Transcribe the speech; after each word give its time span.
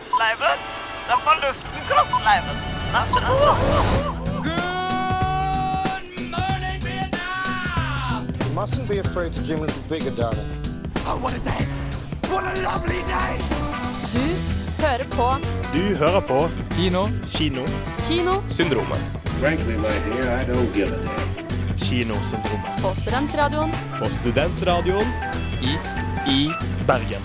kroppsleiven. 0.00 0.58
Det 1.06 1.12
er 1.12 1.20
fra 1.24 1.34
luften, 1.44 1.80
kroppsleiven. 1.88 2.56
morning, 6.30 6.78
Vietnam! 6.84 8.22
You 8.46 8.54
mustn't 8.54 8.88
be 8.88 8.98
afraid 8.98 9.32
to 9.32 9.42
dream 9.44 9.58
a 9.62 9.66
little 9.66 9.82
bigger, 9.88 10.10
darling. 10.10 10.46
Du 14.12 14.26
hører 14.82 15.04
på 15.10 15.36
Du 15.74 15.96
hører 15.96 16.20
på 16.20 16.48
Kino. 16.70 17.08
Kino. 17.30 17.62
Kinosyndromet. 17.98 18.98
Frankly, 19.40 19.76
my 19.76 19.94
dear, 20.06 20.40
I 20.40 20.44
don't 20.44 20.74
give 20.74 20.88
a 20.88 20.96
damn. 20.96 21.78
Kinosyndromet. 21.78 22.82
på 22.82 23.00
Studentradioen 23.00 23.70
På 23.98 24.04
Studentradioen 24.10 25.06
I 25.62 25.78
i 26.30 26.50
Bergen. 26.86 27.22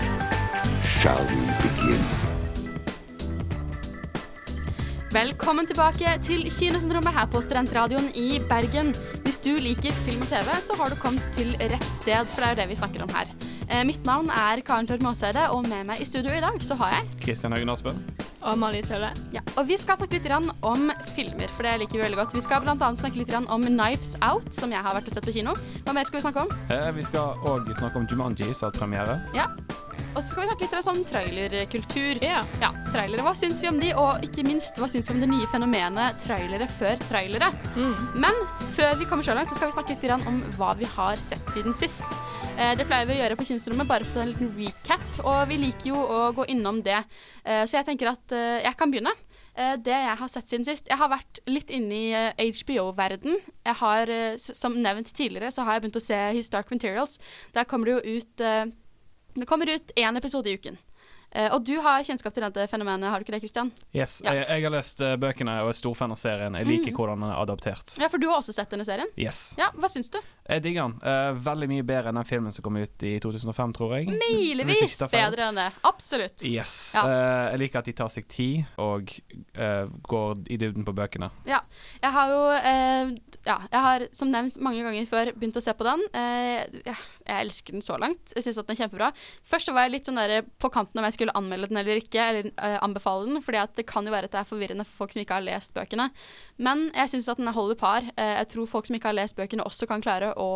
Velkommen 5.16 5.64
tilbake 5.64 6.10
til 6.26 6.42
Kinosyndromet 6.52 7.14
her 7.16 7.28
på 7.32 7.40
Studentradioen 7.40 8.10
i 8.20 8.36
Bergen. 8.50 8.90
Hvis 9.24 9.38
du 9.40 9.54
liker 9.56 9.96
film 10.04 10.20
og 10.20 10.28
TV, 10.28 10.50
så 10.60 10.76
har 10.76 10.92
du 10.92 10.98
kommet 11.00 11.24
til 11.32 11.54
rett 11.56 11.88
sted, 11.88 12.28
for 12.34 12.44
det 12.44 12.50
er 12.50 12.52
jo 12.52 12.60
det 12.60 12.68
vi 12.74 12.78
snakker 12.82 13.06
om 13.06 13.16
her. 13.16 13.32
Eh, 13.64 13.80
mitt 13.88 14.04
navn 14.04 14.28
er 14.28 14.60
Karen 14.60 14.92
Maaseide, 15.00 15.48
og 15.56 15.64
med 15.70 15.88
meg 15.88 16.04
i 16.04 16.10
studio 16.12 16.36
i 16.36 16.44
dag 16.44 16.60
så 16.60 16.76
har 16.82 16.98
jeg 16.98 17.20
Kristian 17.24 17.56
Haugen 17.56 17.72
Aspen. 17.72 18.25
Og 18.42 18.52
Amalie 18.52 18.82
Tølle. 18.84 19.10
ja, 19.32 19.40
Og 19.56 19.66
vi 19.68 19.76
skal 19.80 19.96
snakke 19.96 20.18
litt 20.18 20.28
om 20.62 20.90
filmer, 21.14 21.48
for 21.56 21.62
det 21.66 21.78
liker 21.80 21.98
vi 21.98 22.04
veldig 22.04 22.18
godt. 22.20 22.34
Vi 22.36 22.44
skal 22.44 22.62
bl.a. 22.62 22.76
snakke 22.76 23.16
litt 23.16 23.32
om 23.34 23.64
Knives 23.64 24.14
Out, 24.22 24.52
som 24.54 24.70
jeg 24.72 24.82
har 24.82 24.94
vært 24.94 25.08
og 25.08 25.14
sett 25.16 25.26
på 25.26 25.32
kino. 25.32 25.54
Hva 25.86 25.94
mer 25.96 26.04
skal 26.04 26.20
vi 26.20 26.24
snakke 26.26 26.44
om? 26.44 26.52
Eh, 26.70 26.90
vi 26.96 27.02
skal 27.06 27.34
òg 27.48 27.70
snakke 27.74 27.96
om 27.98 28.06
Jumanji, 28.10 28.52
som 28.54 28.68
har 28.70 28.78
premiere. 28.78 29.20
Ja. 29.34 29.48
Og 30.16 30.22
så 30.22 30.30
skal 30.30 30.44
vi 30.44 30.48
snakke 30.48 30.64
litt 30.64 30.76
om 30.76 30.84
sånn 30.86 31.02
trailerkultur. 31.08 32.20
Ja. 32.24 32.44
Ja, 32.62 32.70
trailere. 32.88 33.24
Hva 33.24 33.34
syns 33.36 33.60
vi 33.60 33.68
om 33.68 33.80
de, 33.80 33.90
og 33.96 34.24
ikke 34.24 34.44
minst, 34.46 34.78
hva 34.80 34.88
syns 34.88 35.10
vi 35.10 35.16
om 35.16 35.20
det 35.20 35.28
nye 35.32 35.48
fenomenet 35.52 36.22
trailere 36.24 36.68
før 36.78 36.96
trailere? 37.08 37.50
Men 38.16 38.44
før 38.76 38.96
vi 39.00 39.08
kommer 39.08 39.26
så 39.26 39.36
langt, 39.36 39.50
så 39.52 39.58
skal 39.58 39.68
vi 39.72 39.76
snakke 39.76 39.96
litt 39.96 40.28
om 40.28 40.40
hva 40.56 40.72
vi 40.78 40.88
har 40.96 41.20
sett 41.20 41.52
siden 41.52 41.76
sist. 41.76 42.04
Eh, 42.56 42.72
det 42.78 42.86
pleier 42.88 43.04
vi 43.04 43.12
å 43.12 43.18
gjøre 43.20 43.36
på 43.36 43.44
kinosrommet, 43.44 43.88
bare 43.88 44.04
for 44.06 44.16
å 44.16 44.16
ta 44.16 44.22
en 44.24 44.30
liten 44.32 44.48
recap, 44.56 45.02
og 45.28 45.42
vi 45.50 45.58
liker 45.60 45.90
jo 45.90 45.98
å 46.00 46.20
gå 46.38 46.46
innom 46.54 46.78
det. 46.84 47.02
Eh, 47.44 47.64
så 47.68 47.76
jeg 47.76 47.84
tenker 47.90 48.08
at 48.14 48.32
eh, 48.32 48.62
jeg 48.64 48.78
kan 48.80 48.92
begynne. 48.92 49.12
Det 49.56 49.88
jeg 49.88 50.16
har 50.20 50.28
sett 50.28 50.50
siden 50.50 50.66
sist 50.68 50.84
Jeg 50.90 50.98
har 51.00 51.08
vært 51.08 51.38
litt 51.48 51.70
inne 51.72 51.96
i 51.96 52.48
HBO-verden. 52.58 53.38
Jeg 53.64 53.76
har, 53.80 54.10
som 54.36 54.74
nevnt 54.84 55.08
tidligere, 55.16 55.48
så 55.48 55.64
har 55.64 55.78
jeg 55.78 55.86
begynt 55.86 55.96
å 55.96 56.02
se 56.04 56.18
His 56.36 56.50
Dark 56.52 56.68
Materials. 56.68 57.14
Der 57.56 57.64
kommer 57.64 57.88
det 57.88 57.94
jo 57.94 58.18
ut 58.18 58.36
Det 58.36 59.48
kommer 59.48 59.72
ut 59.72 59.94
én 59.96 60.20
episode 60.20 60.52
i 60.52 60.58
uken. 60.60 60.76
Og 61.56 61.64
du 61.64 61.72
har 61.80 62.04
kjennskap 62.04 62.36
til 62.36 62.44
dette 62.44 62.68
fenomenet, 62.68 63.08
har 63.08 63.16
du 63.16 63.24
ikke 63.24 63.38
det, 63.38 63.40
Christian? 63.46 63.72
Yes, 63.96 64.20
Ja. 64.24 64.34
jeg, 64.36 64.44
jeg 64.58 64.62
har 64.68 64.76
lest 64.76 65.00
bøkene 65.24 65.56
og 65.64 65.72
er 65.72 65.80
stor 65.80 65.96
fan 65.96 66.12
av 66.12 66.20
serien. 66.20 66.52
Jeg 66.60 66.68
liker 66.68 66.92
Mm. 66.92 66.96
hvordan 67.00 67.20
den 67.24 67.30
er 67.32 67.40
adoptert. 67.40 67.96
Ja, 67.98 68.08
for 68.12 68.18
du 68.20 68.28
har 68.28 68.42
også 68.42 68.52
sett 68.52 68.68
denne 68.76 68.84
serien? 68.84 69.08
Yes. 69.16 69.54
Ja, 69.56 69.70
hva 69.72 69.88
syns 69.88 70.12
du? 70.12 70.20
Jeg 70.46 70.64
digger 70.64 70.88
den. 70.88 70.96
Uh, 71.02 71.38
veldig 71.46 71.70
mye 71.70 71.86
bedre 71.86 72.12
enn 72.12 72.20
den 72.20 72.28
filmen 72.28 72.54
som 72.54 72.64
kom 72.66 72.78
ut 72.78 73.06
i 73.06 73.16
2005, 73.22 73.76
tror 73.76 73.96
jeg. 73.98 74.10
Milevis 74.14 74.98
bedre 75.12 75.50
enn 75.50 75.60
det. 75.60 75.68
Absolutt. 75.86 76.44
Yes. 76.46 76.76
Ja. 76.96 77.04
Uh, 77.06 77.44
jeg 77.52 77.64
liker 77.64 77.82
at 77.82 77.90
de 77.90 77.96
tar 77.98 78.12
seg 78.12 78.28
tid 78.30 78.80
og 78.82 79.10
uh, 79.58 79.86
går 80.06 80.46
i 80.52 80.58
dybden 80.60 80.86
på 80.86 80.94
bøkene. 80.96 81.30
Ja. 81.48 81.60
Jeg 82.02 82.12
har 82.14 82.32
jo 82.32 82.42
eh, 82.56 83.12
Ja, 83.46 83.56
jeg 83.70 83.82
har 83.86 84.04
som 84.16 84.30
nevnt 84.32 84.58
mange 84.62 84.82
ganger 84.84 85.08
før 85.08 85.30
begynt 85.36 85.58
å 85.58 85.62
se 85.62 85.74
på 85.76 85.86
den. 85.86 86.02
Eh, 86.16 86.80
ja, 86.86 86.96
jeg 87.22 87.46
elsker 87.46 87.76
den 87.76 87.84
så 87.84 87.98
langt. 88.00 88.34
Jeg 88.34 88.46
syns 88.46 88.60
den 88.60 88.74
er 88.74 88.80
kjempebra. 88.80 89.10
Først 89.46 89.70
var 89.72 89.86
jeg 89.86 89.96
litt 89.96 90.10
sånn 90.10 90.20
der 90.20 90.46
på 90.62 90.70
kanten 90.74 91.00
om 91.00 91.06
jeg 91.08 91.16
skulle 91.16 91.34
anmelde 91.38 91.70
den 91.70 91.80
eller 91.80 92.00
ikke, 92.02 92.22
eller 92.22 92.50
eh, 92.50 92.78
anbefale 92.84 93.28
den, 93.28 93.42
fordi 93.44 93.64
det 93.78 93.86
kan 93.88 94.06
jo 94.06 94.14
være 94.14 94.30
at 94.30 94.36
det 94.36 94.42
er 94.42 94.50
forvirrende 94.50 94.86
for 94.88 95.04
folk 95.04 95.14
som 95.14 95.22
ikke 95.22 95.38
har 95.38 95.46
lest 95.46 95.74
bøkene. 95.76 96.08
Men 96.62 96.88
jeg 96.92 97.14
syns 97.14 97.30
at 97.32 97.42
den 97.42 97.52
holder 97.54 97.80
par. 97.80 98.06
Eh, 98.16 98.34
jeg 98.40 98.50
tror 98.54 98.70
folk 98.70 98.90
som 98.90 98.98
ikke 98.98 99.12
har 99.12 99.18
lest 99.18 99.38
bøkene, 99.38 99.66
også 99.66 99.88
kan 99.90 100.04
klare 100.04 100.32
å, 100.36 100.48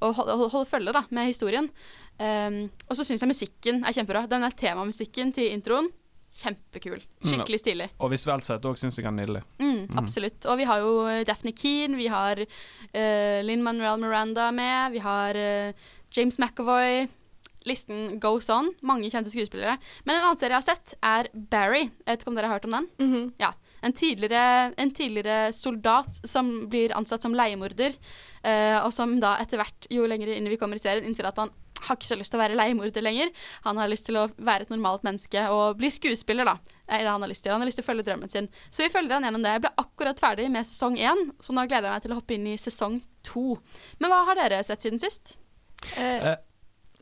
å 0.00 0.10
holde, 0.20 0.36
holde 0.52 0.68
følge 0.70 0.94
da, 0.96 1.04
med 1.10 1.30
historien. 1.30 1.70
Um, 2.16 2.66
og 2.88 2.96
så 2.96 3.04
syns 3.04 3.24
jeg 3.24 3.30
musikken 3.30 3.82
er 3.84 3.96
kjempebra. 3.96 4.26
Den 4.30 4.46
er 4.46 4.56
temamusikken 4.56 5.34
til 5.36 5.50
introen. 5.52 5.90
Kjempekul. 6.36 7.00
Skikkelig 7.24 7.60
stilig. 7.62 7.86
Og 8.04 8.10
visuelt 8.12 8.44
sett 8.44 8.64
òg 8.68 8.76
syns 8.80 8.98
jeg 8.98 9.06
den 9.06 9.14
er 9.14 9.24
nydelig. 9.24 9.42
Mm, 9.62 9.98
absolutt. 10.00 10.44
Og 10.50 10.58
vi 10.60 10.66
har 10.68 10.82
jo 10.84 10.96
eh, 11.08 11.22
Daphne 11.28 11.52
Keane, 11.56 11.96
vi 11.96 12.08
har 12.12 12.42
uh, 12.44 13.38
Linn 13.46 13.64
Manuel 13.64 14.02
Miranda 14.02 14.50
med, 14.52 14.92
vi 14.92 15.00
har 15.04 15.38
uh, 15.40 15.86
James 16.12 16.36
McAvoy. 16.40 17.06
Listen 17.66 18.20
goes 18.22 18.50
on. 18.52 18.68
Mange 18.86 19.08
kjente 19.10 19.32
skuespillere. 19.32 19.78
Men 20.04 20.18
en 20.18 20.28
annen 20.28 20.40
serie 20.40 20.54
jeg 20.54 20.62
har 20.62 20.68
sett, 20.68 20.98
er 21.02 21.30
Barry. 21.32 21.86
Jeg 21.88 22.12
vet 22.12 22.22
ikke 22.22 22.30
om 22.30 22.36
dere 22.38 22.50
har 22.52 22.60
hørt 22.60 22.68
om 22.68 22.76
den? 22.76 22.90
Mhm. 23.02 23.24
Ja. 23.42 23.54
En 23.84 23.92
tidligere, 23.96 24.72
en 24.76 24.90
tidligere 24.94 25.52
soldat 25.52 26.20
som 26.24 26.68
blir 26.70 26.94
ansatt 26.96 27.22
som 27.22 27.36
leiemorder, 27.36 27.96
eh, 28.42 28.78
og 28.80 28.92
som 28.94 29.18
da 29.20 29.36
etter 29.42 29.60
hvert, 29.60 29.88
jo 29.92 30.08
lenger 30.08 30.32
inn 30.34 30.48
vi 30.48 30.58
kommer 30.60 30.80
i 30.80 30.82
serien, 30.82 31.06
innser 31.06 31.28
at 31.28 31.40
han 31.42 31.52
har 31.86 31.98
ikke 31.98 32.08
så 32.08 32.16
lyst 32.18 32.32
til 32.32 32.40
å 32.40 32.42
være 32.42 32.56
leiemorder 32.56 33.04
lenger. 33.04 33.30
Han 33.66 33.78
har 33.80 33.90
lyst 33.90 34.08
til 34.08 34.18
å 34.18 34.26
være 34.36 34.66
et 34.66 34.72
normalt 34.72 35.04
menneske 35.06 35.42
og 35.52 35.76
bli 35.80 35.90
skuespiller, 35.92 36.48
da. 36.48 36.56
Eller 36.88 37.12
han 37.12 37.22
har 37.22 37.30
lyst 37.30 37.44
til. 37.44 37.52
Han 37.52 37.62
har 37.62 37.68
lyst 37.68 37.80
til 37.80 37.86
å 37.86 37.90
følge 37.90 38.06
drømmen 38.06 38.32
sin. 38.32 38.48
Så 38.70 38.84
vi 38.84 38.92
følger 38.92 39.18
han 39.18 39.28
gjennom 39.28 39.44
det. 39.44 39.56
Jeg 39.56 39.64
ble 39.66 39.74
akkurat 39.84 40.22
ferdig 40.22 40.48
med 40.52 40.66
sesong 40.66 40.98
én, 40.98 41.26
så 41.42 41.54
nå 41.56 41.66
gleder 41.68 41.90
jeg 41.90 41.96
meg 41.98 42.06
til 42.06 42.14
å 42.14 42.20
hoppe 42.20 42.36
inn 42.38 42.48
i 42.50 42.58
sesong 42.60 43.00
to. 43.26 43.46
Men 44.00 44.12
hva 44.12 44.24
har 44.30 44.40
dere 44.40 44.62
sett 44.66 44.86
siden 44.86 45.02
sist? 45.02 45.36
Eh, 46.00 46.32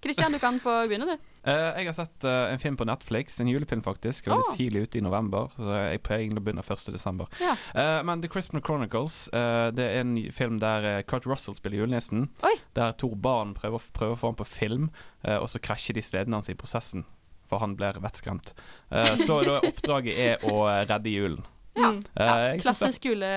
Christian, 0.04 0.34
du 0.34 0.38
kan 0.42 0.60
få 0.62 0.76
begynne, 0.88 1.14
du. 1.14 1.30
Uh, 1.44 1.72
jeg 1.76 1.88
har 1.88 1.96
sett 1.96 2.24
uh, 2.28 2.52
en 2.52 2.60
film 2.60 2.76
på 2.80 2.86
Netflix, 2.88 3.40
en 3.40 3.50
julefilm 3.50 3.82
faktisk. 3.84 4.28
Veldig 4.30 4.46
oh. 4.48 4.54
tidlig 4.56 4.84
ute 4.86 5.00
i 5.00 5.04
november. 5.04 5.50
Så 5.56 5.80
jeg 5.80 6.02
pleier 6.04 6.24
egentlig 6.24 6.44
å 6.44 6.46
begynne 6.46 6.64
1. 6.64 6.86
desember. 6.94 7.32
Ja. 7.42 7.56
Uh, 7.72 8.00
men 8.06 8.22
The 8.22 8.30
Christmas 8.32 8.64
Chronicles 8.64 9.18
eh, 9.34 9.68
Det 9.74 9.84
er 9.84 10.04
en 10.04 10.14
film 10.32 10.60
der 10.62 10.86
uh, 10.86 11.00
Kurt 11.08 11.28
Russell 11.28 11.56
spiller 11.58 11.82
julenissen. 11.82 12.28
Oi. 12.46 12.54
Der 12.78 12.94
to 13.00 13.12
barn 13.16 13.56
prøver, 13.58 13.90
prøver 13.96 14.16
å 14.16 14.20
få 14.20 14.32
ham 14.32 14.38
på 14.40 14.48
film, 14.48 14.88
og 15.24 15.46
så 15.48 15.60
krasjer 15.62 15.96
de 15.96 16.02
stedene 16.04 16.36
hans 16.36 16.50
i 16.52 16.56
prosessen. 16.58 17.04
For 17.48 17.60
han 17.62 17.76
blir 17.78 17.98
vettskremt. 18.02 18.54
Eh, 18.90 19.16
så 19.20 19.40
da 19.46 19.58
oppdraget 19.60 20.18
er 20.18 20.46
å 20.48 20.64
redde 20.88 21.12
julen. 21.12 21.44
Ja. 21.74 21.90
Eh, 21.92 22.26
ja 22.26 22.54
klassisk 22.62 23.08
jule... 23.10 23.28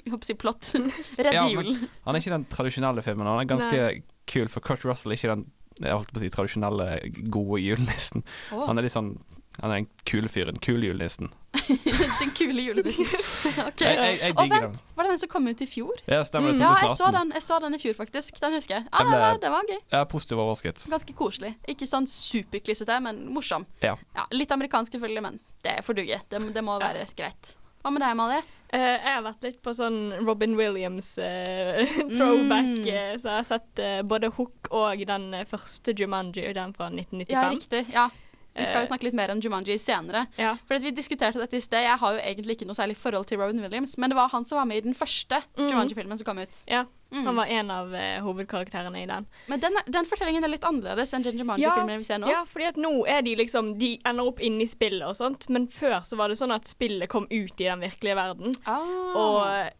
Jeg 0.00 0.20
si 0.26 0.36
plott. 0.38 0.72
Redde 1.20 1.36
Ja, 1.36 1.44
julen. 1.50 1.84
Han 2.06 2.16
er 2.16 2.22
ikke 2.22 2.34
den 2.34 2.48
tradisjonelle 2.50 3.04
filmen. 3.06 3.28
Han 3.28 3.42
er 3.42 3.50
ganske 3.50 3.84
kul, 4.30 4.48
for 4.52 4.64
Kurt 4.64 4.86
Russell 4.88 5.14
er 5.14 5.20
ikke 5.20 5.34
den 5.36 5.46
jeg 5.80 5.94
holdt 5.94 6.12
på 6.12 6.20
å 6.20 6.22
si 6.22 6.30
tradisjonelle, 6.32 6.90
gode 7.34 7.62
julenissen. 7.62 8.22
Oh. 8.54 8.66
Han 8.68 8.78
er 8.78 8.86
litt 8.86 8.94
sånn 8.94 9.16
Han 9.60 9.70
er 9.70 9.82
den 9.82 9.88
kule 10.06 10.28
fyren. 10.28 10.56
Kule 10.58 10.88
julenissen. 10.88 11.28
Den 12.20 12.32
kule 12.34 12.62
julenissen. 12.64 13.06
OK. 13.68 13.84
Jeg, 13.84 13.94
jeg, 13.94 14.16
jeg 14.18 14.34
digger 14.34 14.64
den. 14.64 14.72
var 14.96 15.06
det 15.06 15.12
den 15.12 15.20
som 15.22 15.30
kom 15.30 15.46
ut 15.46 15.60
i 15.62 15.68
fjor? 15.70 16.00
Ja, 16.10 16.24
stemmer 16.26 16.50
det. 16.50 16.58
Ja, 16.58 16.72
jeg 16.82 16.96
så 16.98 17.10
den, 17.14 17.30
jeg 17.36 17.44
så 17.46 17.60
den 17.62 17.76
i 17.76 17.78
fjor, 17.78 17.94
faktisk. 18.00 18.40
Den 18.42 18.56
husker 18.58 18.80
jeg. 18.80 18.88
Ja, 18.90 19.04
det, 19.06 19.20
var, 19.22 19.38
det 19.44 19.52
var 19.54 19.70
gøy. 19.70 19.78
Jeg 19.78 20.00
er 20.00 20.08
positivt 20.10 20.40
overrasket. 20.42 20.82
Ganske 20.90 21.14
koselig. 21.14 21.52
Ikke 21.70 21.86
sånn 21.86 22.10
superklissete, 22.10 22.98
men 23.06 23.22
morsom. 23.36 23.68
Ja. 23.84 23.94
litt 24.34 24.50
amerikansk 24.58 24.98
selvfølgelig, 24.98 25.22
men 25.28 25.38
det 25.62 25.78
får 25.86 26.00
duge. 26.02 26.18
Det, 26.28 26.42
det 26.58 26.66
må 26.66 26.74
være 26.82 27.06
greit. 27.14 27.54
Hva 27.84 27.94
med 27.94 28.02
deg, 28.02 28.16
Amalie? 28.16 28.42
Eh, 28.74 28.98
jeg 28.98 29.14
har 29.14 29.22
vært 29.24 29.42
litt 29.46 29.60
på 29.64 29.72
sånn 29.78 29.98
Robin 30.26 30.56
Williams-throwback, 30.58 32.72
Mm. 32.84 33.18
så 33.20 33.26
jeg 33.28 33.36
har 33.38 33.46
sett 33.48 33.72
uh, 33.80 34.02
både 34.06 34.28
Hook 34.36 34.68
og 34.74 34.98
den 35.06 35.34
eh, 35.34 35.44
første 35.48 35.92
Jumanji, 35.96 36.52
den 36.56 36.72
fra 36.76 36.86
1995. 36.90 37.34
Ja, 37.34 37.48
riktig. 37.50 37.84
Ja. 37.94 38.08
Vi 38.54 38.64
skal 38.64 38.76
Eh. 38.76 38.84
jo 38.84 38.90
snakke 38.92 39.02
litt 39.08 39.14
mer 39.18 39.30
om 39.32 39.40
Jumanji 39.40 39.74
senere. 39.78 40.26
Ja. 40.38 40.54
For 40.66 40.78
Vi 40.78 40.90
diskuterte 40.92 41.38
dette 41.40 41.56
i 41.56 41.60
sted. 41.60 41.82
Jeg 41.82 41.98
har 41.98 42.12
jo 42.14 42.20
egentlig 42.20 42.56
ikke 42.56 42.66
noe 42.66 42.74
særlig 42.78 42.96
forhold 42.96 43.26
til 43.26 43.38
Robin 43.38 43.60
Williams, 43.60 43.96
men 43.98 44.10
det 44.10 44.16
var 44.16 44.28
han 44.30 44.44
som 44.44 44.58
var 44.58 44.64
med 44.66 44.76
i 44.76 44.80
den 44.86 44.94
første 44.94 45.42
mm. 45.58 45.68
Jumanji-filmen 45.70 46.16
som 46.18 46.24
kom 46.24 46.38
ut. 46.38 46.64
ja. 46.68 46.84
Mm. 47.14 47.26
Han 47.26 47.36
var 47.36 47.46
en 47.46 47.70
av 47.70 47.92
uh, 47.94 48.20
hovedkarakterene 48.26 49.02
i 49.02 49.06
den. 49.06 49.26
Men 49.46 49.60
den, 49.60 49.76
den 49.86 50.04
fortellingen 50.06 50.42
er 50.42 50.48
litt 50.50 50.64
annerledes 50.66 51.12
enn 51.14 51.22
den 51.22 51.38
Jumanji-filmen 51.38 51.98
vi 51.98 52.04
ser 52.08 52.18
nå. 52.18 52.26
Ja, 52.26 52.40
fordi 52.44 52.66
at 52.66 52.74
nå 52.76 52.90
er 53.06 53.22
de 53.22 53.36
liksom 53.36 53.78
De 53.78 54.00
ender 54.04 54.26
opp 54.26 54.40
inne 54.42 54.62
i 54.62 54.66
spillet 54.66 55.06
og 55.06 55.14
sånt, 55.14 55.46
men 55.48 55.68
før 55.70 56.00
så 56.02 56.16
var 56.18 56.28
det 56.28 56.38
sånn 56.40 56.50
at 56.54 56.66
spillet 56.66 57.08
kom 57.08 57.28
ut 57.30 57.54
i 57.60 57.68
den 57.68 57.80
virkelige 57.86 58.16
verden. 58.18 58.56
Ah. 58.66 59.14
Og 59.14 59.70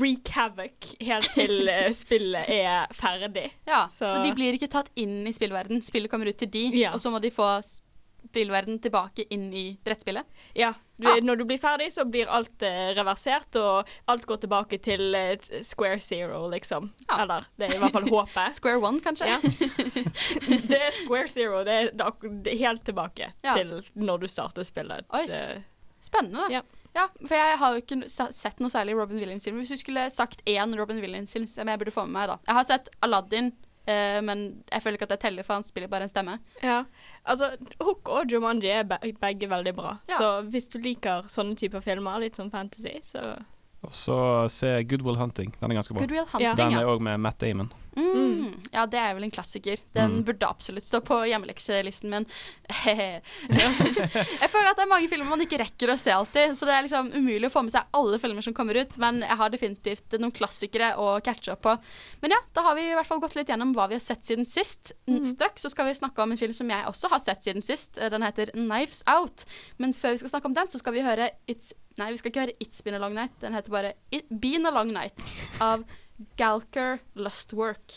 wreak 0.00 0.28
havoc 0.36 0.94
helt 1.00 1.28
til 1.34 1.68
eh, 1.72 1.90
spillet 1.92 2.48
er 2.48 2.88
ferdig. 2.96 3.50
Ja, 3.68 3.84
så, 3.88 4.14
Så- 4.14 4.24
de 4.24 4.32
blir 4.32 4.56
ikke 4.56 4.70
tatt 4.72 4.88
inn 4.96 5.26
i 5.28 5.32
spillverden. 5.36 5.82
Spillet 5.84 6.10
kommer 6.10 6.28
ut 6.32 6.38
til 6.40 6.48
de, 6.48 6.64
Ja. 6.80 6.92
og 6.92 7.00
så 7.00 7.10
må 7.12 7.20
de 7.20 7.30
få 7.30 7.48
spillverden 8.28 8.78
tilbake 8.84 9.24
inn 9.34 9.48
i 9.54 9.64
brettspillet. 9.84 10.26
Ja, 10.54 10.72
du, 10.96 11.08
Ah. 11.08 11.16
Når 11.24 11.36
du 11.40 11.44
blir 11.48 11.58
ferdig, 11.58 11.86
så 11.92 12.04
blir 12.04 12.28
alt 12.28 12.62
eh, 12.62 12.90
reversert, 12.94 13.56
og 13.56 13.88
alt 14.12 14.26
går 14.28 14.36
tilbake 14.42 14.78
til 14.84 15.14
eh, 15.16 15.38
square 15.64 15.98
zero, 16.00 16.42
liksom. 16.52 16.90
Ah. 17.08 17.22
Eller 17.22 17.46
det 17.56 17.70
er 17.70 17.74
i 17.76 17.78
hvert 17.80 17.94
fall 17.96 18.08
håpet. 18.10 18.54
Square 18.60 18.82
one, 18.84 19.00
kanskje? 19.00 19.30
Ja. 19.30 19.38
det 20.70 20.80
er 20.80 20.92
square 21.00 21.28
zero. 21.28 21.62
Det 21.64 21.72
er, 21.72 21.90
det 21.94 22.06
er 22.06 22.34
det 22.44 22.52
er 22.54 22.60
helt 22.66 22.84
tilbake 22.84 23.30
Ja. 23.42 23.54
til 23.56 23.80
når 23.94 24.20
du 24.20 24.28
starter 24.28 24.62
spillet. 24.68 25.06
Oi. 25.16 25.24
Det, 25.30 25.40
Spennende. 26.00 26.46
Ja. 26.52 26.62
Ja, 26.94 27.04
for 27.22 27.34
jeg 27.36 27.58
har 27.60 27.74
jo 27.76 27.80
ikke 27.84 27.96
sett 28.10 28.58
noe 28.58 28.70
særlig 28.72 28.96
Robin 28.98 29.20
Williams-film. 29.22 29.60
Hvis 29.62 29.70
du 29.76 29.76
skulle 29.78 30.08
sagt 30.10 30.40
én 30.48 30.72
Robin 30.78 30.98
Williams-film 30.98 31.46
som 31.46 31.68
jeg 31.70 31.78
burde 31.78 31.92
få 31.94 32.02
med 32.08 32.16
meg, 32.16 32.30
da. 32.32 32.38
Jeg 32.48 32.56
har 32.56 32.66
sett 32.66 32.88
Aladdin, 33.06 33.52
eh, 33.90 34.18
men 34.24 34.44
jeg 34.70 34.84
føler 34.84 34.98
ikke 34.98 35.08
at 35.08 35.14
det 35.16 35.20
teller, 35.24 35.46
for 35.46 35.58
han 35.58 35.66
spiller 35.66 35.90
bare 35.92 36.06
en 36.06 36.12
stemme. 36.12 36.38
Ja. 36.62 36.82
Altså, 37.24 37.52
Hook 37.80 38.08
og 38.12 38.32
Jumanji 38.32 38.70
er 38.72 38.86
be 38.88 38.98
begge 39.20 39.48
veldig 39.50 39.74
bra. 39.76 39.96
Ja. 40.10 40.18
Så 40.20 40.30
hvis 40.52 40.70
du 40.72 40.78
liker 40.82 41.28
sånne 41.30 41.58
typer 41.60 41.84
filmer, 41.84 42.20
litt 42.22 42.38
sånn 42.40 42.52
fantasy, 42.52 42.96
så 43.04 43.36
Og 43.80 43.94
så 43.96 44.16
se 44.52 44.74
Good 44.84 45.02
Will 45.06 45.16
Hunting. 45.16 45.54
Den 45.60 45.72
er 45.72 45.78
ganske 45.80 45.94
bra. 45.96 46.04
Hunting, 46.04 46.56
Den 46.56 46.74
er 46.76 46.88
òg 46.88 47.00
med 47.00 47.20
Matt 47.20 47.38
Damon. 47.40 47.70
Mm. 47.96 48.52
Ja, 48.72 48.84
det 48.86 48.98
er 49.00 49.14
vel 49.16 49.24
en 49.26 49.32
klassiker. 49.34 49.80
Den 49.96 50.10
Mm. 50.20 50.24
burde 50.24 50.46
absolutt 50.48 50.84
stå 50.86 51.00
på 51.04 51.16
hjemmelekselisten 51.26 52.10
min. 52.10 52.26
jeg 53.50 54.50
føler 54.50 54.70
at 54.70 54.78
det 54.78 54.84
er 54.84 54.90
mange 54.90 55.08
filmer 55.10 55.28
man 55.30 55.42
ikke 55.44 55.58
rekker 55.60 55.92
å 55.92 55.96
se 56.00 56.12
alltid, 56.14 56.54
så 56.58 56.68
det 56.68 56.74
er 56.76 56.86
liksom 56.86 57.10
umulig 57.16 57.48
å 57.50 57.52
få 57.54 57.62
med 57.66 57.74
seg 57.74 57.88
alle 57.96 58.20
filmer 58.22 58.44
som 58.46 58.54
kommer 58.56 58.78
ut, 58.80 58.96
men 59.02 59.22
jeg 59.26 59.38
har 59.42 59.52
definitivt 59.52 60.16
noen 60.20 60.34
klassikere 60.36 60.92
å 61.00 61.08
catche 61.24 61.54
opp 61.54 61.62
på. 61.66 61.74
Men 62.22 62.34
ja, 62.36 62.40
da 62.56 62.64
har 62.68 62.78
vi 62.78 62.86
i 62.90 62.94
hvert 62.96 63.08
fall 63.10 63.22
gått 63.22 63.36
litt 63.38 63.50
gjennom 63.52 63.74
hva 63.76 63.88
vi 63.90 63.98
har 63.98 64.04
sett 64.04 64.24
siden 64.26 64.46
sist. 64.50 64.92
Mm. 65.10 65.22
Straks 65.28 65.66
så 65.66 65.72
skal 65.72 65.90
vi 65.90 65.96
snakke 65.98 66.22
om 66.24 66.32
en 66.34 66.40
film 66.40 66.54
som 66.56 66.70
jeg 66.70 66.86
også 66.90 67.10
har 67.12 67.22
sett 67.24 67.46
siden 67.46 67.64
sist. 67.66 67.98
Den 68.00 68.22
heter 68.26 68.52
Knives 68.54 69.02
Out. 69.10 69.44
Men 69.82 69.94
før 69.96 70.14
vi 70.16 70.22
skal 70.22 70.34
snakke 70.36 70.50
om 70.50 70.56
den, 70.56 70.70
så 70.72 70.80
skal 70.82 70.96
vi 70.96 71.06
høre 71.06 71.30
It's 71.50 71.72
Nei, 71.98 72.12
vi 72.14 72.20
skal 72.20 72.30
ikke 72.30 72.40
høre 72.46 72.52
It's 72.62 72.78
Been 72.86 72.94
a 72.96 73.00
Long 73.02 73.12
Night. 73.16 73.32
Den 73.42 73.52
heter 73.52 73.72
bare 73.74 73.90
Been 74.30 74.64
a 74.64 74.70
Long 74.72 74.92
Night 74.94 75.18
av 75.60 75.82
Galker 76.36 76.98
Lustwork. 77.14 77.94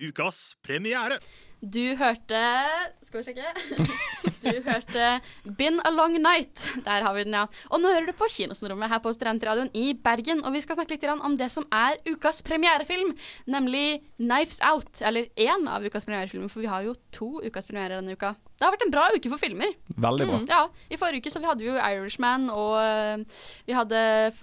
Ukas 0.00 0.56
premiere. 0.62 1.18
Du 1.60 1.96
hørte 1.98 2.40
Skal 3.02 3.20
vi 3.20 3.24
sjekke? 3.24 4.27
Du 4.42 4.60
hørte 4.64 5.08
Been 5.58 5.80
a 5.84 5.90
Long 5.90 6.16
Night. 6.22 6.64
Der 6.86 7.04
har 7.06 7.14
vi 7.16 7.24
den, 7.26 7.36
ja. 7.36 7.46
Og 7.70 7.82
nå 7.82 7.92
hører 7.92 8.08
du 8.08 8.14
på 8.16 8.28
Kinosyndromet 8.32 8.90
her 8.92 9.02
på 9.04 9.12
Studentradioen 9.14 9.70
i 9.76 9.92
Bergen. 9.94 10.44
Og 10.44 10.54
vi 10.54 10.62
skal 10.64 10.78
snakke 10.78 10.96
litt 10.96 11.06
om 11.14 11.38
det 11.38 11.50
som 11.54 11.66
er 11.74 11.98
ukas 12.08 12.42
premierefilm, 12.46 13.14
nemlig 13.50 14.02
Knives 14.18 14.60
Out. 14.64 15.02
Eller 15.02 15.30
én 15.36 15.66
av 15.70 15.84
ukas 15.86 16.06
premierefilmer, 16.08 16.52
for 16.52 16.64
vi 16.64 16.70
har 16.70 16.86
jo 16.86 16.96
to 17.14 17.32
ukas 17.44 17.68
premierer 17.70 17.98
denne 17.98 18.18
uka. 18.18 18.34
Det 18.58 18.66
har 18.66 18.72
vært 18.74 18.82
en 18.88 18.90
bra 18.90 19.04
uke 19.14 19.30
for 19.30 19.38
filmer. 19.38 19.74
Veldig 20.02 20.26
bra. 20.26 20.38
Ja, 20.50 20.60
I 20.90 20.98
forrige 20.98 21.22
uke 21.22 21.30
så 21.30 21.42
hadde 21.44 21.62
vi 21.62 21.68
jo 21.70 21.76
Irishman, 21.78 22.48
og 22.50 22.72
øh, 22.82 23.22
vi 23.68 23.76
hadde 23.76 24.00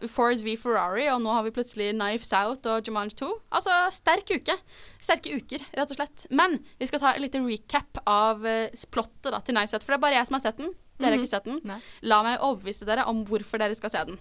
Ford 0.07 0.39
v 0.39 0.53
Ferrari, 0.61 1.09
og 1.11 1.19
nå 1.25 1.33
har 1.35 1.43
vi 1.43 1.51
plutselig 1.55 1.89
Knives 1.97 2.31
Out 2.39 2.69
og 2.71 2.87
Jumanji 2.87 3.17
2. 3.19 3.27
Altså, 3.59 3.75
sterk 3.91 4.31
uke. 4.31 4.55
Sterke 5.03 5.35
uker, 5.35 5.67
rett 5.75 5.91
og 5.91 5.99
slett. 5.99 6.29
Men 6.31 6.61
vi 6.79 6.87
skal 6.87 7.03
ta 7.03 7.11
en 7.11 7.25
liten 7.25 7.43
recap 7.49 7.99
av 8.07 8.47
øh, 8.47 8.87
plottet 8.95 9.33
da, 9.35 9.43
til 9.43 9.57
Knives 9.57 9.75
Out, 9.75 9.83
for 9.83 9.95
det 9.95 9.99
er 9.99 10.05
bare 10.07 10.19
jeg 10.21 10.31
som 10.31 10.39
har 10.39 10.45
sett 10.47 10.63
den. 10.63 10.71
Dere 10.95 11.11
har 11.11 11.19
ikke 11.19 11.33
sett 11.33 11.47
den. 11.49 11.59
Nei. 11.67 11.81
La 12.07 12.21
meg 12.23 12.39
overbevise 12.39 12.87
dere 12.87 13.03
om 13.11 13.25
hvorfor 13.27 13.59
dere 13.59 13.75
skal 13.75 13.91
se 13.91 14.03
den. 14.13 14.19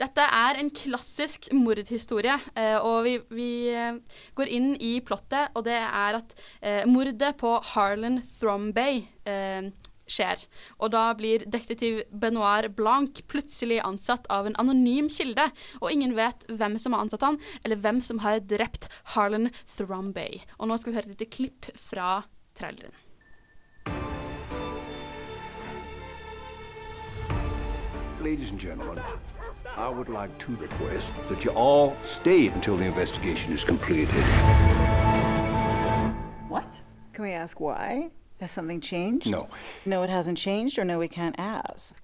Dette 0.00 0.24
er 0.24 0.56
en 0.56 0.70
klassisk 0.72 1.50
mordhistorie, 1.52 2.38
eh, 2.56 2.78
og 2.80 3.04
vi, 3.04 3.18
vi 3.36 3.50
eh, 3.68 3.98
går 4.38 4.48
inn 4.48 4.70
i 4.80 4.94
plottet, 5.04 5.52
og 5.52 5.66
det 5.66 5.76
er 5.76 6.16
at 6.16 6.32
eh, 6.64 6.86
mordet 6.88 7.34
på 7.40 7.52
Harlan 7.74 8.22
Thrombay 8.24 9.02
skjer. 10.10 10.40
Og 10.80 10.90
da 10.94 11.02
blir 11.14 11.44
detektiv 11.44 12.00
Benoit 12.10 12.72
Blanc 12.74 13.20
plutselig 13.30 13.78
ansatt 13.84 14.24
av 14.32 14.48
en 14.48 14.56
anonym 14.58 15.10
kilde, 15.12 15.44
og 15.78 15.92
ingen 15.92 16.16
vet 16.16 16.48
hvem 16.48 16.78
som 16.80 16.96
har 16.96 17.04
ansatt 17.04 17.26
han, 17.26 17.38
eller 17.62 17.78
hvem 17.84 18.00
som 18.02 18.24
har 18.24 18.40
drept 18.40 18.88
Harlan 19.14 19.50
Thrombay. 19.68 20.40
Og 20.58 20.72
nå 20.72 20.80
skal 20.80 20.94
vi 20.94 20.98
høre 20.98 21.12
et 21.12 21.14
lite 21.18 21.30
klipp 21.30 21.70
fra 21.78 22.22
traileren. 22.58 22.96
Ladies 28.20 28.50
and 28.50 28.60
gentlemen, 28.60 28.98
I 29.80 29.88
would 29.88 30.10
like 30.10 30.36
to 30.44 30.56
request 30.56 31.10
that 31.28 31.42
you 31.42 31.52
all 31.52 31.96
stay 32.02 32.48
until 32.48 32.76
the 32.76 32.84
investigation 32.84 33.54
is 33.54 33.64
completed. 33.64 34.24
What? 36.50 36.82
Can 37.14 37.24
we 37.24 37.32
ask 37.32 37.58
why? 37.60 38.10
Has 38.40 38.50
something 38.50 38.82
changed? 38.82 39.30
No. 39.30 39.48
No, 39.86 40.02
it 40.02 40.10
hasn't 40.10 40.36
changed, 40.36 40.78
or 40.78 40.84
no, 40.84 40.98
we 40.98 41.08
can't 41.08 41.34
ask. 41.38 41.96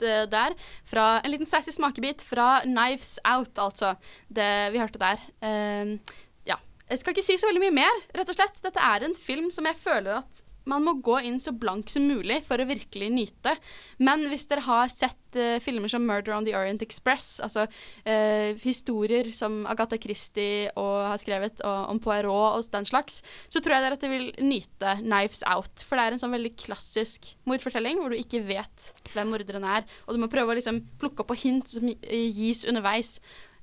der. 0.00 0.54
Fra 0.84 1.20
en 1.24 1.30
liten 1.30 1.46
sassy 1.46 1.70
smakebit 1.70 2.22
fra 2.22 2.60
Knives 2.64 3.18
Out, 3.24 3.58
altså. 3.58 3.94
Det 4.28 4.72
vi 4.72 4.78
hørte 4.78 4.98
der. 4.98 5.16
Ehm, 5.42 6.00
ja. 6.46 6.56
Jeg 6.90 6.98
skal 6.98 7.10
ikke 7.10 7.26
si 7.26 7.36
så 7.36 7.46
veldig 7.46 7.60
mye 7.60 7.76
mer, 7.82 8.02
rett 8.18 8.28
og 8.28 8.34
slett. 8.34 8.62
Dette 8.62 8.80
er 8.80 9.04
en 9.04 9.16
film 9.16 9.50
som 9.50 9.66
jeg 9.66 9.76
føler 9.76 10.16
at 10.16 10.44
man 10.70 10.84
må 10.84 10.96
gå 11.04 11.18
inn 11.26 11.40
så 11.42 11.52
blank 11.56 11.90
som 11.92 12.06
mulig 12.08 12.40
for 12.46 12.60
å 12.60 12.68
virkelig 12.68 13.10
nyte. 13.12 13.54
Men 14.02 14.26
hvis 14.30 14.46
dere 14.50 14.64
har 14.66 14.92
sett 14.92 15.38
uh, 15.38 15.60
filmer 15.62 15.92
som 15.92 16.04
'Murder 16.06 16.36
on 16.36 16.46
the 16.46 16.54
Orient 16.56 16.82
Express', 16.84 17.40
altså 17.44 17.66
uh, 17.68 18.50
historier 18.64 19.30
som 19.36 19.64
Agatha 19.70 19.98
Christie 20.00 20.70
og 20.80 21.10
har 21.10 21.20
skrevet 21.20 21.60
og, 21.64 21.90
om 21.92 22.00
Poirot 22.00 22.58
og 22.58 22.70
den 22.72 22.88
slags, 22.88 23.20
så 23.48 23.60
tror 23.60 23.76
jeg 23.76 23.86
dere 23.86 23.98
at 23.98 24.04
dere 24.04 24.16
vil 24.16 24.30
nyte 24.40 24.96
'Knives 25.02 25.44
Out'. 25.46 25.84
For 25.84 25.96
det 25.96 26.06
er 26.06 26.16
en 26.16 26.24
sånn 26.24 26.36
veldig 26.36 26.54
klassisk 26.64 27.34
mordfortelling 27.48 28.00
hvor 28.00 28.14
du 28.14 28.20
ikke 28.20 28.44
vet 28.46 28.90
hvem 29.12 29.30
morderen 29.34 29.68
er, 29.68 29.84
og 30.06 30.16
du 30.16 30.22
må 30.22 30.32
prøve 30.32 30.54
å 30.54 30.58
liksom 30.58 30.82
plukke 31.00 31.24
opp 31.24 31.32
på 31.34 31.42
hint 31.44 31.76
som 31.76 31.86
gis 31.88 32.64
underveis. 32.68 33.18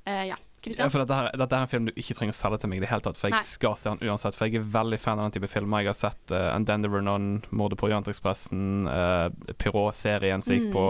Uh, 0.05 0.33
ja. 0.33 0.37
Ja, 0.65 0.89
for 0.93 1.01
dette, 1.01 1.15
her, 1.17 1.31
dette 1.41 1.57
er 1.57 1.65
en 1.65 1.71
film 1.71 1.87
du 1.89 1.91
ikke 1.95 2.13
trenger 2.17 2.35
å 2.35 2.37
selge 2.37 2.59
til 2.61 2.69
meg 2.69 2.81
det 2.83 2.89
hele 2.91 3.01
tatt, 3.01 3.17
for 3.17 3.29
jeg 3.31 3.37
Nei. 3.39 3.45
skal 3.49 3.75
se 3.79 3.89
den 3.89 4.09
uansett. 4.11 4.35
For 4.37 4.45
jeg 4.45 4.61
er 4.61 4.67
veldig 4.75 4.99
fan 5.01 5.19
av 5.19 5.25
den 5.29 5.35
type 5.39 5.49
filmer. 5.49 5.81
Jeg 5.81 5.89
har 5.93 5.97
sett 5.97 6.33
uh, 6.35 6.51
Endeavour 6.55 7.01
Non, 7.01 7.29
Mordet 7.49 7.79
på 7.81 7.87
Orientekspressen, 7.89 8.85
uh, 8.85 9.29
Pirot-serien 9.57 10.43
som 10.45 10.55
gikk 10.57 10.69
på 10.75 10.85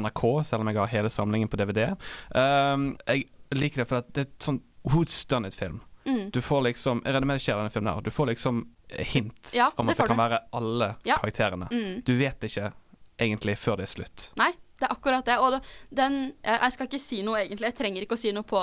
NRK, 0.00 0.22
selv 0.48 0.64
om 0.64 0.70
jeg 0.72 0.80
har 0.80 0.94
hele 0.94 1.10
samlingen 1.12 1.50
på 1.52 1.60
DVD. 1.60 1.90
Um, 2.32 2.94
jeg 3.06 3.28
liker 3.54 3.84
det 3.84 3.88
for 3.90 4.08
det 4.16 4.24
er 4.24 4.30
et 4.30 4.48
sånn 4.48 4.62
whod's-done 4.88 5.52
film. 5.54 5.82
Mm. 6.06 6.28
Du 6.30 6.38
får 6.42 6.60
liksom 6.68 7.00
Jeg 7.04 7.14
regner 7.16 7.26
med 7.26 7.38
det 7.40 7.42
skjer 7.42 7.56
i 7.56 7.60
denne 7.64 7.74
filmen 7.74 7.90
her. 7.92 8.02
Du 8.06 8.12
får 8.14 8.28
liksom 8.30 8.60
hint 9.10 9.52
Ja, 9.56 9.72
om 9.74 9.88
at 9.88 9.96
det 9.96 10.02
får 10.04 10.12
kan 10.12 10.20
være 10.20 10.40
alle 10.54 10.94
Ja. 11.04 11.16
karakterene. 11.18 11.66
Mm. 11.72 12.02
Du 12.06 12.12
vet 12.18 12.46
ikke 12.46 12.72
egentlig 13.18 13.56
før 13.58 13.76
det 13.80 13.88
er 13.88 13.92
slutt. 13.96 14.28
Nei, 14.38 14.52
det 14.76 14.88
er 14.88 14.92
akkurat 14.92 15.26
det. 15.26 15.38
Og 15.38 15.60
den 15.96 16.34
Jeg 16.44 16.72
skal 16.72 16.86
ikke 16.86 17.00
si 17.02 17.22
noe, 17.22 17.40
egentlig. 17.40 17.70
Jeg 17.70 17.78
trenger 17.78 18.04
ikke 18.04 18.18
å 18.18 18.20
si 18.20 18.32
noe 18.36 18.46
på 18.46 18.60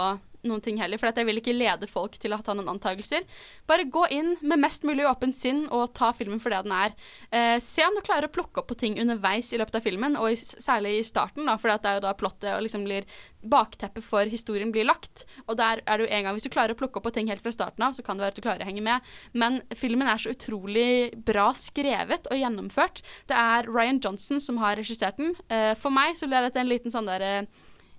noen 0.48 0.62
ting 0.64 0.80
heller, 0.82 1.00
for 1.00 1.12
jeg 1.12 1.28
vil 1.28 1.40
ikke 1.42 1.56
lede 1.56 1.90
folk 1.90 2.18
til 2.22 2.36
å 2.36 2.42
ta 2.44 2.56
noen 2.56 2.72
antakelser. 2.76 3.26
Bare 3.70 3.88
gå 3.90 4.06
inn 4.14 4.34
med 4.42 4.62
mest 4.64 4.86
mulig 4.88 5.06
åpent 5.08 5.38
sinn 5.38 5.66
og 5.74 5.94
ta 5.98 6.12
filmen 6.16 6.42
for 6.44 6.54
det 6.54 6.64
den 6.66 6.76
er. 6.76 6.96
Eh, 7.32 7.58
se 7.64 7.86
om 7.88 7.96
du 7.96 8.04
klarer 8.06 8.30
å 8.30 8.34
plukke 8.34 8.62
opp 8.62 8.70
på 8.72 8.80
ting 8.80 9.00
underveis 9.02 9.54
i 9.54 9.60
løpet 9.62 9.80
av 9.80 9.86
filmen, 9.86 10.18
og 10.20 10.32
i, 10.34 10.38
særlig 10.38 10.98
i 11.00 11.08
starten, 11.08 11.48
da, 11.50 11.58
for 11.60 11.72
det 11.72 11.90
er 11.90 12.00
jo 12.00 12.06
da 12.08 12.14
plottet 12.18 12.52
og 12.54 12.64
liksom 12.66 12.86
blir 12.88 13.08
bakteppet 13.44 14.06
for 14.06 14.30
historien 14.32 14.72
blir 14.74 14.88
lagt. 14.88 15.26
Og 15.48 15.58
der 15.60 15.84
er 15.86 16.00
det 16.00 16.08
jo 16.08 16.14
en 16.14 16.24
gang 16.24 16.38
Hvis 16.38 16.48
du 16.48 16.54
klarer 16.54 16.74
å 16.74 16.80
plukke 16.80 17.00
opp 17.00 17.08
på 17.08 17.14
ting 17.16 17.28
helt 17.30 17.44
fra 17.44 17.52
starten 17.54 17.84
av, 17.86 17.94
så 17.94 18.04
kan 18.06 18.18
det 18.18 18.26
være 18.26 18.36
at 18.36 18.40
du 18.40 18.46
klarer 18.46 18.64
å 18.66 18.70
henge 18.70 18.84
med. 18.86 19.12
Men 19.34 19.62
filmen 19.78 20.08
er 20.08 20.22
så 20.22 20.34
utrolig 20.34 21.14
bra 21.26 21.52
skrevet 21.58 22.30
og 22.32 22.40
gjennomført. 22.40 23.04
Det 23.30 23.38
er 23.38 23.70
Ryan 23.70 24.02
Johnson 24.04 24.42
som 24.42 24.60
har 24.64 24.80
regissert 24.80 25.20
den. 25.20 25.36
Eh, 25.50 25.74
for 25.80 25.94
meg 25.94 26.18
så 26.20 26.30
ble 26.30 26.42
dette 26.46 26.60
en 26.62 26.72
liten 26.72 26.94
sånn 26.94 27.10
derre 27.10 27.46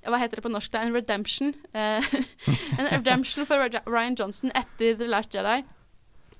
hva 0.08 0.20
heter 0.20 0.40
det 0.40 0.44
på 0.44 0.52
norsk? 0.52 0.72
da? 0.72 0.82
En 0.84 0.94
redemption. 0.94 1.54
Eh, 1.72 2.14
en 2.78 2.90
redemption 2.90 3.46
for 3.48 3.68
Ryan 3.86 4.18
Johnson 4.18 4.52
etter 4.54 4.98
The 5.00 5.08
Last 5.08 5.34
Jedi. 5.34 5.62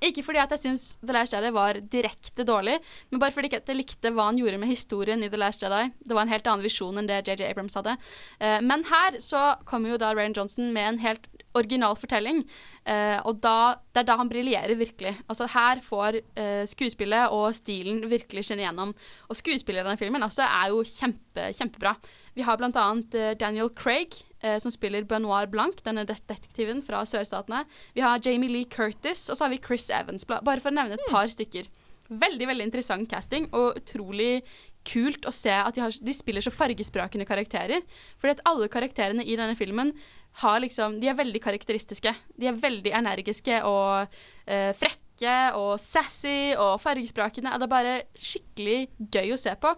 Ikke 0.05 0.25
fordi 0.27 0.41
at 0.43 0.53
jeg 0.53 0.63
syns 0.65 0.85
The 1.05 1.15
Last 1.15 1.33
Jedi 1.33 1.51
var 1.55 1.79
direkte 1.93 2.45
dårlig, 2.45 2.77
men 3.11 3.21
bare 3.23 3.33
fordi 3.33 3.49
ikke 3.49 3.63
jeg 3.71 3.79
likte 3.79 4.13
hva 4.13 4.29
han 4.29 4.41
gjorde 4.41 4.59
med 4.61 4.69
historien 4.69 5.23
i 5.25 5.31
The 5.33 5.41
Last 5.41 5.63
Jedi. 5.65 5.87
Det 6.05 6.17
var 6.17 6.27
en 6.27 6.33
helt 6.33 6.49
annen 6.51 6.65
visjon 6.67 6.99
enn 7.01 7.09
det 7.09 7.23
JJ 7.25 7.47
Abrams 7.47 7.79
hadde. 7.79 7.97
Eh, 8.41 8.59
men 8.65 8.85
her 8.91 9.21
så 9.25 9.55
kommer 9.69 9.95
jo 9.95 10.01
da 10.03 10.13
Ryan 10.15 10.37
Johnson 10.37 10.73
med 10.75 10.89
en 10.89 11.01
helt 11.05 11.29
original 11.59 11.97
fortelling, 11.99 12.43
eh, 12.87 13.19
og 13.25 13.39
da, 13.45 13.77
det 13.95 14.03
er 14.03 14.09
da 14.09 14.17
han 14.21 14.31
briljerer 14.31 14.75
virkelig. 14.79 15.15
Altså 15.31 15.49
Her 15.55 15.81
får 15.85 16.19
eh, 16.21 16.65
skuespillet 16.69 17.35
og 17.35 17.55
stilen 17.57 18.03
virkelig 18.11 18.47
skinne 18.49 18.67
gjennom. 18.67 18.95
Og 19.29 19.39
skuespillerne 19.39 19.95
i 19.95 20.01
filmen 20.01 20.27
altså, 20.27 20.47
er 20.49 20.73
jo 20.75 20.83
kjempe, 20.89 21.51
kjempebra. 21.59 21.95
Vi 22.35 22.47
har 22.47 22.61
annet 22.65 23.15
eh, 23.15 23.33
Daniel 23.39 23.71
Craig, 23.71 24.19
eh, 24.43 24.59
som 24.59 24.75
spiller 24.75 25.07
Benoit 25.09 25.51
Blanc, 25.51 25.81
denne 25.87 26.07
detektiven 26.09 26.83
fra 26.83 27.05
sørstatene. 27.09 27.65
Vi 27.95 28.05
har 28.05 28.21
Jamie 28.25 28.51
Lee 28.51 28.69
Curtis, 28.71 29.29
og 29.29 29.39
så 29.39 29.47
har 29.47 29.55
vi 29.55 29.63
Chris 29.65 29.91
Evans, 29.91 30.27
bare 30.27 30.61
for 30.61 30.73
å 30.73 30.77
nevne 30.77 30.99
et 30.99 31.11
par 31.11 31.31
stykker. 31.31 31.71
Veldig 32.11 32.47
veldig 32.51 32.67
interessant 32.69 33.09
casting, 33.09 33.49
og 33.57 33.79
utrolig 33.81 34.43
kult 34.85 35.25
å 35.25 35.33
se 35.33 35.53
at 35.53 35.77
de, 35.77 35.81
har, 35.81 35.95
de 35.97 36.15
spiller 36.15 36.45
så 36.45 36.53
fargesprakende 36.53 37.27
karakterer. 37.29 37.85
Fordi 38.21 38.37
at 38.37 38.45
alle 38.49 38.69
karakterene 38.73 39.25
i 39.25 39.39
denne 39.39 39.57
filmen 39.59 39.95
har 40.43 40.61
liksom, 40.65 40.99
de 41.01 41.09
er 41.11 41.19
veldig 41.19 41.41
karakteristiske. 41.43 42.15
De 42.41 42.49
er 42.51 42.59
veldig 42.59 42.93
energiske 42.99 43.61
og 43.69 44.15
eh, 44.51 44.73
frekke 44.75 45.35
og 45.55 45.77
sassy 45.79 46.55
og 46.59 46.81
fargesprakende. 46.83 47.53
Det 47.55 47.69
er 47.69 47.71
bare 47.71 47.97
skikkelig 48.19 48.79
gøy 49.15 49.35
å 49.35 49.41
se 49.41 49.55
på. 49.63 49.75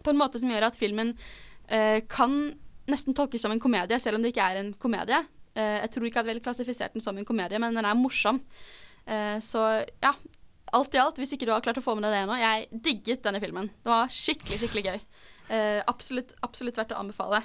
På 0.00 0.12
en 0.12 0.20
måte 0.20 0.40
som 0.40 0.50
gjør 0.52 0.68
at 0.68 0.78
filmen 0.78 1.12
eh, 1.66 2.00
kan 2.10 2.36
nesten 2.90 3.16
tolkes 3.16 3.42
som 3.42 3.54
en 3.54 3.62
komedie, 3.62 3.98
selv 4.02 4.18
om 4.18 4.24
det 4.24 4.32
ikke 4.32 4.46
er 4.46 4.62
en 4.62 4.72
komedie. 4.78 5.20
Eh, 5.58 5.80
jeg 5.82 5.92
tror 5.94 6.06
ikke 6.06 6.20
jeg 6.20 6.22
hadde 6.22 6.34
vel 6.34 6.44
klassifisert 6.44 6.94
den 6.94 7.04
som 7.04 7.18
en 7.18 7.26
komedie, 7.26 7.58
men 7.62 7.76
den 7.76 7.86
er 7.86 7.98
morsom. 7.98 8.40
Eh, 9.06 9.38
så 9.42 9.66
ja, 10.02 10.14
alt 10.76 10.94
i 10.94 11.02
alt, 11.02 11.18
hvis 11.18 11.34
ikke 11.34 11.48
du 11.48 11.54
har 11.54 11.64
klart 11.64 11.80
å 11.80 11.84
få 11.84 11.96
med 11.98 12.06
deg 12.06 12.14
det 12.14 12.24
ennå, 12.24 12.38
jeg 12.38 12.82
digget 12.86 13.24
denne 13.26 13.42
filmen. 13.42 13.70
Det 13.82 13.90
var 13.90 14.12
skikkelig, 14.14 14.60
skikkelig 14.62 14.86
gøy. 14.86 15.00
Eh, 15.50 15.80
absolutt, 15.90 16.36
absolutt 16.46 16.78
verdt 16.78 16.94
å 16.94 17.00
anbefale. 17.02 17.42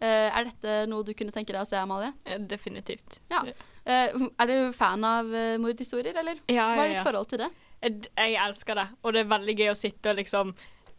Eh, 0.00 0.28
er 0.28 0.44
dette 0.50 0.72
noe 0.90 1.04
du 1.06 1.12
kunne 1.16 1.32
tenke 1.32 1.54
deg 1.54 1.62
å 1.62 1.68
se, 1.68 1.78
Amalie? 1.80 2.12
Eh, 2.28 2.38
Definitivt. 2.38 3.20
Ja. 3.32 3.42
Eh, 3.86 4.12
er 4.12 4.50
du 4.50 4.72
fan 4.76 5.04
av 5.08 5.30
mordhistorier, 5.62 6.16
eller? 6.20 6.42
Ja, 6.52 6.68
Hva 6.74 6.84
er 6.84 6.94
ditt 6.94 7.06
forhold 7.06 7.30
til 7.32 7.44
det? 7.44 7.50
Jeg, 7.82 8.02
jeg 8.16 8.36
elsker 8.40 8.74
det, 8.80 8.86
og 9.02 9.12
det 9.14 9.22
er 9.24 9.30
veldig 9.30 9.54
gøy 9.56 9.70
å 9.72 9.78
sitte 9.78 10.12
og 10.12 10.20
liksom 10.20 10.52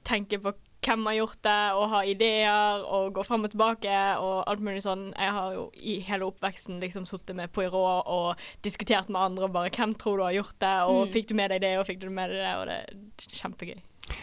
tenke 0.07 0.39
på 0.41 0.53
hvem 0.85 1.05
har 1.09 1.13
gjort 1.17 1.41
det, 1.43 1.73
og 1.75 1.89
ha 1.89 2.01
ideer, 2.05 2.83
og 2.85 3.13
gå 3.13 3.23
fram 3.25 3.43
og 3.43 3.51
tilbake, 3.51 3.95
og 4.21 4.43
alt 4.47 4.59
mulig 4.63 4.83
sånn. 4.85 5.09
Jeg 5.17 5.31
har 5.31 5.53
jo 5.53 5.71
i 5.73 5.99
hele 6.07 6.25
oppveksten 6.29 6.79
liksom 6.79 7.05
sittet 7.09 7.35
med 7.35 7.51
Poirot 7.51 8.03
og 8.07 8.37
diskutert 8.63 9.09
med 9.09 9.19
andre, 9.21 9.43
og 9.45 9.53
bare 9.53 9.69
'Hvem 9.69 9.95
tror 9.97 10.17
du 10.17 10.23
har 10.23 10.33
gjort 10.33 10.59
det?' 10.59 10.83
og 10.87 11.07
Mm. 11.07 11.11
'Fikk 11.13 11.27
du 11.27 11.33
med 11.35 11.49
deg 11.51 11.61
det?' 11.61 11.77
og 11.79 11.85
'Fikk 11.87 11.99
du 11.99 12.09
med 12.09 12.29
deg 12.29 12.37
det?' 12.37 12.55
og 12.57 12.65
det 12.67 12.77
er 12.77 12.93
kjempegøy. 13.17 13.81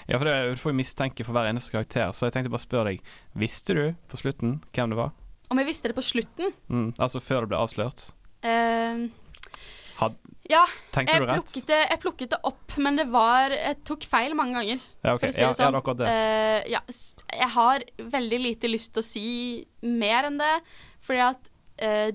Ja, 0.09 0.17
for 0.17 0.25
det, 0.25 0.51
Du 0.55 0.57
får 0.57 0.71
jo 0.73 0.77
mistenke 0.79 1.25
for 1.25 1.33
hver 1.33 1.47
eneste 1.53 1.71
karakter, 1.73 2.09
så 2.13 2.27
jeg 2.27 2.33
tenkte 2.33 2.51
bare 2.51 2.63
å 2.63 2.69
spørre 2.69 2.85
deg 2.85 3.01
Visste 3.37 3.75
du 3.75 3.95
på 4.09 4.17
slutten 4.17 4.63
hvem 4.73 4.89
det 4.91 4.97
var? 4.97 5.11
Om 5.51 5.59
jeg 5.59 5.67
visste 5.67 5.89
det 5.89 5.95
på 5.97 6.03
slutten 6.03 6.53
Mm, 6.71 6.95
altså 6.99 7.21
før 7.21 7.41
det 7.43 7.49
ble 7.51 7.59
avslørt? 7.59 8.13
eh, 8.43 9.09
Had, 10.01 10.17
Ja, 10.51 10.65
tenkte 10.93 11.15
jeg 11.15 11.23
du 11.23 11.27
rett? 11.31 11.45
plukket, 11.45 11.67
det, 11.71 11.79
jeg 11.91 12.01
plukket 12.03 12.31
det 12.35 12.39
opp, 12.45 12.75
men 12.83 12.97
det 12.99 13.07
var 13.13 13.51
Jeg 13.55 13.79
tok 13.89 14.03
feil 14.05 14.35
mange 14.37 14.59
ganger. 14.59 14.81
Ja, 15.05 15.15
okay. 15.15 15.31
For 15.31 15.33
å 15.33 15.37
si 15.37 15.41
Ja, 15.41 15.49
det 15.49 15.61
sånn. 15.61 15.79
ja, 15.79 15.95
det. 16.01 16.11
Uh, 16.11 16.71
ja, 16.75 16.81
jeg 17.39 17.51
har 17.55 17.85
veldig 18.19 18.41
lite 18.43 18.69
lyst 18.73 18.93
til 18.95 19.01
å 19.03 19.07
si 19.07 19.25
mer 19.83 20.29
enn 20.29 20.37
det, 20.43 20.53
fordi 21.07 21.23
at 21.31 21.51
uh, 21.85 22.11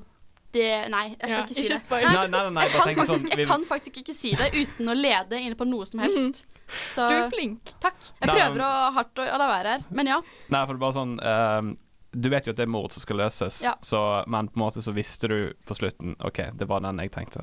det 0.51 0.67
Nei, 0.89 1.03
jeg 1.13 1.17
skal 1.19 1.35
Ja, 1.35 1.41
ikke 1.45 1.53
si 1.53 1.65
ikke 1.65 1.79
det. 1.79 2.03
Nei, 2.09 2.13
nei, 2.13 2.27
nei, 2.27 2.43
nei, 2.57 2.63
jeg, 2.65 2.71
kan 2.73 2.85
faktisk, 2.85 3.09
sånn, 3.09 3.25
vi- 3.29 3.35
jeg 3.43 3.47
kan 3.47 3.65
faktisk 3.69 3.99
ikke 4.03 4.15
si 4.17 4.31
det 4.35 4.47
uten 4.57 4.89
å 4.89 4.95
lede 4.97 5.39
inne 5.45 5.55
på 5.59 5.67
noe 5.69 5.85
som 5.85 5.99
helst. 6.01 6.43
Så 6.93 7.07
Du 7.09 7.15
er 7.15 7.29
flink. 7.33 7.71
takk. 7.81 7.97
Jeg 8.21 8.27
Nei, 8.29 8.33
prøver 8.35 8.61
å 8.61 8.71
hardt 8.93 9.17
å, 9.17 9.25
å 9.25 9.37
la 9.41 9.47
være 9.49 9.71
her, 9.77 9.85
men 9.89 10.05
ja. 10.11 10.19
Nei, 10.53 10.65
for 10.65 10.73
det 10.73 10.77
er 10.77 10.83
bare 10.85 10.97
sånn 10.99 11.15
uh, 11.21 11.69
Du 12.13 12.29
vet 12.29 12.45
jo 12.45 12.53
at 12.53 12.57
det 12.57 12.65
er 12.65 12.69
mord 12.73 12.93
som 12.93 13.01
skal 13.01 13.17
løses, 13.21 13.61
Ja. 13.65 13.73
så, 13.81 14.01
men 14.29 14.49
på 14.49 14.57
en 14.59 14.63
måte 14.67 14.81
så 14.85 14.93
visste 14.93 15.29
du 15.29 15.37
på 15.65 15.77
slutten 15.77 16.13
OK, 16.25 16.43
det 16.57 16.67
var 16.69 16.81
den 16.85 16.97
jeg 17.01 17.11
tenkte. 17.13 17.41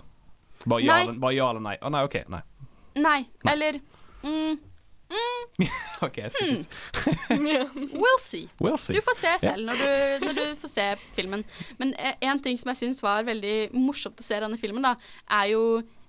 Bare 0.65 0.81
ja, 0.83 0.95
Nei. 0.95 1.03
eller, 1.05 1.19
bare 1.27 1.35
ja 1.37 1.51
eller 1.51 1.61
nei. 1.67 1.77
Å 1.83 1.91
nei, 1.93 2.05
OK. 2.09 2.17
Nei. 2.33 2.41
Nei. 2.97 3.19
Nei. 3.45 3.53
Eller 3.53 3.81
mm, 4.25 4.57
OK, 6.03 6.17
jeg 6.19 6.31
skal 6.35 6.49
ikke 6.49 6.61
s- 6.61 7.93
We'll 8.01 8.19
see. 8.23 8.49
We'll 8.61 8.79
see. 8.81 8.97
Du 8.97 9.03
får 9.07 9.19
se 9.21 9.35
selv 9.45 9.67
når, 9.69 9.83
du, 9.83 10.25
når 10.27 10.39
du 10.41 10.45
får 10.63 10.73
se 10.73 10.87
filmen. 11.17 11.45
Men 11.81 11.93
én 12.01 12.33
en 12.33 12.41
ting 12.43 12.59
som 12.59 12.73
jeg 12.73 12.81
syns 12.83 13.03
var 13.05 13.27
veldig 13.29 13.71
morsomt 13.77 14.19
å 14.21 14.27
se 14.27 14.37
i 14.39 14.43
denne 14.43 14.59
filmen, 14.61 14.83
da, 14.87 14.97
er 15.43 15.53
jo 15.55 15.67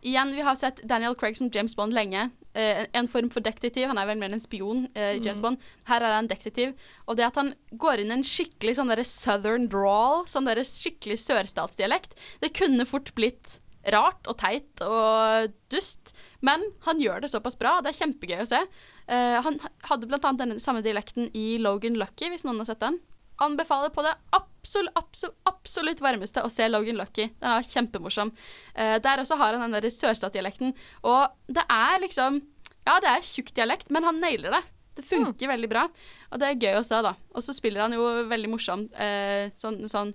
Igjen, 0.08 0.30
vi 0.38 0.44
har 0.46 0.54
sett 0.56 0.78
Daniel 0.88 1.16
Craig 1.18 1.36
som 1.36 1.50
James 1.52 1.74
Bond 1.76 1.92
lenge. 1.92 2.28
Eh, 2.56 2.84
en 2.96 3.08
form 3.12 3.32
for 3.34 3.44
detektiv. 3.44 3.88
Han 3.90 3.98
er 4.00 4.06
vel 4.08 4.20
mer 4.22 4.30
en 4.32 4.40
spion 4.40 4.84
eh, 4.94 5.16
i 5.18 5.24
James 5.26 5.42
Bond. 5.44 5.58
Her 5.90 6.06
er 6.06 6.14
han 6.14 6.30
detektiv. 6.30 6.76
Og 7.10 7.18
det 7.18 7.26
at 7.26 7.36
han 7.42 7.50
går 7.82 8.04
inn 8.06 8.14
en 8.14 8.24
skikkelig 8.24 8.76
sånn 8.78 8.94
derre 8.94 9.04
southern 9.10 9.66
drawl, 9.74 10.22
sånn 10.30 10.48
derre 10.48 10.64
skikkelig 10.70 11.18
sørstatsdialekt, 11.26 12.14
det 12.46 12.54
kunne 12.56 12.86
fort 12.88 13.10
blitt 13.18 13.58
rart 13.94 14.28
og 14.30 14.38
teit 14.42 14.84
og 14.84 15.52
dust, 15.72 16.14
men 16.46 16.64
han 16.86 17.02
gjør 17.02 17.24
det 17.24 17.32
såpass 17.32 17.58
bra, 17.60 17.78
det 17.82 17.94
er 17.94 18.00
kjempegøy 18.02 18.44
å 18.44 18.50
se. 18.50 18.62
Uh, 19.08 19.38
han 19.46 19.60
hadde 19.88 20.10
annet 20.18 20.42
denne 20.42 20.64
samme 20.64 20.84
dialekten 20.86 21.30
i 21.38 21.56
Logan 21.64 21.98
Lucky, 22.00 22.32
hvis 22.32 22.46
noen 22.48 22.62
har 22.64 22.70
sett 22.70 22.84
den. 22.84 23.00
Anbefaler 23.44 23.92
på 23.94 24.04
det 24.06 24.16
absolutt, 24.34 24.96
absolutt, 24.98 25.38
absolutt 25.50 26.02
varmeste 26.02 26.42
å 26.44 26.52
se 26.52 26.68
Logan 26.70 26.98
Lucky. 27.00 27.30
Den 27.38 27.58
er 27.58 27.68
kjempemorsom. 27.68 28.34
Uh, 28.74 28.98
der 29.04 29.24
også 29.24 29.40
har 29.40 29.58
han 29.58 29.68
den 29.68 29.78
der 29.78 29.94
sørstatsdialekten, 29.94 30.74
og 31.08 31.38
det 31.48 31.66
er 31.66 32.02
liksom 32.04 32.44
Ja, 32.88 33.02
det 33.04 33.10
er 33.12 33.26
tjukk 33.28 33.50
dialekt, 33.52 33.90
men 33.92 34.06
han 34.08 34.22
nailer 34.24 34.54
det. 34.56 34.64
Det 34.98 35.04
funker 35.06 35.52
veldig 35.52 35.68
bra, 35.70 35.84
og 36.32 36.40
det 36.42 36.48
er 36.48 36.62
gøy 36.62 36.80
å 36.80 36.86
se, 36.88 36.98
da. 37.06 37.12
Og 37.36 37.44
så 37.46 37.54
spiller 37.54 37.84
han 37.84 37.94
jo 37.94 38.06
veldig 38.32 38.50
morsomt. 38.50 38.96
Uh, 38.98 39.52
sånn, 39.62 39.84
sånn 39.92 40.14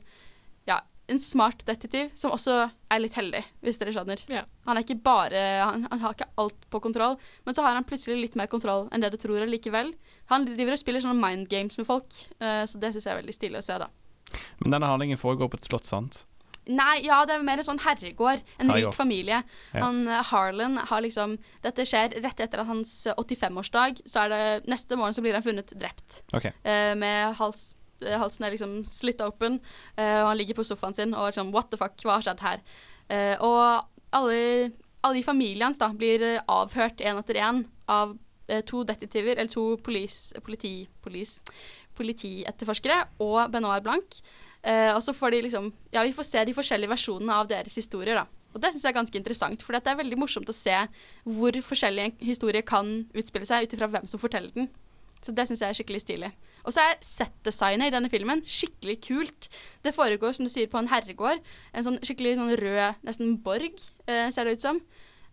en 1.12 1.20
smart 1.22 1.64
detektiv 1.68 2.10
som 2.18 2.34
også 2.34 2.56
er 2.92 3.02
litt 3.02 3.16
heldig, 3.18 3.42
hvis 3.64 3.80
dere 3.80 3.94
skjønner. 3.94 4.24
Ja. 4.32 4.44
Han 4.66 4.78
er 4.78 4.86
ikke 4.86 4.98
bare 5.04 5.44
han, 5.62 5.86
han 5.90 6.02
har 6.02 6.16
ikke 6.16 6.30
alt 6.40 6.68
på 6.72 6.82
kontroll, 6.84 7.18
men 7.46 7.56
så 7.56 7.64
har 7.66 7.76
han 7.78 7.86
plutselig 7.88 8.18
litt 8.20 8.36
mer 8.38 8.50
kontroll 8.52 8.88
enn 8.92 9.04
det 9.04 9.12
du 9.14 9.20
tror 9.20 9.46
likevel. 9.48 9.94
Han 10.32 10.48
driver 10.48 10.76
og 10.76 10.82
spiller 10.82 11.04
sånne 11.04 11.20
mind 11.20 11.48
games 11.52 11.78
med 11.80 11.88
folk, 11.88 12.10
uh, 12.42 12.64
så 12.68 12.80
det 12.80 12.94
syns 12.94 13.08
jeg 13.08 13.14
er 13.14 13.22
veldig 13.22 13.36
stilig 13.36 13.62
å 13.62 13.66
se, 13.66 13.80
da. 13.84 13.90
Men 14.62 14.76
denne 14.76 14.88
handlingen 14.88 15.20
foregår 15.20 15.50
på 15.52 15.60
et 15.60 15.68
slott, 15.68 15.88
sant? 15.88 16.24
Nei, 16.70 17.00
ja, 17.02 17.22
det 17.26 17.34
er 17.34 17.42
mer 17.42 17.58
en 17.58 17.66
sånn 17.66 17.80
herregård. 17.82 18.42
En 18.60 18.70
Herregård. 18.70 18.92
rik 18.92 18.98
familie. 18.98 19.40
Ja. 19.72 19.82
Han, 19.82 20.04
eh, 20.06 20.22
Harlan 20.30 20.78
har 20.78 21.02
liksom 21.02 21.38
Dette 21.62 21.86
skjer 21.88 22.14
rett 22.22 22.40
etter 22.40 22.62
hans 22.68 23.06
eh, 23.06 23.18
85-årsdag. 23.18 24.02
Så 24.06 24.22
er 24.22 24.30
det 24.30 24.70
neste 24.70 24.98
morgen 24.98 25.14
så 25.16 25.24
blir 25.24 25.34
han 25.34 25.42
funnet 25.42 25.74
drept. 25.74 26.22
Okay. 26.32 26.54
Uh, 26.62 26.94
med 26.98 27.34
hals, 27.40 27.72
eh, 27.74 27.81
halsen 28.22 28.46
er 28.46 28.54
liksom 28.54 28.76
slitt 28.90 29.22
open, 29.24 29.60
eh, 29.96 30.18
og 30.22 30.32
han 30.32 30.40
ligger 30.40 30.58
på 30.58 30.66
sofaen 30.66 30.96
sin 30.96 31.14
og 31.14 31.28
er 31.28 31.38
sånn 31.38 31.52
What 31.54 31.70
the 31.72 31.80
fuck, 31.80 31.96
hva 32.02 32.18
har 32.18 32.26
skjedd 32.26 32.44
her? 32.44 32.62
Eh, 33.12 33.34
og 33.40 33.88
alle, 34.16 34.72
alle 35.02 35.20
i 35.20 35.26
familien 35.26 35.70
hans 35.70 35.80
da 35.80 35.90
blir 35.94 36.24
eh, 36.26 36.42
avhørt 36.50 37.02
én 37.04 37.20
etter 37.20 37.40
én 37.40 37.64
av 37.90 38.16
eh, 38.48 38.62
to 38.68 38.84
detektiver, 38.88 39.36
eller 39.36 39.52
to 39.52 39.76
polis, 39.84 40.32
politi, 40.44 40.74
polis, 41.04 41.38
politietterforskere 41.98 43.02
og 43.24 43.50
Benoit 43.52 43.84
Blanc. 43.84 44.20
Eh, 44.62 44.92
og 44.94 45.02
så 45.02 45.14
får 45.16 45.34
de 45.34 45.42
liksom 45.48 45.72
Ja, 45.90 46.04
vi 46.06 46.14
får 46.14 46.28
se 46.28 46.44
de 46.46 46.54
forskjellige 46.54 46.92
versjonene 46.92 47.34
av 47.34 47.50
deres 47.50 47.76
historier, 47.80 48.22
da. 48.22 48.26
Og 48.52 48.60
det 48.60 48.72
syns 48.72 48.84
jeg 48.84 48.92
er 48.92 48.98
ganske 48.98 49.18
interessant, 49.18 49.62
for 49.64 49.74
det 49.74 49.88
er 49.88 49.98
veldig 49.98 50.18
morsomt 50.20 50.50
å 50.50 50.54
se 50.56 50.74
hvor 51.24 51.56
forskjellige 51.64 52.20
historier 52.20 52.64
kan 52.68 53.06
utspille 53.16 53.48
seg 53.48 53.64
ut 53.64 53.76
ifra 53.76 53.88
hvem 53.88 54.08
som 54.10 54.20
forteller 54.20 54.52
den. 54.54 54.68
Så 55.24 55.32
det 55.32 55.46
syns 55.48 55.62
jeg 55.64 55.72
er 55.72 55.78
skikkelig 55.78 56.02
stilig. 56.02 56.30
Og 56.62 56.74
så 56.74 56.84
er 56.84 57.00
settdesignet 57.04 57.90
i 57.90 57.94
denne 57.94 58.10
filmen 58.12 58.42
skikkelig 58.46 58.98
kult. 59.06 59.48
Det 59.82 59.94
foregår, 59.96 60.36
som 60.36 60.46
du 60.46 60.52
sier, 60.52 60.70
på 60.70 60.80
en 60.80 60.90
herregård. 60.90 61.42
En 61.74 61.86
sånn 61.86 62.00
skikkelig 62.04 62.36
sånn 62.38 62.54
rød, 62.60 63.02
nesten 63.06 63.36
borg, 63.42 63.80
eh, 64.06 64.28
ser 64.30 64.46
det 64.46 64.58
ut 64.58 64.66
som. 64.68 64.80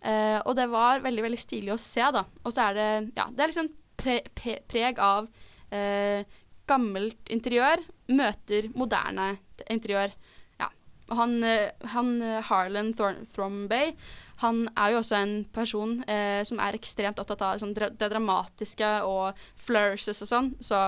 Eh, 0.02 0.40
og 0.46 0.56
det 0.56 0.70
var 0.72 1.04
veldig, 1.04 1.26
veldig 1.28 1.42
stilig 1.42 1.74
å 1.76 1.82
se, 1.82 2.02
da. 2.16 2.26
Og 2.44 2.56
så 2.56 2.70
er 2.70 2.80
det 2.80 2.90
Ja, 3.18 3.28
det 3.30 3.44
er 3.44 3.52
liksom 3.52 3.72
pre 4.00 4.22
pre 4.36 4.60
preg 4.68 5.00
av 5.04 5.28
eh, 5.76 6.24
gammelt 6.70 7.32
interiør 7.34 7.82
møter 8.10 8.70
moderne 8.78 9.34
interiør. 9.70 10.14
Ja. 10.60 10.70
Og 11.10 11.16
han, 11.20 11.38
eh, 11.44 11.72
han 11.94 12.22
eh, 12.22 12.42
Harlan 12.50 12.94
Thorn 12.98 13.26
Thrombay, 13.28 13.94
han 14.42 14.62
er 14.76 14.94
jo 14.94 15.02
også 15.02 15.18
en 15.20 15.34
person 15.56 15.98
eh, 16.08 16.42
som 16.48 16.60
er 16.64 16.78
ekstremt 16.78 17.20
opptatt 17.20 17.42
av 17.44 17.58
liksom, 17.58 17.74
dra 17.76 17.90
det 17.92 18.10
dramatiske 18.14 18.92
og 19.08 19.40
flourishes 19.60 20.22
og 20.24 20.30
sånn. 20.32 20.52
Så 20.64 20.80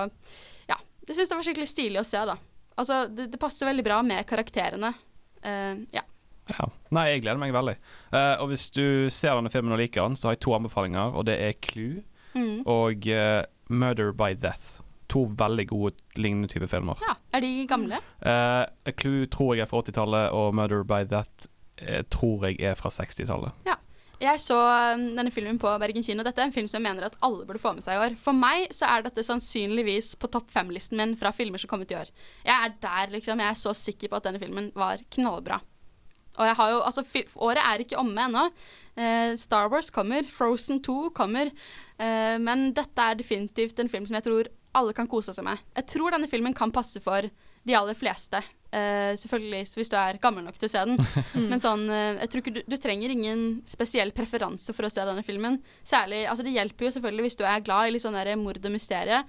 ja, 0.70 0.78
det 1.06 1.16
syns 1.18 1.28
jeg 1.28 1.36
var 1.38 1.46
skikkelig 1.48 1.68
stilig 1.72 2.00
å 2.00 2.06
se, 2.08 2.22
da. 2.32 2.38
Altså, 2.80 3.02
det, 3.12 3.26
det 3.34 3.40
passer 3.42 3.68
veldig 3.68 3.84
bra 3.84 3.98
med 4.06 4.24
karakterene. 4.30 4.94
Eh, 5.44 5.74
ja. 5.92 6.04
Ja. 6.50 6.66
Nei, 6.90 7.04
jeg 7.12 7.22
gleder 7.22 7.38
meg 7.38 7.52
veldig. 7.54 7.76
Eh, 8.12 8.34
og 8.42 8.48
hvis 8.50 8.64
du 8.74 9.08
ser 9.14 9.36
denne 9.38 9.52
filmen 9.52 9.76
og 9.76 9.78
liker 9.82 10.02
den, 10.08 10.16
så 10.18 10.30
har 10.30 10.34
jeg 10.38 10.42
to 10.46 10.56
anbefalinger, 10.56 11.12
og 11.14 11.28
det 11.28 11.38
er 11.44 11.58
Clue 11.64 12.02
Mm. 12.32 12.62
og 12.64 13.04
eh, 13.12 13.42
Murder 13.68 14.14
by 14.16 14.32
Death. 14.40 14.78
To 15.12 15.26
veldig 15.36 15.66
gode 15.68 15.98
lignende 16.16 16.48
typer 16.48 16.70
filmer. 16.72 16.96
ja. 17.04 17.12
Er 17.36 17.44
de 17.44 17.50
gamle? 17.68 17.98
Eh, 18.24 18.92
Clue 18.96 19.26
tror 19.28 19.52
jeg 19.58 19.66
er 19.66 19.68
fra 19.68 19.82
80-tallet, 19.84 20.30
og 20.32 20.54
Murder 20.56 20.80
by 20.88 21.02
Death 21.10 21.50
tror 22.12 22.48
jeg 22.48 22.60
er 22.72 22.76
fra 22.78 22.92
60-tallet. 22.92 23.64
Ja. 23.68 23.78
Jeg 24.22 24.38
så 24.38 24.54
um, 24.54 25.00
denne 25.16 25.32
filmen 25.34 25.56
på 25.58 25.70
Bergen 25.82 26.04
kino. 26.06 26.22
Dette 26.22 26.38
er 26.38 26.46
en 26.46 26.54
film 26.54 26.68
som 26.70 26.78
jeg 26.78 26.84
mener 26.84 27.08
at 27.08 27.16
alle 27.26 27.42
burde 27.46 27.58
få 27.58 27.72
med 27.74 27.82
seg 27.82 27.96
i 27.96 28.02
år. 28.04 28.14
For 28.22 28.36
meg 28.36 28.68
så 28.74 28.86
er 28.86 29.02
dette 29.02 29.24
sannsynligvis 29.26 30.12
på 30.22 30.30
topp 30.30 30.52
fem-listen 30.54 31.00
min 31.00 31.16
fra 31.18 31.32
filmer 31.34 31.58
som 31.58 31.72
kom 31.72 31.82
ut 31.82 31.90
i 31.90 31.98
år. 31.98 32.12
Jeg 32.46 32.54
er 32.54 32.76
der, 32.84 33.10
liksom. 33.16 33.42
Jeg 33.42 33.50
er 33.50 33.58
så 33.58 33.74
sikker 33.74 34.12
på 34.12 34.20
at 34.20 34.28
denne 34.28 34.38
filmen 34.42 34.70
var 34.78 35.02
knallbra. 35.16 35.58
Og 36.38 36.48
jeg 36.48 36.56
har 36.60 36.70
jo, 36.70 36.78
altså, 36.86 37.04
året 37.48 37.66
er 37.66 37.82
ikke 37.82 37.98
omme 38.00 38.28
ennå. 38.28 38.46
Eh, 38.94 39.34
Star 39.40 39.68
Wars 39.72 39.90
kommer, 39.92 40.24
Frozen 40.30 40.78
2 40.86 41.10
kommer. 41.16 41.50
Eh, 41.98 42.38
men 42.40 42.70
dette 42.76 43.08
er 43.08 43.18
definitivt 43.18 43.82
en 43.82 43.90
film 43.90 44.06
som 44.06 44.20
jeg 44.20 44.28
tror 44.28 44.52
alle 44.78 44.94
kan 44.96 45.10
kose 45.10 45.34
seg 45.34 45.44
med. 45.44 45.60
Jeg 45.76 45.90
tror 45.96 46.14
denne 46.14 46.30
filmen 46.30 46.54
kan 46.56 46.72
passe 46.72 47.02
for 47.04 47.26
de 47.26 47.76
aller 47.76 47.98
fleste. 47.98 48.40
Eh, 48.72 49.12
selvfølgelig 49.20 49.66
hvis 49.76 49.90
du 49.92 49.96
er 50.00 50.16
gammel 50.22 50.46
nok 50.46 50.56
til 50.56 50.70
å 50.70 50.72
se 50.72 50.82
den. 50.88 51.00
Men 51.50 51.60
sånn, 51.60 51.84
uh, 51.92 52.16
jeg 52.22 52.32
tror 52.32 52.42
ikke 52.42 52.54
du, 52.56 52.60
du 52.72 52.76
trenger 52.80 53.12
ingen 53.12 53.42
spesiell 53.68 54.14
preferanse 54.16 54.72
for 54.72 54.88
å 54.88 54.92
se 54.92 55.04
denne 55.04 55.24
filmen. 55.26 55.58
Særlig, 55.84 56.24
altså 56.30 56.46
Det 56.46 56.54
hjelper 56.56 56.88
jo 56.88 56.94
selvfølgelig 56.96 57.26
hvis 57.28 57.40
du 57.40 57.44
er 57.44 57.64
glad 57.66 57.90
i 57.90 57.96
litt 57.96 58.04
sånn 58.04 58.16
mord 58.40 58.62
og 58.62 58.72
mysterie 58.72 59.22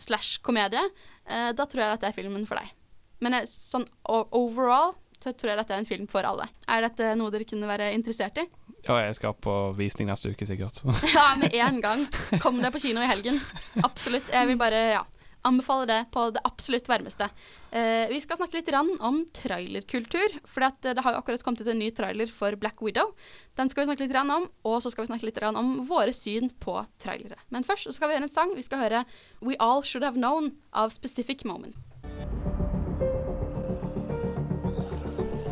slash 0.00 0.42
komedie. 0.44 0.82
Uh, 1.24 1.50
da 1.56 1.64
tror 1.64 1.86
jeg 1.86 1.96
at 1.96 2.04
det 2.04 2.10
er 2.12 2.18
filmen 2.20 2.44
for 2.48 2.60
deg. 2.60 2.74
Men 3.22 3.38
jeg, 3.38 3.48
sånn 3.52 3.88
overall 4.08 4.92
så 5.22 5.30
tror 5.38 5.52
jeg 5.52 5.60
dette 5.60 5.74
er 5.76 5.80
en 5.80 5.88
film 5.88 6.08
for 6.10 6.26
alle. 6.26 6.48
Er 6.66 6.82
dette 6.82 7.12
noe 7.18 7.30
dere 7.30 7.46
kunne 7.46 7.68
være 7.70 7.92
interessert 7.94 8.40
i? 8.42 8.46
Ja, 8.82 8.96
jeg 9.04 9.14
skal 9.14 9.36
på 9.38 9.54
visning 9.78 10.08
neste 10.10 10.32
uke, 10.34 10.46
sikkert. 10.48 10.82
Ja, 11.14 11.32
med 11.38 11.54
en 11.54 11.80
gang. 11.86 12.04
Kom 12.42 12.58
deg 12.60 12.74
på 12.74 12.82
kino 12.82 13.02
i 13.02 13.08
helgen. 13.08 13.38
Absolutt. 13.86 14.28
Jeg 14.32 14.50
vil 14.50 14.58
bare, 14.60 14.80
ja. 14.98 15.04
Anbefaler 15.42 15.88
det 15.90 16.00
på 16.14 16.28
det 16.30 16.42
absolutt 16.46 16.86
varmeste. 16.86 17.26
Eh, 17.74 18.06
vi 18.12 18.20
skal 18.22 18.38
snakke 18.38 18.60
litt 18.60 18.70
om 19.02 19.24
trailerkultur. 19.34 20.38
For 20.46 20.62
det 20.82 21.02
har 21.02 21.16
jo 21.16 21.18
akkurat 21.18 21.42
kommet 21.42 21.64
ut 21.64 21.70
en 21.72 21.80
ny 21.82 21.90
trailer 21.90 22.30
for 22.30 22.54
Black 22.54 22.78
Widow. 22.80 23.10
Den 23.58 23.68
skal 23.68 23.82
vi 23.82 23.90
snakke 23.90 24.06
litt 24.06 24.14
om, 24.22 24.46
og 24.62 24.82
så 24.82 24.92
skal 24.92 25.02
vi 25.02 25.10
snakke 25.10 25.26
litt 25.26 25.42
om 25.42 25.80
våre 25.88 26.14
syn 26.14 26.52
på 26.62 26.76
trailere. 27.02 27.40
Men 27.50 27.66
først 27.66 27.90
så 27.90 27.96
skal 27.96 28.08
vi 28.08 28.20
høre 28.20 28.28
en 28.28 28.32
sang. 28.32 28.54
Vi 28.54 28.62
skal 28.62 28.84
høre 28.84 29.04
We 29.42 29.58
All 29.58 29.82
Should 29.82 30.06
Have 30.06 30.16
Known 30.16 30.52
av 30.72 30.94
Specific 30.94 31.42
Moment. 31.44 31.74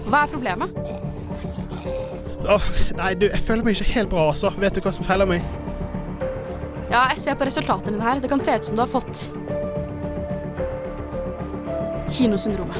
Hva 0.06 0.24
er 0.24 0.30
problemet? 0.30 0.78
Oh, 2.50 2.70
nei, 2.98 3.12
du, 3.18 3.26
jeg 3.28 3.42
føler 3.42 3.66
meg 3.66 3.76
ikke 3.76 3.92
helt 3.94 4.10
bra, 4.14 4.30
altså. 4.30 4.54
Vet 4.58 4.78
du 4.78 4.82
hva 4.82 4.94
som 4.94 5.06
feiler 5.06 5.28
meg? 5.28 5.44
Ja, 6.90 7.04
jeg 7.12 7.20
ser 7.22 7.36
på 7.38 7.46
resultatene 7.46 7.94
dine 7.94 8.06
her. 8.06 8.22
Det 8.22 8.30
kan 8.32 8.42
se 8.42 8.54
ut 8.56 8.66
som 8.66 8.78
du 8.78 8.82
har 8.82 8.90
fått 8.90 9.28
Kinosyndromet. 12.10 12.76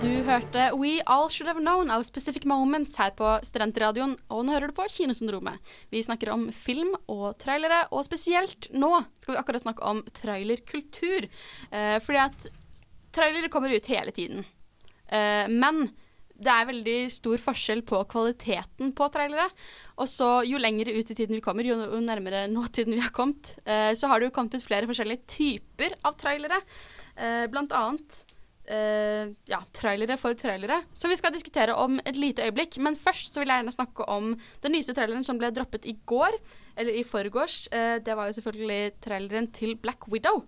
Du 0.00 0.08
hørte 0.24 0.70
We 0.74 1.02
All 1.04 1.28
Should 1.30 1.46
Have 1.46 1.60
Known 1.60 1.90
av 1.92 2.02
Specific 2.08 2.46
Moments 2.48 2.96
her 2.96 3.12
på 3.18 3.34
Studentradioen, 3.44 4.16
og 4.32 4.46
nå 4.46 4.54
hører 4.54 4.72
du 4.72 4.76
på 4.78 4.86
Kinosyndromet. 4.88 5.60
Vi 5.92 6.00
snakker 6.02 6.32
om 6.32 6.46
film 6.56 6.94
og 7.04 7.36
trailere, 7.42 7.84
og 7.92 8.06
spesielt 8.08 8.70
nå 8.72 8.90
skal 9.20 9.36
vi 9.36 9.40
akkurat 9.42 9.66
snakke 9.66 9.84
om 9.92 10.00
trailerkultur. 10.16 11.28
Eh, 11.70 11.98
fordi 12.00 12.22
at 12.24 12.48
trailere 13.12 13.52
kommer 13.52 13.76
ut 13.76 13.92
hele 13.92 14.16
tiden. 14.16 14.46
Eh, 15.12 15.44
men 15.52 15.90
det 16.42 16.52
er 16.52 16.68
veldig 16.68 16.98
stor 17.12 17.40
forskjell 17.40 17.84
på 17.88 18.02
kvaliteten 18.10 18.92
på 18.98 19.08
trailere. 19.14 19.48
Og 20.02 20.10
så 20.10 20.30
jo 20.48 20.60
lengre 20.60 20.94
ut 20.94 21.10
i 21.12 21.16
tiden 21.16 21.38
vi 21.38 21.44
kommer, 21.44 21.66
jo, 21.66 21.78
nærmere 22.02 22.44
nåtiden 22.50 22.96
vi 22.96 23.02
har 23.04 23.14
kommet, 23.14 23.56
eh, 23.64 23.92
så 23.98 24.10
har 24.10 24.20
det 24.20 24.30
jo 24.30 24.36
kommet 24.36 24.58
ut 24.58 24.66
flere 24.66 24.88
forskjellige 24.90 25.26
typer 25.36 25.96
av 26.04 26.16
trailere. 26.20 26.60
Eh, 27.16 27.46
blant 27.52 27.74
annet 27.76 28.22
eh, 28.68 29.32
ja, 29.50 29.60
trailere 29.74 30.16
for 30.20 30.36
trailere, 30.38 30.80
som 30.94 31.10
vi 31.12 31.18
skal 31.20 31.34
diskutere 31.34 31.74
om 31.74 32.00
et 32.04 32.16
lite 32.18 32.46
øyeblikk. 32.46 32.78
Men 32.82 32.96
først 32.96 33.34
så 33.34 33.42
vil 33.42 33.52
jeg 33.52 33.62
gjerne 33.62 33.76
snakke 33.76 34.08
om 34.10 34.32
den 34.64 34.76
nyeste 34.76 34.94
traileren 34.96 35.26
som 35.26 35.38
ble 35.40 35.52
droppet 35.54 35.86
i 35.90 35.96
går, 36.06 36.38
eller 36.76 36.98
i 36.98 37.04
forgårs. 37.06 37.66
Eh, 37.72 37.98
det 38.04 38.16
var 38.16 38.30
jo 38.30 38.38
selvfølgelig 38.38 39.00
traileren 39.04 39.50
til 39.52 39.76
Black 39.76 40.08
Widow. 40.08 40.44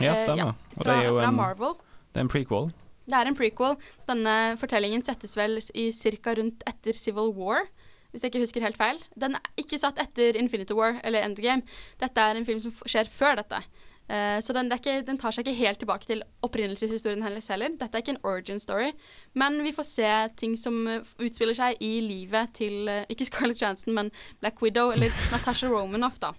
Ja, 0.00 0.12
Eh, 0.12 0.24
stemmer. 0.24 0.54
Og 0.76 0.82
fra, 0.82 0.90
det 0.90 0.96
er 0.96 1.08
jo 1.08 1.20
fra 1.20 1.28
en, 1.30 1.36
Marvel. 1.36 1.78
det 2.12 2.20
er 2.20 2.26
en 2.26 2.32
prequel. 2.32 2.70
Det 3.06 3.14
er 3.14 3.30
en 3.30 3.38
prequel. 3.38 3.76
Denne 4.08 4.36
fortellingen 4.60 5.04
settes 5.06 5.36
vel 5.38 5.60
i 5.74 5.90
ca. 5.94 6.36
rundt 6.38 6.64
etter 6.66 6.96
Civil 6.98 7.32
War, 7.36 7.68
hvis 8.10 8.24
jeg 8.24 8.32
ikke 8.32 8.44
husker 8.44 8.64
helt 8.64 8.78
feil. 8.80 9.02
Den 9.14 9.38
er 9.38 9.50
ikke 9.60 9.78
satt 9.78 10.00
etter 10.02 10.38
Infinity 10.40 10.74
War 10.74 11.00
eller 11.04 11.26
Endgame. 11.26 11.62
Dette 12.00 12.20
er 12.20 12.38
en 12.38 12.48
film 12.48 12.62
som 12.62 12.74
skjer 12.84 13.10
før 13.10 13.38
dette. 13.42 13.62
Eh, 14.08 14.40
så 14.40 14.54
den, 14.54 14.68
det 14.70 14.78
ikke, 14.78 15.00
den 15.06 15.18
tar 15.18 15.34
seg 15.34 15.42
ikke 15.42 15.58
helt 15.58 15.80
tilbake 15.82 16.06
til 16.06 16.22
opprinnelseshistorien 16.46 17.24
hennes 17.26 17.48
heller. 17.50 17.74
Dette 17.74 17.98
er 17.98 18.04
ikke 18.04 18.14
en 18.14 18.22
origin 18.26 18.60
story, 18.62 18.92
men 19.34 19.58
vi 19.66 19.74
får 19.74 19.88
se 19.88 20.10
ting 20.38 20.54
som 20.58 20.78
eh, 20.90 21.06
utspiller 21.26 21.58
seg 21.58 21.82
i 21.82 21.98
livet 22.04 22.54
til 22.54 22.86
eh, 22.92 23.02
ikke 23.10 23.26
Scarlett 23.26 23.62
Johansson, 23.62 23.96
men 23.98 24.12
Black 24.40 24.62
Widow, 24.62 24.92
eller 24.94 25.10
Natasha 25.34 25.70
Romanoff, 25.70 26.20
da. 26.22 26.34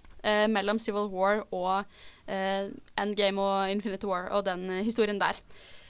mellom 0.48 0.78
Civil 0.78 1.06
War 1.12 1.44
og 1.54 1.84
Endgame 2.98 3.40
og 3.40 3.70
Infinity 3.70 4.04
War 4.04 4.26
og 4.34 4.44
den 4.44 4.66
historien 4.84 5.20
der. 5.20 5.38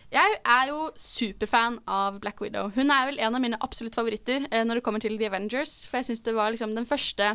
Jeg 0.08 0.38
er 0.40 0.70
jo 0.70 0.86
superfan 0.96 1.82
av 1.84 2.16
Black 2.22 2.40
Widow. 2.40 2.70
Hun 2.72 2.92
er 2.94 3.10
vel 3.10 3.20
en 3.20 3.36
av 3.36 3.42
mine 3.44 3.58
absolutt 3.60 3.96
favoritter 3.98 4.46
eh, 4.48 4.64
når 4.64 4.80
det 4.80 4.84
kommer 4.86 5.04
til 5.04 5.18
The 5.20 5.28
Avengers. 5.28 5.82
For 5.88 6.00
jeg 6.00 6.08
syns 6.08 6.24
det 6.24 6.36
var 6.36 6.54
liksom 6.54 6.72
den 6.76 6.88
første 6.88 7.34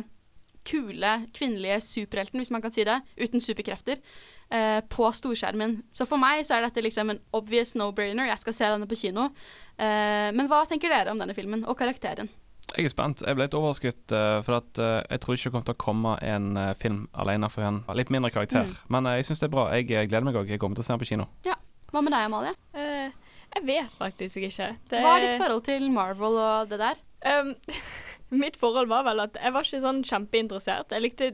kule 0.64 1.12
kvinnelige 1.36 1.80
superhelten, 1.84 2.40
hvis 2.40 2.50
man 2.50 2.62
kan 2.64 2.72
si 2.72 2.86
det, 2.88 2.96
uten 3.20 3.42
superkrefter, 3.44 4.00
eh, 4.50 4.80
på 4.90 5.10
storskjermen. 5.12 5.82
Så 5.94 6.06
for 6.08 6.18
meg 6.18 6.42
så 6.48 6.56
er 6.56 6.66
dette 6.66 6.82
liksom 6.82 7.12
en 7.12 7.20
obvious 7.36 7.76
no-brainer. 7.78 8.30
Jeg 8.32 8.42
skal 8.42 8.56
se 8.56 8.70
denne 8.72 8.88
på 8.90 8.98
kino. 8.98 9.28
Eh, 9.78 10.30
men 10.34 10.48
hva 10.50 10.64
tenker 10.66 10.90
dere 10.90 11.12
om 11.12 11.20
denne 11.20 11.36
filmen 11.36 11.66
og 11.68 11.78
karakteren? 11.78 12.32
Jeg 12.74 12.88
er 12.88 12.90
spent. 12.90 13.22
Jeg 13.22 13.36
ble 13.36 13.46
litt 13.46 13.54
overrasket, 13.54 14.16
eh, 14.16 14.40
for 14.42 14.58
at 14.58 14.80
eh, 14.82 15.02
jeg 15.12 15.22
tror 15.22 15.36
ikke 15.36 15.44
det 15.44 15.54
kommer 15.54 15.68
til 15.68 15.76
å 15.76 15.84
komme 15.84 16.16
en 16.24 16.56
eh, 16.56 16.72
film 16.80 17.04
alene 17.12 17.52
for 17.52 17.66
henne. 17.66 17.84
Litt 17.94 18.10
mindre 18.10 18.32
karakter. 18.34 18.66
Mm. 18.66 18.80
Men 18.96 19.12
jeg 19.14 19.28
syns 19.28 19.44
det 19.44 19.50
er 19.50 19.54
bra. 19.54 19.68
Jeg 19.76 20.08
gleder 20.08 20.26
meg 20.26 20.40
òg. 20.40 20.50
Jeg 20.50 20.62
kommer 20.62 20.80
til 20.80 20.86
å 20.86 20.88
se 20.88 20.96
den 20.96 21.04
på 21.04 21.12
kino. 21.12 21.28
Hva 21.94 22.02
med 22.02 22.10
deg, 22.10 22.26
Amalie? 22.26 22.54
Uh, 22.74 23.36
jeg 23.54 23.66
vet 23.68 23.92
faktisk 23.94 24.42
ikke. 24.48 24.72
Det, 24.90 24.98
Hva 24.98 25.12
er 25.14 25.28
ditt 25.28 25.38
forhold 25.38 25.62
til 25.68 25.86
Marvel 25.94 26.40
og 26.42 26.72
det 26.72 26.80
der? 26.80 26.98
Um, 27.24 27.52
mitt 28.42 28.56
forhold 28.58 28.88
var 28.90 29.04
vel 29.06 29.22
at 29.22 29.38
jeg 29.38 29.54
var 29.54 29.68
ikke 29.68 29.80
sånn 29.84 30.00
kjempeinteressert. 30.02 30.90
Jeg 30.90 31.04
likte 31.04 31.28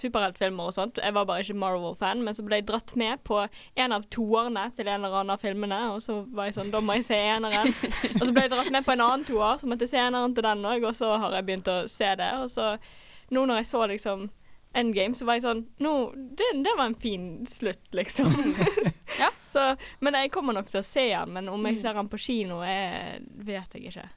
superheltfilmer 0.00 0.72
og 0.72 0.74
sånt. 0.74 0.98
Jeg 0.98 1.14
var 1.14 1.28
bare 1.28 1.44
ikke 1.44 1.56
Marvel-fan, 1.62 2.24
men 2.26 2.34
så 2.34 2.42
ble 2.42 2.58
jeg 2.58 2.66
dratt 2.72 2.96
med 2.98 3.22
på 3.28 3.38
en 3.46 3.94
av 3.94 4.08
toerne 4.10 4.66
til 4.74 4.90
en 4.90 5.06
eller 5.06 5.20
annen 5.20 5.36
av 5.36 5.46
filmene, 5.46 5.80
og 5.94 6.02
så 6.02 6.24
var 6.34 6.50
jeg 6.50 6.58
sånn 6.58 6.74
Da 6.74 6.82
må 6.82 6.98
jeg 6.98 7.06
se 7.12 7.20
eneren. 7.36 7.70
og 8.18 8.24
så 8.24 8.32
ble 8.32 8.48
jeg 8.48 8.54
dratt 8.56 8.74
med 8.74 8.88
på 8.88 8.96
en 8.96 9.06
annen 9.06 9.28
toer, 9.30 9.62
så 9.62 9.70
måtte 9.70 9.86
jeg 9.86 9.94
se 9.94 10.02
eneren 10.02 10.34
til 10.34 10.48
den 10.48 10.66
òg, 10.74 10.90
og 10.90 10.98
så 10.98 11.14
har 11.22 11.38
jeg 11.38 11.48
begynt 11.52 11.70
å 11.70 11.80
se 11.86 12.10
det. 12.18 12.32
Og 12.42 12.50
så 12.50 12.74
nå 13.30 13.46
når 13.46 13.62
jeg 13.62 13.70
så 13.70 13.86
liksom 13.94 14.28
Endgame, 14.76 15.16
så 15.16 15.24
var 15.24 15.38
jeg 15.38 15.46
sånn 15.46 15.62
Nå, 15.80 15.92
det, 16.36 16.50
det 16.64 16.74
var 16.76 16.90
en 16.90 16.98
fin 17.00 17.30
slutt, 17.48 17.86
liksom. 17.96 18.34
Ja. 19.48 19.74
så, 19.74 19.96
men 20.04 20.20
jeg 20.20 20.32
kommer 20.34 20.56
nok 20.56 20.68
til 20.70 20.82
å 20.82 20.86
se 20.86 21.08
den, 21.10 21.34
men 21.34 21.50
om 21.52 21.68
jeg 21.70 21.80
ser 21.82 21.98
den 21.98 22.10
på 22.12 22.20
kino, 22.20 22.60
jeg, 22.66 23.22
vet 23.48 23.76
jeg 23.76 23.90
ikke. 23.90 24.08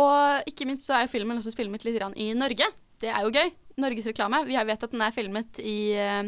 Og 0.00 0.52
ikke 0.52 0.68
minst 0.68 0.88
så 0.88 0.98
er 0.98 1.12
filmen 1.12 1.38
også 1.38 1.54
filmet 1.56 1.84
litt 1.86 2.00
i 2.16 2.32
Norge. 2.36 2.72
Det 3.02 3.10
er 3.10 3.26
jo 3.26 3.34
gøy. 3.34 3.50
Norgesreklame. 3.82 4.44
Vi 4.44 4.56
har 4.58 4.68
vet 4.68 4.82
at 4.84 4.92
den 4.92 5.00
er 5.00 5.14
filmet 5.16 5.58
i 5.64 5.76
eh, 5.96 6.26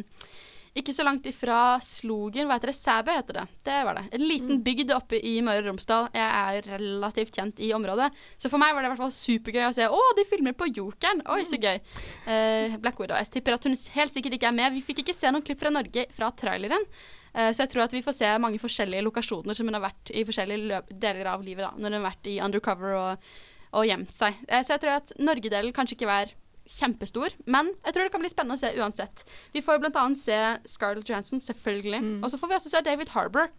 ikke 0.74 0.90
så 0.90 1.04
langt 1.06 1.26
ifra 1.30 1.76
Slogen, 1.86 2.48
hva 2.48 2.56
heter 2.56 2.72
det? 2.72 2.74
Sæbø 2.74 3.14
heter 3.14 3.36
det. 3.38 3.44
Det 3.62 3.76
var 3.86 3.94
det. 3.94 4.08
En 4.16 4.24
liten 4.26 4.62
bygd 4.66 4.90
oppe 4.96 5.20
i 5.22 5.36
Møre 5.44 5.62
og 5.62 5.68
Romsdal. 5.68 6.08
Jeg 6.10 6.56
er 6.58 6.66
relativt 6.72 7.36
kjent 7.38 7.62
i 7.62 7.70
området. 7.76 8.08
Så 8.34 8.50
for 8.50 8.58
meg 8.58 8.74
var 8.74 8.82
det 8.82 8.90
i 8.90 8.94
hvert 8.94 9.04
fall 9.04 9.14
supergøy 9.14 9.68
å 9.68 9.74
se. 9.76 9.86
Å, 9.86 10.00
de 10.18 10.24
filmer 10.26 10.56
på 10.58 10.66
Jokeren! 10.72 11.22
Oi, 11.30 11.44
så 11.46 11.60
gøy. 11.62 11.78
Uh, 12.26 12.74
Black 12.82 12.98
Widow. 12.98 13.14
Jeg 13.20 13.30
tipper 13.36 13.54
at 13.54 13.68
hun 13.68 13.78
helt 13.94 14.16
sikkert 14.16 14.34
ikke 14.34 14.50
er 14.50 14.58
med. 14.58 14.74
Vi 14.74 14.82
fikk 14.88 15.04
ikke 15.04 15.14
se 15.14 15.30
noen 15.30 15.46
klipp 15.46 15.62
fra 15.62 15.70
Norge 15.70 16.08
fra 16.16 16.32
traileren. 16.34 16.88
Eh, 17.34 17.50
så 17.50 17.64
jeg 17.64 17.72
tror 17.72 17.84
at 17.86 17.96
vi 17.96 18.04
får 18.04 18.16
se 18.16 18.30
mange 18.42 18.60
forskjellige 18.62 19.04
lokasjoner 19.06 19.56
som 19.58 19.68
hun 19.68 19.76
har 19.78 19.84
vært 19.88 20.12
i 20.14 20.24
forskjellige 20.26 20.84
deler 20.92 21.32
av 21.32 21.42
livet. 21.42 21.66
da, 21.66 21.72
Når 21.74 21.90
hun 21.90 21.98
har 22.00 22.08
vært 22.12 22.30
i 22.30 22.38
undercover 22.44 22.96
og, 22.98 23.28
og 23.74 23.88
gjemt 23.88 24.14
seg. 24.14 24.38
Eh, 24.48 24.62
så 24.62 24.76
jeg 24.76 24.84
tror 24.84 24.96
at 25.00 25.12
Norge-delen 25.18 25.74
kanskje 25.74 25.98
ikke 25.98 26.20
er 26.22 26.34
kjempestor, 26.64 27.34
men 27.44 27.74
jeg 27.84 27.92
tror 27.92 28.06
det 28.06 28.12
kan 28.14 28.22
bli 28.22 28.30
spennende 28.32 28.56
å 28.56 28.60
se 28.62 28.70
uansett. 28.80 29.24
Vi 29.52 29.60
får 29.60 29.82
annet 29.84 30.20
se 30.22 30.38
Scarlett 30.64 31.10
Johansson, 31.10 31.42
selvfølgelig. 31.44 32.00
Og 32.24 32.30
så 32.32 32.40
får 32.40 32.48
vi 32.48 32.56
også 32.56 32.72
se 32.72 32.80
David 32.86 33.12
Harbour. 33.12 33.50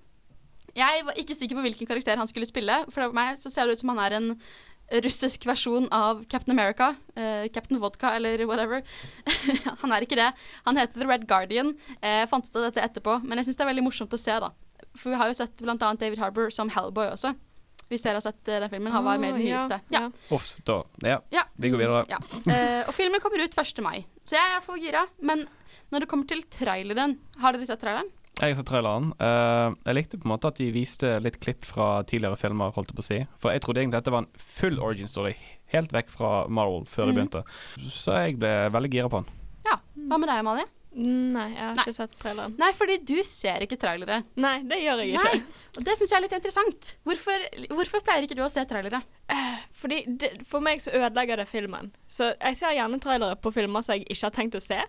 Jeg 0.75 1.03
var 1.05 1.19
ikke 1.21 1.35
sikker 1.37 1.55
på 1.59 1.63
hvilken 1.67 1.87
karakter 1.87 2.17
han 2.17 2.27
skulle 2.27 2.49
spille. 2.49 2.79
For 2.89 3.13
meg 3.13 3.37
så 3.37 3.51
ser 3.53 3.67
det 3.69 3.77
ut 3.77 3.83
som 3.83 3.93
han 3.93 4.01
er 4.07 4.17
en 4.17 4.31
russisk 4.91 5.45
versjon 5.49 5.87
av 5.91 6.23
Captain 6.29 6.53
America. 6.57 6.91
Uh, 7.17 7.47
Captain 7.53 7.79
Vodka 7.81 8.13
eller 8.15 8.43
whatever. 8.45 8.83
han 9.81 9.91
er 9.95 10.05
ikke 10.05 10.19
det. 10.19 10.29
Han 10.67 10.77
heter 10.77 10.99
The 11.01 11.07
Red 11.09 11.25
Guardian. 11.27 11.73
Eh, 12.01 12.21
Jeg 12.21 12.29
fant 12.29 12.45
ut 12.47 12.55
av 12.61 12.67
dette 12.69 12.83
etterpå, 12.85 13.19
men 13.25 13.37
jeg 13.41 13.47
syns 13.49 13.57
det 13.57 13.65
er 13.65 13.71
veldig 13.73 13.85
morsomt 13.87 14.13
å 14.13 14.19
se, 14.21 14.37
da. 14.45 14.51
For 14.95 15.11
vi 15.11 15.17
har 15.19 15.27
jo 15.31 15.35
sett 15.37 15.63
annet 15.65 15.99
David 15.99 16.19
Harbour 16.21 16.49
som 16.53 16.69
Hellboy 16.71 17.09
også. 17.11 17.33
Hvis 17.89 18.01
dere 18.01 18.17
har 18.17 18.23
sett 18.25 18.47
eh, 18.49 18.59
den 18.63 18.71
filmen. 18.71 18.91
Han 18.93 19.05
var 19.05 19.19
med 19.21 19.35
i 19.35 19.37
den 19.37 19.51
nyeste. 19.51 19.77
Ja, 19.93 20.05
Ja. 20.07 20.35
Uff, 20.37 20.55
da. 20.65 20.79
Ja, 21.05 21.19
Ja. 21.33 21.43
vi 21.55 21.69
går 21.69 21.81
videre. 21.83 22.05
Ja. 22.09 22.17
Uh, 22.47 22.81
og 22.89 22.93
filmen 22.97 23.21
kommer 23.21 23.43
ut 23.43 23.53
1. 23.57 23.81
mai, 23.85 24.05
så 24.25 24.37
jeg 24.37 24.41
er 24.41 24.53
i 24.53 24.55
hvert 24.57 24.69
fall 24.69 24.81
gira. 24.81 25.03
Men 25.21 25.45
når 25.93 26.05
det 26.05 26.09
kommer 26.09 26.25
til 26.29 26.41
traileren 26.49 27.17
Har 27.41 27.53
dere 27.53 27.67
sett 27.69 27.81
traileren? 27.83 28.09
Jeg 28.35 28.51
har 28.51 28.57
sett 28.59 28.67
traileren. 28.67 29.13
Uh, 29.21 29.75
jeg 29.87 29.95
likte 29.95 30.17
på 30.19 30.27
en 30.27 30.33
måte 30.33 30.49
at 30.51 30.57
de 30.59 30.67
viste 30.75 31.13
litt 31.23 31.37
klipp 31.39 31.63
fra 31.65 32.01
tidligere 32.03 32.35
filmer, 32.39 32.73
holdt 32.75 32.91
jeg 32.91 32.97
på 32.97 33.03
å 33.05 33.07
si. 33.07 33.19
For 33.39 33.55
jeg 33.55 33.63
trodde 33.63 33.79
egentlig 33.83 34.01
dette 34.01 34.11
var 34.11 34.25
en 34.25 34.31
full 34.59 34.79
origin 34.83 35.07
story, 35.07 35.35
helt 35.71 35.93
vekk 35.95 36.11
fra 36.11 36.33
Marvel, 36.51 36.83
før 36.91 37.05
de 37.07 37.13
Mhm. 37.13 37.15
begynte. 37.15 37.43
Så 37.89 38.11
jeg 38.19 38.37
ble 38.39 38.69
veldig 38.75 38.91
gira 38.91 39.09
på 39.09 39.23
den. 39.23 39.31
Ja. 39.65 39.77
Hva 39.95 40.19
med 40.19 40.27
deg, 40.29 40.39
Amalie? 40.43 40.65
Nei, 40.97 41.49
jeg 41.51 41.59
har 41.59 41.73
Nei. 41.75 41.83
ikke 41.83 41.93
sett 41.95 42.19
traileren. 42.19 42.53
Nei, 42.57 42.71
fordi 42.71 42.97
du 43.03 43.17
ser 43.23 43.59
ikke 43.65 43.77
trailere. 43.77 44.23
Nei, 44.37 44.61
det 44.63 44.77
gjør 44.79 45.01
jeg 45.03 45.13
ikke. 45.15 45.23
Nei, 45.23 45.41
og 45.77 45.83
det 45.83 45.97
syns 45.97 46.09
jeg 46.11 46.17
er 46.17 46.21
litt 46.21 46.35
interessant. 46.37 46.95
Hvorfor, 47.03 47.67
hvorfor 47.75 47.99
pleier 48.05 48.23
ikke 48.23 48.35
du 48.37 48.43
å 48.43 48.49
se 48.49 48.63
trailere? 48.65 49.01
Fordi 49.75 50.05
det, 50.17 50.29
For 50.47 50.61
meg 50.61 50.79
så 50.79 50.91
ødelegger 50.95 51.37
det 51.37 51.47
filmen. 51.49 51.91
Så 52.07 52.33
jeg 52.39 52.55
ser 52.55 52.75
gjerne 52.77 53.01
trailere 53.01 53.35
på 53.35 53.51
filmer 53.53 53.81
som 53.83 53.95
jeg 53.97 54.07
ikke 54.07 54.23
har 54.23 54.31
tenkt 54.31 54.55
å 54.55 54.61
se. 54.63 54.79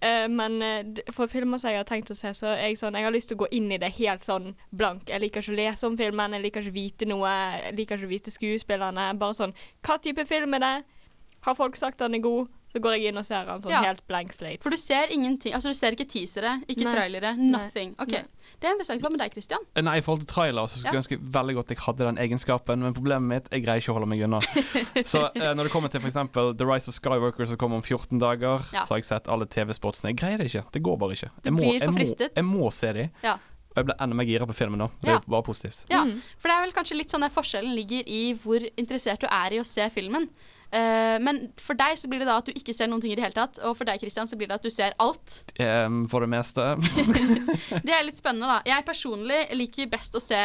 Eh, 0.00 0.28
men 0.32 0.62
uh, 0.64 1.02
for 1.12 1.28
filmer 1.28 1.60
som 1.60 1.70
jeg 1.70 1.82
har 1.82 1.88
tenkt 1.88 2.12
å 2.12 2.16
se, 2.16 2.32
så 2.32 2.54
er 2.54 2.70
jeg 2.70 2.78
sånn 2.80 2.96
Jeg 2.96 3.04
har 3.04 3.12
lyst 3.12 3.28
til 3.28 3.36
å 3.36 3.42
gå 3.42 3.50
inn 3.52 3.68
i 3.72 3.80
det 3.80 3.92
helt 3.98 4.24
sånn 4.24 4.54
blank. 4.72 5.10
Jeg 5.12 5.20
liker 5.20 5.44
ikke 5.44 5.52
å 5.52 5.58
lese 5.58 5.90
om 5.90 5.98
filmen, 6.00 6.36
jeg 6.38 6.46
liker 6.46 6.64
ikke 6.64 6.72
å 6.72 6.78
vite 6.78 7.10
noe. 7.10 7.34
Jeg 7.66 7.76
liker 7.76 8.00
ikke 8.00 8.08
å 8.08 8.14
vite 8.14 8.32
skuespillerne. 8.32 9.10
Bare 9.20 9.36
sånn 9.36 9.52
Hva 9.84 9.98
type 10.00 10.24
film 10.28 10.56
er 10.56 10.64
det? 10.64 10.76
Har 11.44 11.56
folk 11.56 11.76
sagt 11.76 12.00
den 12.00 12.16
er 12.16 12.24
god? 12.24 12.48
så 12.70 12.78
går 12.78 12.96
jeg 12.96 13.10
inn 13.10 13.18
og 13.18 13.26
ser 13.26 13.48
den 13.48 13.62
sånn 13.64 13.72
Ja. 13.72 13.82
helt 13.82 14.06
blank 14.06 14.32
slate. 14.32 14.62
For 14.62 14.70
du 14.70 14.76
ser 14.78 15.10
ingenting 15.10 15.52
Altså, 15.54 15.70
du 15.70 15.74
ser 15.74 15.96
ikke 15.96 16.06
teasere, 16.06 16.62
ikke 16.68 16.84
Nei. 16.84 16.94
trailere, 16.94 17.36
nothing. 17.36 17.96
OK. 17.98 18.12
Nei. 18.12 18.24
Det 18.60 18.68
er 18.68 18.74
interessant. 18.76 19.00
Hva 19.00 19.10
med 19.10 19.20
deg, 19.22 19.32
Christian? 19.32 19.62
Nei, 19.80 19.94
i 19.98 20.02
forhold 20.04 20.20
til 20.26 20.28
trailer 20.34 20.66
så 20.68 20.76
skulle 20.78 20.92
jeg 20.92 21.00
ønske 21.00 21.18
veldig 21.36 21.54
godt 21.56 21.70
jeg 21.72 21.78
hadde 21.86 22.04
den 22.10 22.18
egenskapen, 22.20 22.82
men 22.84 22.92
problemet 22.96 23.28
mitt 23.30 23.48
jeg 23.54 23.64
greier 23.64 23.80
ikke 23.80 23.94
å 23.94 23.96
holde 23.96 24.08
meg 24.12 24.24
unna. 24.26 24.40
Så 25.12 25.22
eh, 25.34 25.52
når 25.56 25.64
det 25.68 25.72
kommer 25.72 25.88
til 25.92 26.02
f.eks. 26.04 26.18
The 26.60 26.66
Rise 26.68 26.92
of 26.92 26.96
Skywalker 26.98 27.48
som 27.48 27.56
kommer 27.60 27.80
om 27.80 27.82
14 27.86 28.20
dager, 28.20 28.60
Ja. 28.74 28.82
så 28.84 28.94
har 28.94 29.00
jeg 29.00 29.08
sett 29.08 29.28
alle 29.32 29.46
TV-sportsene. 29.48 30.12
Jeg 30.12 30.20
greier 30.20 30.38
det 30.44 30.50
ikke. 30.52 30.66
Det 30.76 30.82
går 30.84 30.98
bare 31.00 31.16
ikke. 31.16 31.30
Du 31.40 31.48
Jeg 31.48 31.56
må, 31.56 31.64
jeg 31.72 31.88
må, 31.96 32.04
jeg 32.36 32.44
må 32.50 32.70
se 32.74 32.92
de. 33.00 33.08
Ja. 33.24 33.38
Og 33.70 33.78
jeg 33.78 33.86
ble 33.86 33.94
enda 34.02 34.16
mer 34.18 34.26
gira 34.26 34.46
på 34.50 34.54
filmen 34.58 34.80
nå. 34.82 34.88
Det 35.00 35.08
er 35.08 35.12
Ja. 35.14 35.18
jo 35.24 35.30
bare 35.30 35.46
positivt. 35.46 35.84
Ja, 35.88 36.00
for 36.42 36.50
det 36.50 36.56
er 36.56 36.64
vel 36.66 36.72
kanskje 36.74 36.96
litt 36.98 37.12
sånn 37.14 37.22
at 37.24 37.32
forskjellen 37.32 37.72
ligger 37.78 38.02
i 38.10 38.22
hvor 38.34 38.60
interessert 38.76 39.22
du 39.22 39.28
er 39.30 39.54
i 39.54 39.60
å 39.62 39.64
se 39.64 39.86
filmen. 39.94 40.26
Eh, 40.70 41.16
men 41.18 41.40
for 41.58 41.78
deg 41.78 41.98
så 41.98 42.08
blir 42.10 42.22
det 42.22 42.28
da 42.28 42.36
at 42.38 42.46
du 42.46 42.54
ikke 42.54 42.74
ser 42.76 42.90
noen 42.90 43.02
ting 43.02 43.10
i 43.10 43.18
det 43.18 43.24
hele 43.24 43.36
tatt, 43.36 43.58
og 43.66 43.74
for 43.78 43.88
deg 43.88 44.02
Christian 44.02 44.28
så 44.30 44.38
blir 44.38 44.50
det 44.50 44.60
at 44.60 44.66
du 44.66 44.70
ser 44.72 44.96
alt. 45.02 45.40
Um, 45.60 46.06
for 46.08 46.24
det 46.24 46.30
meste. 46.32 46.62
Det 47.86 47.92
er 47.92 48.04
litt 48.06 48.18
spennende, 48.18 48.48
da. 48.48 48.60
Jeg 48.64 48.84
personlig 48.86 49.42
liker 49.54 49.90
best 49.92 50.14
å 50.16 50.22
se 50.22 50.38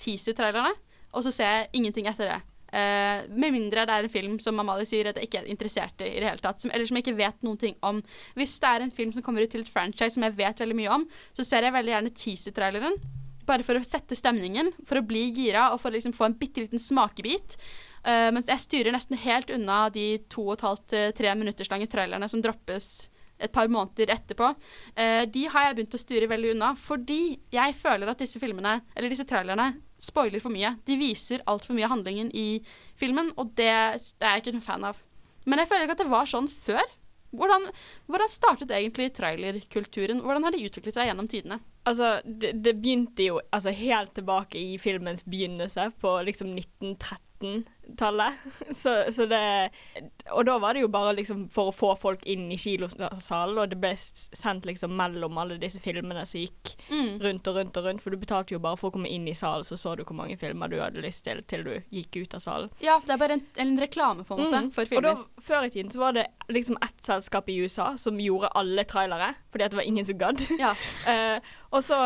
teaser-trailerne, 0.00 0.72
og 1.12 1.24
så 1.26 1.32
ser 1.34 1.50
jeg 1.50 1.68
ingenting 1.80 2.08
etter 2.10 2.30
det. 2.30 2.38
Uh, 2.74 3.28
med 3.36 3.52
mindre 3.54 3.84
det 3.86 3.94
er 3.94 4.06
en 4.06 4.12
film 4.12 4.38
som 4.42 4.58
Amalie 4.58 4.88
sier 4.88 5.10
at 5.10 5.20
jeg 5.20 5.28
ikke 5.28 5.42
er 5.42 5.50
interessert 5.52 6.00
i 6.02 6.08
i 6.08 6.22
det 6.22 6.30
hele 6.30 6.42
tatt. 6.42 6.62
Som, 6.64 6.72
eller 6.74 6.88
som 6.88 6.98
jeg 6.98 7.06
ikke 7.06 7.18
vet 7.20 7.44
noen 7.46 7.60
ting 7.60 7.76
om. 7.86 8.00
Hvis 8.38 8.56
det 8.62 8.70
er 8.70 8.86
en 8.86 8.94
film 8.94 9.12
som 9.14 9.26
kommer 9.26 9.44
ut 9.44 9.52
til 9.52 9.62
et 9.62 9.70
franchise 9.70 10.16
som 10.16 10.26
jeg 10.26 10.36
vet 10.40 10.64
veldig 10.64 10.78
mye 10.80 10.96
om, 10.96 11.06
så 11.36 11.46
ser 11.46 11.68
jeg 11.68 11.76
veldig 11.76 11.94
gjerne 11.94 12.14
teaser-traileren. 12.24 12.98
Bare 13.44 13.66
for 13.66 13.76
å 13.76 13.84
sette 13.84 14.16
stemningen, 14.16 14.72
for 14.88 14.98
å 14.98 15.06
bli 15.06 15.26
gira 15.36 15.68
og 15.74 15.82
for 15.82 15.92
å 15.92 15.98
liksom 15.98 16.16
få 16.16 16.30
en 16.30 16.38
bitte 16.40 16.64
liten 16.64 16.80
smakebit. 16.80 17.58
Eh, 18.04 18.28
mens 18.36 18.50
jeg 18.52 18.64
styrer 18.64 18.94
nesten 18.94 19.18
helt 19.20 19.50
unna 19.54 19.86
de 19.92 20.18
to 20.32 20.46
og 20.50 20.58
et 20.58 20.68
halvt 20.68 20.96
tre 21.16 21.34
minutters 21.40 21.72
lange 21.72 21.88
trailerne 21.90 22.28
som 22.30 22.42
droppes 22.44 23.08
et 23.38 23.52
par 23.52 23.68
måneder 23.68 24.12
etterpå. 24.14 24.50
Uh, 24.98 25.24
de 25.30 25.46
har 25.50 25.68
jeg 25.68 25.78
begynt 25.78 25.96
å 25.96 26.00
styre 26.00 26.30
veldig 26.30 26.54
unna, 26.54 26.72
fordi 26.78 27.36
jeg 27.54 27.76
føler 27.78 28.10
at 28.10 28.22
disse 28.22 28.40
filmene, 28.42 28.78
eller 28.94 29.12
disse 29.12 29.26
trailerne, 29.28 29.72
spoiler 30.00 30.42
for 30.42 30.54
mye. 30.54 30.74
De 30.86 30.98
viser 31.00 31.44
altfor 31.50 31.76
mye 31.76 31.88
av 31.88 31.96
handlingen 31.96 32.30
i 32.36 32.60
filmen, 33.00 33.32
og 33.40 33.54
det, 33.58 33.70
er 33.70 33.96
jeg 33.98 34.44
ikke 34.44 34.56
noen 34.56 34.68
fan 34.68 34.86
av. 34.90 35.00
Men 35.44 35.60
jeg 35.60 35.70
føler 35.70 35.86
ikke 35.86 35.98
at 35.98 36.04
det 36.04 36.12
var 36.12 36.30
sånn 36.30 36.50
før. 36.50 36.84
Hvordan, 37.34 37.66
hvordan 38.06 38.30
startet 38.30 38.70
egentlig 38.70 39.08
trailerkulturen? 39.16 40.20
Hvordan 40.22 40.46
har 40.46 40.54
de 40.54 40.66
utviklet 40.68 40.94
seg 40.94 41.08
gjennom 41.08 41.28
tidene? 41.30 41.58
Altså, 41.88 42.20
det, 42.24 42.52
det 42.62 42.76
begynte 42.78 43.26
jo 43.26 43.40
altså, 43.50 43.74
helt 43.74 44.14
tilbake 44.16 44.60
i 44.60 44.76
filmens 44.80 45.24
begynnelse, 45.26 45.88
på 46.00 46.14
liksom 46.28 46.54
1913-tallet. 47.44 48.34
Så, 48.74 49.12
så 49.12 49.26
det 49.26 49.70
Og 50.32 50.44
da 50.48 50.56
var 50.58 50.74
det 50.74 50.80
jo 50.84 50.88
bare 50.88 51.12
liksom 51.16 51.44
for 51.52 51.68
å 51.70 51.74
få 51.74 51.92
folk 52.00 52.22
inn 52.30 52.46
i 52.52 52.56
kilosalen, 52.58 53.58
og 53.60 53.68
det 53.70 53.78
ble 53.82 53.92
sendt 53.98 54.64
liksom 54.66 54.94
mellom 54.96 55.36
alle 55.38 55.58
disse 55.60 55.80
filmene 55.84 56.24
som 56.26 56.40
gikk 56.40 56.74
Mm. 56.90 57.18
rundt 57.22 57.48
og 57.48 57.56
rundt 57.56 57.76
og 57.80 57.84
rundt, 57.86 58.02
for 58.02 58.10
du 58.12 58.18
betalte 58.20 58.52
jo 58.54 58.58
bare 58.60 58.76
for 58.76 58.90
å 58.90 58.92
komme 58.94 59.08
inn 59.08 59.26
i 59.28 59.34
salen, 59.36 59.64
så 59.64 59.76
så 59.78 59.94
du 59.96 60.02
hvor 60.04 60.16
mange 60.16 60.36
filmer 60.40 60.68
du 60.68 60.76
hadde 60.80 61.00
lyst 61.02 61.24
til 61.24 61.40
til 61.48 61.62
du 61.64 61.72
gikk 61.92 62.16
ut 62.22 62.34
av 62.36 62.40
salen. 62.44 62.70
Ja, 62.84 62.98
det 63.04 63.14
er 63.14 63.20
bare 63.20 63.36
en, 63.38 63.44
en 63.62 63.72
reklame, 63.80 64.24
på 64.24 64.36
en 64.36 64.44
måte, 64.44 64.60
Mm. 64.64 64.70
for 64.74 64.96
Og 64.96 65.02
da, 65.02 65.14
før 65.40 65.64
i 65.66 65.70
tiden 65.70 65.90
så 65.90 65.98
var 66.02 66.12
det 66.12 66.26
liksom 66.52 66.76
ett 66.82 67.00
selskap 67.04 67.48
i 67.48 67.56
USA 67.64 67.94
som 67.96 68.18
gjorde 68.20 68.50
alle 68.54 68.84
trailere, 68.84 69.34
fordi 69.50 69.64
at 69.64 69.70
det 69.72 69.76
var 69.80 69.88
ingen 69.88 70.04
som 70.06 70.18
gadd. 70.18 70.40
Ja. 70.60 70.74
uh, 71.08 71.40
og 71.74 71.82
så 71.82 71.96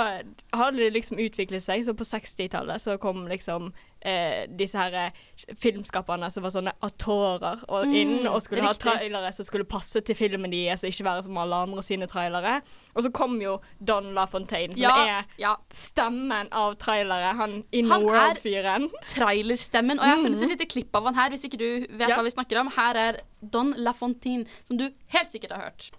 hadde 0.55 0.77
det 0.79 0.93
liksom 0.95 1.19
utviklet 1.19 1.63
seg, 1.63 1.85
så 1.85 1.95
på 1.95 2.05
60-tallet 2.07 2.81
så 2.81 2.99
kom 3.03 3.27
liksom 3.29 3.73
eh, 4.03 4.47
disse 4.59 4.79
her 4.79 4.95
eh, 4.95 5.11
filmskaperne 5.59 6.29
som 6.31 6.43
var 6.45 6.51
sånne 6.55 6.73
atorer 6.83 7.65
og 7.69 7.87
Mm, 7.89 8.27
og 8.31 8.43
skulle 8.43 8.63
ha 8.63 8.73
trailere 8.75 9.33
som 9.33 9.45
skulle 9.45 9.65
passe 9.65 10.01
til 10.01 10.15
filmen 10.15 10.51
deres, 10.53 10.83
og 10.85 10.91
ikke 10.93 11.05
være 11.05 11.23
som 11.23 11.39
alle 11.39 11.55
andre 11.55 11.83
sine 11.83 12.07
trailere. 12.07 12.61
Og 12.95 13.03
så 13.03 13.11
kom 13.11 13.41
jo 13.43 13.59
Don 13.81 14.13
LaFontaine, 14.15 14.73
som 14.75 14.83
Ja, 14.83 15.07
er 15.07 15.25
ja. 15.39 15.55
stemmen 15.73 16.49
av 16.53 16.75
trailere. 16.77 17.35
Han 17.37 17.65
In 17.73 17.89
Han 17.91 18.01
the 18.03 18.09
er 18.09 18.13
World-fyren. 18.13 18.89
trailerstemmen. 19.05 19.99
Og 19.99 20.05
jeg 20.07 20.15
har 20.17 20.23
funnet 20.23 20.43
et 20.43 20.49
lite 20.51 20.67
klipp 20.71 20.95
av 20.95 21.05
han 21.05 21.15
her, 21.15 21.31
hvis 21.31 21.45
ikke 21.45 21.59
du 21.59 21.87
vet 21.97 22.09
Ja. 22.09 22.17
hva 22.17 22.23
vi 22.25 22.31
snakker 22.31 22.61
om. 22.61 22.69
Her 22.77 22.95
er 22.97 23.17
Don 23.43 23.75
LaFontaine, 23.77 24.47
som 24.67 24.77
du 24.79 24.91
helt 25.09 25.31
sikkert 25.33 25.53
har 25.53 25.63
hørt. 25.63 25.91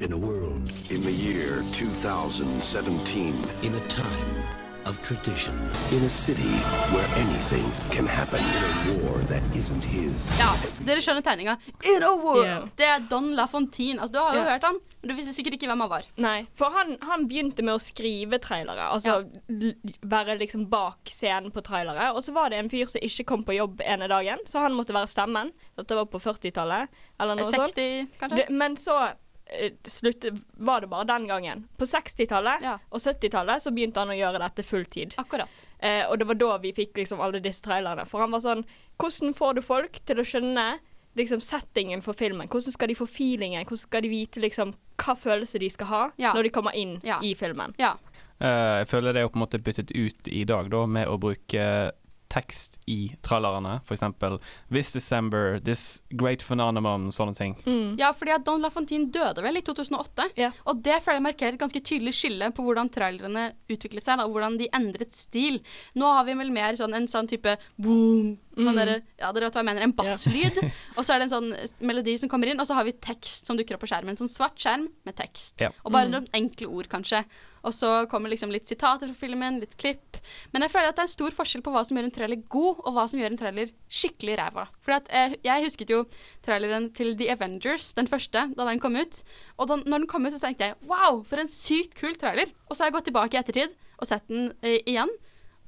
In 0.00 0.12
a 0.12 0.16
world, 0.16 0.68
in 0.90 1.00
the 1.02 1.10
year 1.12 1.62
2017, 1.72 3.32
in 3.62 3.74
a 3.74 3.80
time 3.88 4.63
of 4.86 5.00
tradition, 5.02 5.54
in 5.92 6.02
a 6.04 6.08
city 6.08 6.54
where 6.92 7.08
anything 7.16 7.66
can 7.90 8.06
happen, 8.06 8.40
in 8.40 8.92
a 8.92 9.04
war 9.04 9.18
that 9.28 9.42
isn't 9.56 9.84
his. 9.84 10.28
Ja, 10.38 10.50
dere 10.84 11.02
skjønner 11.04 11.24
tegninga. 11.24 11.56
In 11.94 12.04
a 12.04 12.12
war! 12.14 12.42
Yeah. 12.44 12.66
Det 12.76 12.88
er 12.88 13.06
Don 13.10 13.30
LaFontaine. 13.36 14.00
Altså, 14.00 14.12
du 14.16 14.20
har 14.20 14.36
jo 14.36 14.42
yeah. 14.42 14.50
hørt 14.52 14.66
han, 14.68 14.80
men 15.00 15.10
du 15.10 15.16
visste 15.16 15.34
sikkert 15.36 15.56
ikke 15.56 15.70
hvem 15.70 15.84
han 15.86 15.92
var. 15.92 16.08
Nei, 16.20 16.36
for 16.58 16.74
han, 16.76 16.94
han 17.04 17.26
begynte 17.30 17.64
med 17.64 17.78
å 17.78 17.82
skrive 17.82 18.40
trailere. 18.44 18.90
Altså 18.92 19.22
ja. 19.24 19.72
være 20.14 20.38
liksom 20.42 20.68
bak 20.72 21.12
scenen 21.12 21.54
på 21.54 21.64
trailere. 21.64 22.10
Og 22.12 22.24
så 22.26 22.36
var 22.36 22.52
det 22.52 22.60
en 22.60 22.72
fyr 22.72 22.88
som 22.90 23.04
ikke 23.04 23.28
kom 23.32 23.44
på 23.48 23.56
jobb 23.56 23.84
ene 23.84 24.10
dagen, 24.12 24.44
så 24.50 24.66
han 24.66 24.76
måtte 24.76 24.96
være 24.96 25.10
stemmen. 25.12 25.54
Dette 25.80 25.96
var 25.98 26.08
på 26.12 26.20
40-tallet, 26.22 27.04
eller 27.20 27.40
noe 27.40 27.52
60, 27.52 27.64
sånt. 27.64 28.18
kanskje? 28.20 28.42
Det, 28.42 28.48
men 28.52 28.76
så 28.80 29.00
eh, 29.46 29.72
slutte, 29.86 30.30
var 30.56 30.80
det 30.80 30.86
bare 30.92 31.04
den 31.04 31.26
gangen. 31.28 31.64
På 31.78 31.84
60-tallet 31.84 32.64
og 32.90 32.98
70-tallet 33.00 33.62
så 33.62 33.70
begynte 33.74 34.00
han 34.00 34.10
å 34.14 34.16
gjøre 34.18 34.40
dette 34.42 34.62
fulltid. 34.66 35.14
Akkurat. 35.20 35.68
Eh, 35.78 36.02
og 36.08 36.18
det 36.18 36.26
var 36.30 36.34
da 36.40 36.56
vi 36.58 36.72
fikk 36.76 36.96
liksom 36.96 37.20
alle 37.20 37.40
disse 37.44 37.62
trailerne. 37.64 38.06
For 38.06 38.20
han 38.24 38.30
var 38.34 38.40
sånn 38.44 38.64
Hvordan 39.00 39.34
får 39.34 39.54
du 39.54 39.62
folk 39.66 40.00
til 40.06 40.20
å 40.22 40.24
skjønne 40.24 40.78
liksom 41.18 41.40
settingen 41.42 42.02
for 42.02 42.14
filmen? 42.14 42.46
Hvordan 42.48 42.72
skal 42.74 42.88
de 42.88 42.94
få 42.98 43.06
feelingen? 43.10 43.64
Hvordan 43.66 43.82
skal 43.86 44.02
de 44.02 44.08
vite 44.12 44.40
liksom 44.42 44.74
hva 45.02 45.16
følelse 45.18 45.58
de 45.58 45.68
skal 45.70 45.86
ha 45.90 46.02
Ja. 46.16 46.32
når 46.34 46.42
de 46.46 46.50
kommer 46.54 46.74
inn 46.78 47.00
i 47.22 47.34
filmen? 47.34 47.74
Ja. 47.78 47.96
Eh, 48.40 48.78
jeg 48.82 48.88
føler 48.90 49.12
det 49.12 49.22
er 49.22 49.28
på 49.28 49.38
en 49.38 49.44
måte 49.46 49.58
byttet 49.62 49.90
ut 49.94 50.28
i 50.28 50.44
dag 50.44 50.70
da 50.70 50.86
med 50.86 51.06
å 51.08 51.18
bruke 51.18 51.92
tekst 52.30 52.78
i 52.88 53.14
trallerne, 53.22 53.80
For 53.84 53.94
eksempel 53.94 54.38
'This 54.70 54.92
December', 54.94 55.60
'This 55.62 56.02
Great 56.10 56.40
Phenomenon', 56.42 57.12
sånne 57.12 57.34
ting. 57.36 57.54
Ja, 57.98 58.12
fordi 58.12 58.34
at 58.34 58.44
Don 58.44 58.60
LaFontine 58.60 59.10
døde 59.10 59.42
vel 59.42 59.56
i 59.56 59.60
2008. 59.62 60.30
Og 60.66 60.82
det 60.82 61.02
føler 61.02 61.20
jeg 61.20 61.22
markerer 61.22 61.52
et 61.54 61.60
ganske 61.60 61.80
tydelig 61.82 62.12
skille 62.14 62.50
på 62.52 62.62
hvordan 62.64 62.90
trailerne 62.90 63.52
utviklet 63.70 64.04
seg, 64.04 64.18
da, 64.18 64.24
og 64.24 64.32
hvordan 64.32 64.58
de 64.58 64.68
endret 64.72 65.12
stil. 65.12 65.60
Nå 65.94 66.02
har 66.06 66.24
vi 66.24 66.34
vel 66.34 66.50
mer 66.50 66.72
sånn 66.74 66.94
en 66.94 67.06
sånn 67.06 67.28
type 67.28 67.56
boom, 67.78 68.38
sånn 68.56 68.74
Mm. 68.74 68.76
dere, 68.76 69.02
ja, 69.18 69.32
dere 69.32 69.44
vet 69.44 69.52
hva 69.54 69.62
jeg 69.62 69.64
mener, 69.64 69.82
en 69.82 69.92
basslyd. 69.92 70.56
og 70.98 71.04
så 71.04 71.14
er 71.14 71.18
det 71.18 71.32
en 71.32 71.42
sånn 71.42 71.70
melodi 71.80 72.18
som 72.18 72.28
kommer 72.28 72.48
inn, 72.48 72.58
og 72.60 72.66
så 72.66 72.74
har 72.74 72.84
vi 72.84 72.92
tekst 72.92 73.46
som 73.46 73.56
dukker 73.56 73.74
opp 73.74 73.80
på 73.82 73.88
skjermen. 73.88 74.16
Sånn 74.16 74.28
svart 74.30 74.56
skjerm 74.58 74.88
med 75.04 75.14
tekst. 75.16 75.54
yeah. 75.60 75.72
Og 75.84 75.92
bare 75.92 76.06
Mm. 76.08 76.10
noen 76.12 76.28
enkle 76.34 76.66
ord, 76.68 76.88
kanskje. 76.88 77.24
Og 77.64 77.72
så 77.72 77.90
kommer 78.10 78.32
liksom 78.32 78.52
litt 78.52 78.68
sitater 78.68 79.08
fra 79.08 79.16
filmen, 79.16 79.60
litt 79.62 79.74
klipp. 79.80 80.18
Men 80.52 80.64
jeg 80.64 80.72
føler 80.74 80.92
at 80.92 80.98
det 80.98 81.04
er 81.04 81.08
en 81.08 81.14
stor 81.14 81.36
forskjell 81.36 81.64
på 81.64 81.72
hva 81.72 81.82
som 81.86 81.96
gjør 81.96 82.08
en 82.08 82.14
trailer 82.14 82.42
god, 82.52 82.82
og 82.84 82.96
hva 82.96 83.06
som 83.10 83.20
gjør 83.20 83.32
en 83.32 83.40
trailer 83.40 83.72
skikkelig 83.88 84.36
ræva. 84.40 84.66
For 84.84 84.96
at, 84.98 85.08
eh, 85.10 85.36
jeg 85.44 85.64
husket 85.64 85.92
jo 85.94 86.04
traileren 86.44 86.90
til 86.96 87.14
The 87.16 87.30
Avengers, 87.32 87.92
den 87.96 88.10
første, 88.10 88.46
da 88.54 88.68
den 88.68 88.82
kom 88.84 88.96
ut. 89.00 89.22
Og 89.58 89.68
da, 89.70 89.80
når 89.80 90.04
den 90.04 90.10
kom 90.10 90.28
ut, 90.28 90.36
så 90.36 90.42
tenkte 90.44 90.70
jeg 90.70 90.78
wow, 90.90 91.22
for 91.24 91.40
en 91.40 91.50
sykt 91.50 91.96
kul 91.98 92.16
trailer. 92.20 92.52
Og 92.68 92.76
så 92.76 92.84
har 92.84 92.92
jeg 92.92 92.98
gått 93.00 93.10
tilbake 93.12 93.38
i 93.38 93.42
ettertid 93.42 93.76
og 93.98 94.08
sett 94.10 94.28
den 94.28 94.52
eh, 94.62 94.80
igjen. 94.84 95.12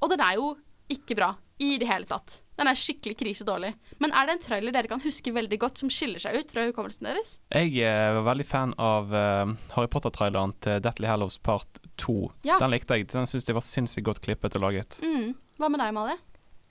Og 0.02 0.12
den 0.12 0.20
er 0.20 0.36
jo 0.36 0.54
ikke 0.92 1.16
bra 1.18 1.34
i 1.58 1.76
det 1.80 1.88
hele 1.88 2.08
tatt. 2.08 2.42
Den 2.56 2.70
er 2.70 2.78
skikkelig 2.78 3.18
krisedårlig. 3.20 3.72
Men 4.00 4.14
er 4.16 4.28
det 4.28 4.36
en 4.36 4.44
trailer 4.46 4.74
dere 4.74 4.88
kan 4.90 5.02
huske 5.04 5.32
veldig 5.34 5.58
godt, 5.60 5.82
som 5.82 5.92
skiller 5.92 6.22
seg 6.22 6.38
ut 6.40 6.52
fra 6.54 6.64
hukommelsen 6.68 7.08
deres? 7.08 7.36
Jeg 7.52 7.74
eh, 7.84 8.12
var 8.16 8.24
veldig 8.30 8.46
fan 8.48 8.72
av 8.80 9.12
uh, 9.12 9.52
Harry 9.74 9.90
Potter-traileren 9.92 10.56
til 10.64 10.80
Deathly 10.84 11.10
Hallows 11.10 11.36
Part 11.38 11.82
2. 12.00 12.16
Ja. 12.48 12.60
Den 12.62 12.72
likte 12.72 12.96
jeg. 12.96 13.10
Den 13.12 13.28
syns 13.28 13.48
jeg 13.48 13.58
var 13.58 13.66
sinnssykt 13.66 14.08
godt 14.08 14.22
klippet 14.24 14.56
og 14.56 14.64
laget. 14.68 14.98
Mm. 15.04 15.34
Hva 15.60 15.70
med 15.72 15.84
deg, 15.84 15.92
Malie? 15.96 16.18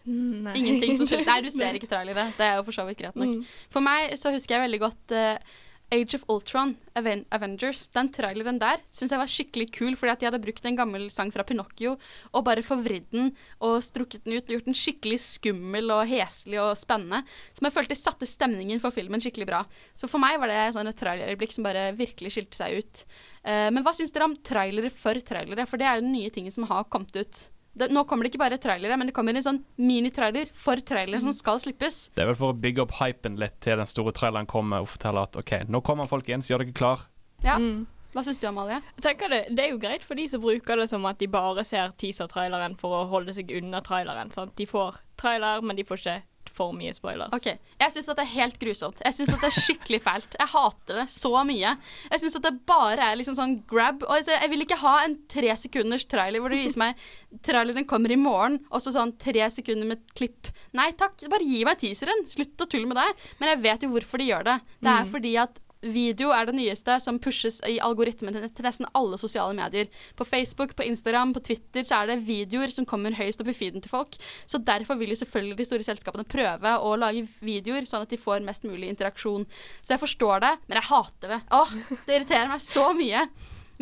Nei. 0.05 0.53
Ingenting 0.59 0.99
som 0.99 1.07
skiller 1.09 1.25
Nei, 1.25 1.39
du 1.45 1.49
ser 1.53 1.75
ikke 1.77 1.89
trailere. 1.89 2.27
Det 2.37 2.45
er 2.45 2.59
jo 2.59 2.65
for 2.67 2.77
så 2.77 2.85
vidt 2.89 3.01
greit 3.01 3.17
nok. 3.17 3.37
Mm. 3.37 3.45
For 3.73 3.85
meg 3.85 4.17
så 4.21 4.33
husker 4.33 4.57
jeg 4.57 4.65
veldig 4.67 4.81
godt 4.83 5.15
eh, 5.17 5.55
Age 5.93 6.17
of 6.17 6.23
Ultron, 6.27 6.73
Aven 6.97 7.23
Avengers. 7.29 7.87
Den 7.93 8.09
traileren 8.13 8.57
der 8.61 8.81
syns 8.93 9.13
jeg 9.13 9.21
var 9.21 9.31
skikkelig 9.31 9.67
kul, 9.75 9.93
fordi 9.99 10.13
at 10.13 10.21
de 10.21 10.27
hadde 10.29 10.41
brukt 10.41 10.65
en 10.65 10.77
gammel 10.79 11.07
sang 11.13 11.31
fra 11.33 11.45
Pinocchio 11.45 11.93
og 12.31 12.45
bare 12.47 12.65
forvridd 12.65 13.07
den 13.13 13.31
og 13.63 13.77
strukket 13.85 14.25
den 14.25 14.37
ut 14.37 14.47
og 14.47 14.55
gjort 14.55 14.69
den 14.71 14.79
skikkelig 14.79 15.19
skummel 15.23 15.93
og 15.93 16.05
heslig 16.09 16.59
og 16.61 16.73
spennende. 16.79 17.21
Som 17.53 17.69
jeg 17.69 17.77
følte 17.77 17.99
satte 17.99 18.29
stemningen 18.29 18.81
for 18.83 18.95
filmen 18.95 19.23
skikkelig 19.23 19.49
bra. 19.51 19.63
Så 19.95 20.09
for 20.11 20.21
meg 20.23 20.39
var 20.41 20.51
det 20.51 20.61
sånn 20.75 20.89
et 20.89 20.99
trailerøyeblikk 20.99 21.55
som 21.55 21.67
bare 21.67 21.89
virkelig 21.97 22.35
skilte 22.35 22.59
seg 22.59 22.81
ut. 22.81 23.05
Uh, 23.45 23.69
men 23.69 23.83
hva 23.85 23.93
syns 23.95 24.15
dere 24.15 24.29
om 24.29 24.39
trailere 24.41 24.89
for 24.93 25.19
trailere? 25.21 25.67
For 25.69 25.81
det 25.81 25.89
er 25.89 25.99
jo 25.99 26.07
den 26.07 26.15
nye 26.17 26.33
tingen 26.33 26.55
som 26.55 26.65
har 26.71 26.89
kommet 26.89 27.13
ut. 27.15 27.45
Det, 27.75 27.89
nå 27.91 28.05
kommer 28.07 28.23
det 28.23 28.31
ikke 28.31 28.39
bare 28.39 28.59
trailere, 28.61 28.95
men 28.95 29.09
det 29.09 29.15
kommer 29.15 29.35
en 29.35 29.43
sånn 29.43 29.57
minitrailer 29.83 30.47
for 30.55 30.79
trailere 30.79 31.19
som 31.23 31.33
skal 31.35 31.59
slippes. 31.59 32.05
Det 32.15 32.23
er 32.23 32.29
vel 32.31 32.37
for 32.39 32.53
å 32.53 32.59
bygge 32.65 32.85
opp 32.85 32.95
hypen 33.01 33.35
litt 33.41 33.57
til 33.63 33.81
den 33.81 33.89
store 33.91 34.15
traileren 34.15 34.47
kommer 34.47 34.85
og 34.85 34.93
fortelle 34.93 35.25
at 35.27 35.35
OK, 35.41 35.57
nå 35.67 35.83
kommer 35.83 36.07
folkens, 36.07 36.47
gjør 36.49 36.63
dere 36.63 36.77
klar. 36.77 37.03
Ja. 37.43 37.59
Mm. 37.59 37.83
Hva 38.15 38.23
syns 38.23 38.39
du, 38.39 38.45
Amalie? 38.47 38.77
Jeg 38.95 39.03
tenker 39.03 39.33
det, 39.33 39.41
det 39.51 39.65
er 39.65 39.73
jo 39.73 39.81
greit 39.83 40.05
for 40.07 40.15
de 40.15 40.23
som 40.31 40.39
bruker 40.39 40.79
det 40.79 40.87
som 40.87 41.03
at 41.09 41.19
de 41.19 41.27
bare 41.27 41.65
ser 41.67 41.91
teaser-traileren 41.99 42.77
for 42.79 42.95
å 42.95 43.07
holde 43.11 43.35
seg 43.35 43.51
unna 43.57 43.81
traileren. 43.83 44.31
Sant? 44.31 44.53
De 44.55 44.63
får 44.69 45.01
trailer, 45.19 45.59
men 45.59 45.75
de 45.75 45.83
får 45.83 45.99
ikke 45.99 46.15
for 46.55 46.71
mye 46.75 46.93
spoilers. 46.95 47.33
Ok, 47.35 47.49
Jeg 47.81 47.91
syns 47.93 48.07
det 48.07 48.23
er 48.23 48.31
helt 48.31 48.57
grusomt. 48.61 49.01
Jeg 49.03 49.13
synes 49.17 49.33
at 49.35 49.41
det 49.43 49.49
er 49.51 49.61
skikkelig 49.65 49.99
fælt. 50.05 50.37
Jeg 50.39 50.47
hater 50.53 51.01
det 51.01 51.07
så 51.11 51.31
mye. 51.47 51.73
Jeg 52.11 52.21
syns 52.23 52.37
at 52.39 52.45
det 52.47 52.53
bare 52.69 53.09
er 53.11 53.19
liksom 53.19 53.35
sånn 53.35 53.57
grab. 53.67 54.03
Og 54.07 54.15
altså, 54.21 54.31
jeg 54.39 54.49
vil 54.53 54.63
ikke 54.65 54.79
ha 54.81 54.93
en 55.03 55.17
tre 55.31 55.51
sekunders 55.59 56.07
trailer 56.07 56.39
hvor 56.39 56.53
du 56.53 56.57
viser 56.61 56.79
meg 56.79 56.95
traileren 57.43 57.85
kommer 57.89 58.13
i 58.15 58.19
morgen, 58.19 58.61
og 58.71 58.79
så 58.81 58.93
sånn 58.95 59.11
tre 59.19 59.49
sekunder 59.51 59.85
med 59.89 59.99
et 59.99 60.15
klipp. 60.15 60.47
Nei 60.79 60.91
takk, 60.95 61.25
bare 61.31 61.43
gi 61.43 61.65
meg 61.67 61.77
teaseren. 61.83 62.23
Slutt 62.31 62.63
å 62.63 62.69
tulle 62.71 62.87
med 62.87 62.95
det. 63.01 63.09
Men 63.41 63.51
jeg 63.53 63.63
vet 63.67 63.83
jo 63.83 63.91
hvorfor 63.91 64.21
de 64.23 64.31
gjør 64.31 64.47
det. 64.47 64.57
Det 64.79 64.89
er 64.95 65.03
Mm. 65.05 65.11
fordi 65.11 65.35
at 65.41 65.59
Video 65.85 66.31
er 66.33 66.47
det 66.47 66.55
nyeste 66.57 66.95
som 67.03 67.19
pushes 67.21 67.59
i 67.69 67.77
algoritmen 67.83 68.33
til 68.33 68.65
nesten 68.65 68.87
alle 68.97 69.19
sosiale 69.21 69.53
medier. 69.57 69.89
På 70.17 70.25
Facebook, 70.25 70.73
på 70.75 70.85
Instagram, 70.87 71.33
på 71.35 71.43
Twitter 71.45 71.85
så 71.85 72.01
er 72.01 72.09
det 72.09 72.23
videoer 72.25 72.73
som 72.73 72.87
kommer 72.89 73.13
høyest 73.13 73.43
opp 73.43 73.51
i 73.53 73.57
feeden 73.57 73.83
til 73.83 73.93
folk. 73.93 74.17
Så 74.49 74.61
derfor 74.65 74.97
vil 74.97 75.13
jo 75.13 75.19
selvfølgelig 75.21 75.59
de 75.59 75.67
store 75.69 75.85
selskapene 75.85 76.25
prøve 76.25 76.75
å 76.81 76.95
lage 76.97 77.27
videoer 77.45 77.85
sånn 77.85 78.07
at 78.07 78.13
de 78.13 78.21
får 78.21 78.45
mest 78.47 78.65
mulig 78.65 78.89
interaksjon. 78.89 79.45
Så 79.81 79.93
jeg 79.93 80.01
forstår 80.01 80.45
det, 80.47 80.53
men 80.65 80.81
jeg 80.81 80.89
hater 80.89 81.35
det. 81.35 81.41
Åh, 81.53 81.75
det 82.07 82.17
irriterer 82.17 82.49
meg 82.49 82.65
så 82.65 82.89
mye. 82.97 83.27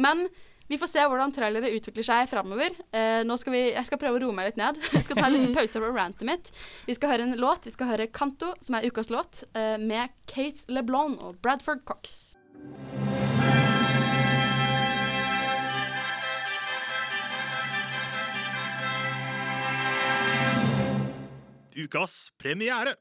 Men 0.04 0.28
vi 0.74 0.78
får 0.82 0.90
se 0.90 1.02
hvordan 1.06 1.34
trailere 1.36 1.70
utvikler 1.78 2.06
seg 2.08 2.30
framover. 2.32 2.74
Eh, 2.98 3.22
nå 3.28 3.36
skal 3.38 3.54
vi, 3.54 3.60
jeg 3.76 3.86
skal 3.86 4.00
prøve 4.02 4.18
å 4.18 4.22
roe 4.24 4.34
meg 4.34 4.48
litt 4.48 4.58
ned. 4.58 4.80
Jeg 4.90 5.06
skal 5.06 5.20
ta 5.20 5.28
en 5.28 5.36
liten 5.36 5.54
pause 5.60 5.78
fra 5.78 5.92
rantet 5.94 6.26
mitt. 6.26 6.50
Vi 6.88 6.96
skal 6.98 7.14
høre 7.14 7.28
en 7.28 7.38
låt. 7.38 7.68
Vi 7.70 7.74
skal 7.76 7.92
høre 7.92 8.08
Kanto, 8.10 8.56
som 8.66 8.80
er 8.80 8.88
ukas 8.90 9.12
låt, 9.14 9.44
eh, 9.54 9.76
med 9.78 10.16
Kate 10.26 10.66
LeBlanc 10.74 11.22
og 11.22 11.38
Bradford 11.46 11.86
Cox. 11.86 12.34
Ukas 21.78 22.32
premiere. 22.42 22.98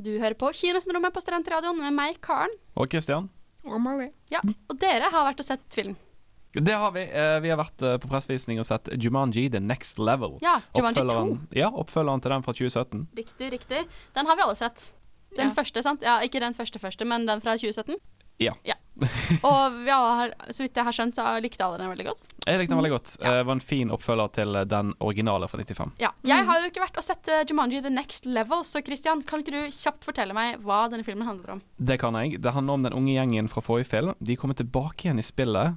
Du 0.00 0.14
hører 0.16 0.40
på 0.40 0.54
Kinosyndromet 0.56 1.12
på 1.12 1.20
Studentradioen 1.20 1.84
med 1.84 2.00
meg, 2.00 2.20
Karen. 2.24 2.56
Og 2.80 2.88
Kristian. 2.88 3.28
Og 3.68 3.76
Christian? 3.76 4.12
Ja, 4.32 4.40
og 4.40 4.78
dere 4.80 5.12
har 5.12 5.28
vært 5.28 5.44
og 5.44 5.52
sett 5.52 5.68
film. 5.74 5.98
Det 6.64 6.74
har 6.74 6.90
vi. 6.94 7.02
Eh, 7.06 7.38
vi 7.44 7.50
har 7.52 7.58
vært 7.60 7.82
eh, 7.86 7.96
på 8.02 8.08
pressevisning 8.10 8.58
og 8.62 8.66
sett 8.66 8.88
Jumanji 8.98 9.48
The 9.52 9.60
Next 9.60 9.98
Level. 9.98 10.38
Ja, 10.42 10.58
Jumanji 10.76 11.00
2. 11.00 11.06
Oppfølgeren- 11.06 11.38
Ja, 11.56 11.70
oppfølgeren 11.70 12.22
til 12.22 12.30
den 12.34 12.42
fra 12.42 12.52
2017. 12.52 13.06
Riktig, 13.16 13.50
riktig. 13.52 13.84
Den 14.14 14.26
har 14.26 14.36
vi 14.36 14.42
alle 14.42 14.56
sett. 14.56 14.92
Den 15.36 15.48
Ja. 15.48 15.54
første, 15.54 15.82
sant? 15.82 16.00
Ja, 16.02 16.20
ikke 16.24 16.40
den 16.40 16.54
første 16.54 16.78
første, 16.80 17.04
men 17.06 17.26
den 17.26 17.40
fra 17.40 17.56
2017. 17.56 17.96
Ja. 18.40 18.52
Og 19.42 19.72
vi 19.84 19.90
alle 19.90 20.10
har, 20.18 20.32
så 20.54 20.62
vidt 20.62 20.74
jeg 20.78 20.84
har 20.86 20.94
skjønt, 20.94 21.14
så 21.18 21.24
likte 21.42 21.62
alle 21.64 21.78
den 21.78 21.90
veldig 21.90 22.06
godt. 22.06 22.22
Jeg 22.46 22.58
likte 22.60 22.70
den 22.74 22.78
veldig 22.80 22.92
godt. 22.94 23.10
Eh, 23.20 23.30
Det 23.38 23.46
var 23.46 23.52
en 23.56 23.60
fin 23.60 23.90
oppfølger 23.90 24.32
til 24.32 24.56
eh, 24.56 24.64
den 24.64 24.92
originale 25.00 25.48
fra 25.50 25.58
95. 25.58 25.92
Ja. 25.98 26.10
Jeg 26.26 26.46
har 26.46 26.60
jo 26.62 26.68
ikke 26.70 26.82
vært 26.84 26.98
og 26.98 27.04
sett 27.06 27.28
eh, 27.28 27.44
Jumanji 27.50 27.82
The 27.82 27.90
Next 27.90 28.26
Level, 28.26 28.62
så 28.66 28.82
Christian, 28.84 29.22
kan 29.26 29.42
ikke 29.42 29.54
du 29.54 29.70
kjapt 29.74 30.04
fortelle 30.06 30.34
meg 30.34 30.58
hva 30.62 30.88
denne 30.90 31.04
filmen 31.06 31.26
handler 31.26 31.56
om? 31.56 31.62
Det 31.78 31.98
kan 32.00 32.14
jeg. 32.14 32.40
Det 32.40 32.52
handler 32.54 32.72
om 32.78 32.82
den 32.88 32.92
unge 32.98 33.14
gjengen 33.18 33.48
fra 33.50 33.60
forrige 33.60 33.90
film. 33.90 34.14
De 34.22 34.36
kommer 34.36 34.54
tilbake 34.58 35.06
igjen 35.08 35.18
i 35.18 35.26
spillet, 35.26 35.76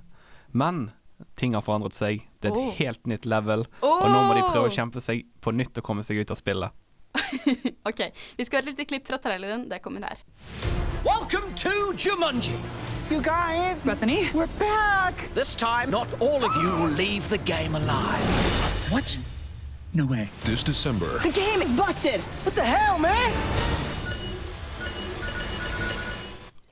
men 0.53 0.91
ting 1.37 1.53
har 1.53 1.61
forandret 1.61 1.93
seg. 1.93 2.23
Det 2.41 2.49
er 2.49 2.55
et 2.55 2.57
Oh. 2.57 2.71
helt 2.77 3.05
nytt 3.07 3.25
level, 3.25 3.65
og 3.81 4.01
nå 4.09 4.21
må 4.27 4.33
de 4.35 4.41
prøve 4.41 4.65
Oh. 4.65 4.69
å 4.69 4.75
kjempe 4.75 5.01
seg 5.01 5.25
på 5.41 5.51
nytt 5.53 5.77
og 5.77 5.83
komme 5.83 6.03
seg 6.03 6.17
ut 6.17 6.31
av 6.31 6.37
spillet. 6.37 6.71
OK, 7.85 8.01
vi 8.37 8.43
skal 8.45 8.61
høre 8.61 8.69
et 8.71 8.77
lite 8.77 8.85
klipp 8.87 9.07
fra 9.07 9.17
traileren. 9.17 9.67
Det 9.69 9.81
kommer 9.83 10.01
her. 10.07 10.17
Welcome 11.05 11.53
to 11.55 11.93
Jumanji. 11.97 12.55
You 13.11 13.21
guys, 13.21 13.83
Bethany, 13.85 14.29
we're 14.33 14.47
back. 14.57 15.29
This 15.35 15.53
time, 15.55 15.91
not 15.91 16.13
all 16.21 16.43
of 16.45 16.55
you 16.63 16.71
will 16.77 16.93
leave 16.95 17.27
the 17.29 17.37
game 17.39 17.75
alive. 17.75 18.91
What? 18.91 19.17
No 19.93 20.05
way. 20.05 20.29
This 20.45 20.63
December, 20.63 21.19
The 21.19 21.31
game 21.31 21.61
is 21.61 21.69
busted. 21.71 22.21
What 22.45 22.55
the 22.55 22.63
hell, 22.63 22.97
man? 22.99 23.31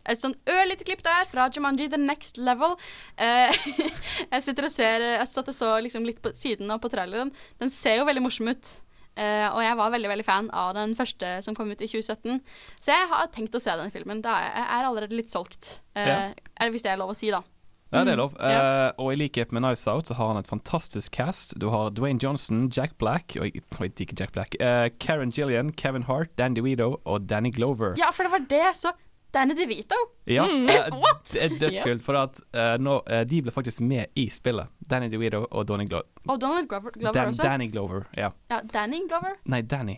Et 0.09 0.19
sånn 0.21 0.35
ørlite 0.49 0.85
klipp 0.87 1.03
der 1.05 1.25
fra 1.29 1.47
Jumanji 1.53 1.89
The 1.93 1.99
Next 2.01 2.37
Level. 2.41 2.75
Eh, 3.17 3.53
jeg 4.33 4.43
sitter 4.45 4.67
og 4.67 4.73
ser 4.73 5.05
Jeg 5.13 5.27
satt 5.29 5.49
og 5.51 5.55
så 5.57 5.75
liksom 5.85 6.05
litt 6.07 6.21
på 6.25 6.33
siden 6.37 6.71
og 6.73 6.81
på 6.83 6.91
traileren. 6.93 7.31
Den 7.61 7.69
ser 7.73 7.99
jo 8.01 8.07
veldig 8.09 8.25
morsom 8.25 8.49
ut. 8.51 8.71
Eh, 9.19 9.45
og 9.51 9.59
jeg 9.65 9.75
var 9.75 9.91
veldig 9.91 10.09
veldig 10.13 10.23
fan 10.27 10.49
av 10.55 10.73
den 10.77 10.93
første 10.95 11.31
som 11.43 11.55
kom 11.57 11.71
ut 11.73 11.81
i 11.83 11.89
2017. 11.91 12.39
Så 12.79 12.93
jeg 12.93 13.07
har 13.11 13.29
tenkt 13.35 13.55
å 13.57 13.61
se 13.61 13.73
den 13.79 13.91
filmen. 13.91 14.21
Da 14.23 14.37
er 14.39 14.51
jeg 14.53 14.67
er 14.79 14.89
allerede 14.89 15.17
litt 15.17 15.31
solgt. 15.33 15.79
Eh, 15.95 16.07
Ja. 16.07 16.69
Hvis 16.71 16.83
det 16.85 16.91
er 16.93 16.99
lov 17.01 17.11
å 17.11 17.17
si, 17.17 17.31
da. 17.31 17.41
Ja, 17.89 18.03
det 18.05 18.13
er 18.13 18.19
lov. 18.19 18.35
Mm. 18.37 18.45
Eh, 18.45 18.91
og 19.01 19.07
i 19.11 19.17
likhet 19.17 19.51
med 19.51 19.63
Nice 19.65 19.89
Out 19.89 20.05
så 20.11 20.13
har 20.13 20.27
han 20.29 20.37
et 20.37 20.47
fantastisk 20.47 21.11
cast. 21.17 21.55
Du 21.59 21.71
har 21.73 21.89
Dwayne 21.89 22.21
Johnson, 22.21 22.67
Jack 22.69 22.97
Black 23.01 23.33
og 23.39 23.47
jeg 23.49 23.63
tror 23.73 23.87
ikke 23.89 24.13
Jack 24.19 24.31
Black, 24.35 24.55
Uh, 24.61 24.89
Karen 25.01 25.31
Gillian, 25.33 25.71
Kevin 25.73 26.03
Hart, 26.05 26.29
Dan 26.37 26.53
DeVito 26.53 26.99
og 27.03 27.25
Danny 27.27 27.49
Glover. 27.51 27.95
Ja, 27.97 28.11
for 28.13 28.23
det 28.27 28.31
var 28.35 28.45
det, 28.51 28.75
så 28.77 28.93
Danny 29.33 29.53
DeVito. 29.53 29.95
Ja, 30.25 30.45
Mm. 30.47 30.69
eh, 30.69 30.87
What? 31.03 31.25
det 31.31 31.43
er 31.43 31.49
dødskult, 31.59 32.03
for 32.03 32.17
at 32.17 32.39
uh, 32.57 32.77
nå, 32.81 32.95
uh, 33.05 33.21
de 33.29 33.41
ble 33.45 33.51
faktisk 33.51 33.81
med 33.81 34.05
i 34.15 34.29
spillet. 34.29 34.67
Danny 34.89 35.09
DeVito 35.11 35.45
og 35.51 35.67
Donny 35.67 35.85
Glo 35.89 36.01
Og 36.27 36.39
Donald 36.41 36.67
Glover, 36.67 36.89
Glover 36.95 37.13
Dan 37.13 37.27
også. 37.27 37.43
Danny 37.43 37.71
Glover. 37.71 38.01
Ja. 38.17 38.29
Ja, 38.49 38.59
Danny 38.73 39.03
Glover? 39.07 39.35
Nei, 39.45 39.61
Danny. 39.61 39.95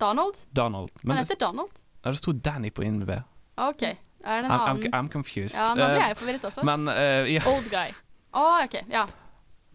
Donald? 0.00 0.34
Donald. 0.56 0.90
Han 1.06 1.16
det, 1.16 1.26
heter 1.28 1.46
Donald. 1.46 1.70
ja, 2.04 2.10
det 2.10 2.18
sto 2.18 2.32
Danny 2.32 2.70
på 2.72 2.82
INB. 2.82 3.10
OK. 3.56 3.82
Er 3.82 4.42
det 4.42 4.44
en 4.44 4.50
I'm, 4.50 4.60
annen 4.70 4.82
I'm, 4.86 4.94
I'm 4.94 5.08
confused. 5.12 5.58
Ja, 5.58 5.74
nå 5.74 5.74
blir 5.74 5.96
Eh, 6.00 6.08
jeg 6.08 6.16
forvirret 6.16 6.44
også. 6.44 6.62
Men 6.64 6.88
uh, 6.88 7.32
ja. 7.32 7.42
Old 7.46 7.70
guy. 7.70 7.90
Å, 8.40 8.64
OK. 8.64 8.74
Ja. 8.90 9.04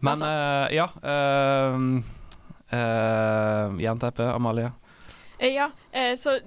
Men 0.00 0.22
eh, 0.22 0.74
ja 0.76 0.86
uh, 2.72 3.80
Jernteppe, 3.80 4.32
Amalie. 4.34 4.70
Eh, 5.38 5.52
Ja, 5.54 5.70
eh, 5.92 6.16
så 6.16 6.38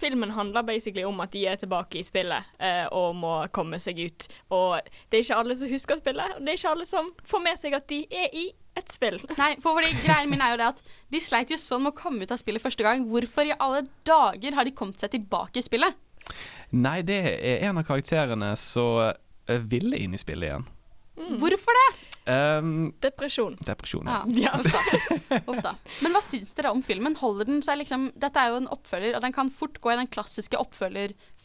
filmen 0.00 0.30
handler 0.30 0.62
basically 0.62 1.04
om 1.04 1.20
at 1.20 1.32
de 1.32 1.46
er 1.46 1.56
tilbake 1.56 1.98
i 1.98 2.04
spillet 2.04 2.44
eh, 2.58 2.84
og 2.92 3.16
må 3.16 3.32
komme 3.52 3.78
seg 3.80 3.98
ut. 4.04 4.28
Og 4.52 4.80
det 5.10 5.18
er 5.18 5.24
ikke 5.24 5.40
alle 5.40 5.56
som 5.56 5.72
husker 5.72 6.00
spillet, 6.00 6.36
og 6.36 6.44
det 6.44 6.52
er 6.52 6.60
ikke 6.60 6.74
alle 6.74 6.88
som 6.88 7.10
får 7.24 7.44
med 7.44 7.60
seg 7.60 7.76
at 7.78 7.88
de 7.88 8.02
er 8.10 8.28
i 8.36 8.46
et 8.76 8.92
spill. 8.92 9.20
Nei, 9.40 9.54
for 9.62 9.78
fordi 9.78 9.92
greien 10.04 10.30
min 10.30 10.44
er 10.44 10.54
jo 10.54 10.60
det 10.60 10.70
at 10.74 10.82
de 11.14 11.22
sleit 11.22 11.52
jo 11.52 11.60
sånn 11.60 11.84
med 11.86 11.94
å 11.94 11.98
komme 11.98 12.24
ut 12.24 12.34
av 12.34 12.40
spillet 12.42 12.62
første 12.62 12.86
gang. 12.86 13.06
Hvorfor 13.10 13.48
i 13.48 13.56
alle 13.58 13.86
dager 14.06 14.58
har 14.58 14.68
de 14.68 14.76
kommet 14.76 15.00
seg 15.00 15.14
tilbake 15.16 15.60
i 15.60 15.66
spillet? 15.66 16.00
Nei, 16.74 17.00
det 17.06 17.20
er 17.36 17.68
en 17.68 17.78
av 17.78 17.86
karakterene 17.86 18.54
som 18.58 19.12
ville 19.68 19.98
inn 20.00 20.16
i 20.16 20.18
spillet 20.18 20.48
igjen. 20.48 20.64
Hvorfor 21.38 21.76
det? 21.78 22.13
Um, 22.26 22.94
Depresjon. 23.04 23.58
depresjon, 23.66 24.06
Ja, 24.08 24.22
ja. 24.32 24.52
uff 24.56 24.70
da. 24.72 25.40
Uff 25.44 25.58
da. 25.60 25.74
Men 26.00 26.14
hva 26.16 26.22
syns 26.24 26.54
dere 26.56 26.70
om 26.72 26.80
filmen? 26.82 27.18
Holder 27.20 27.44
den 27.50 27.60
seg 27.60 27.82
liksom 27.82 28.06
Dette 28.16 28.40
er 28.40 28.54
jo 28.54 28.62
en 28.62 28.68
oppfølger, 28.72 29.18
og 29.18 29.20
den 29.26 29.34
kan 29.36 29.50
fort 29.52 29.76
gå 29.84 29.92
i 29.92 29.98
den 30.00 30.08
klassiske 30.08 30.56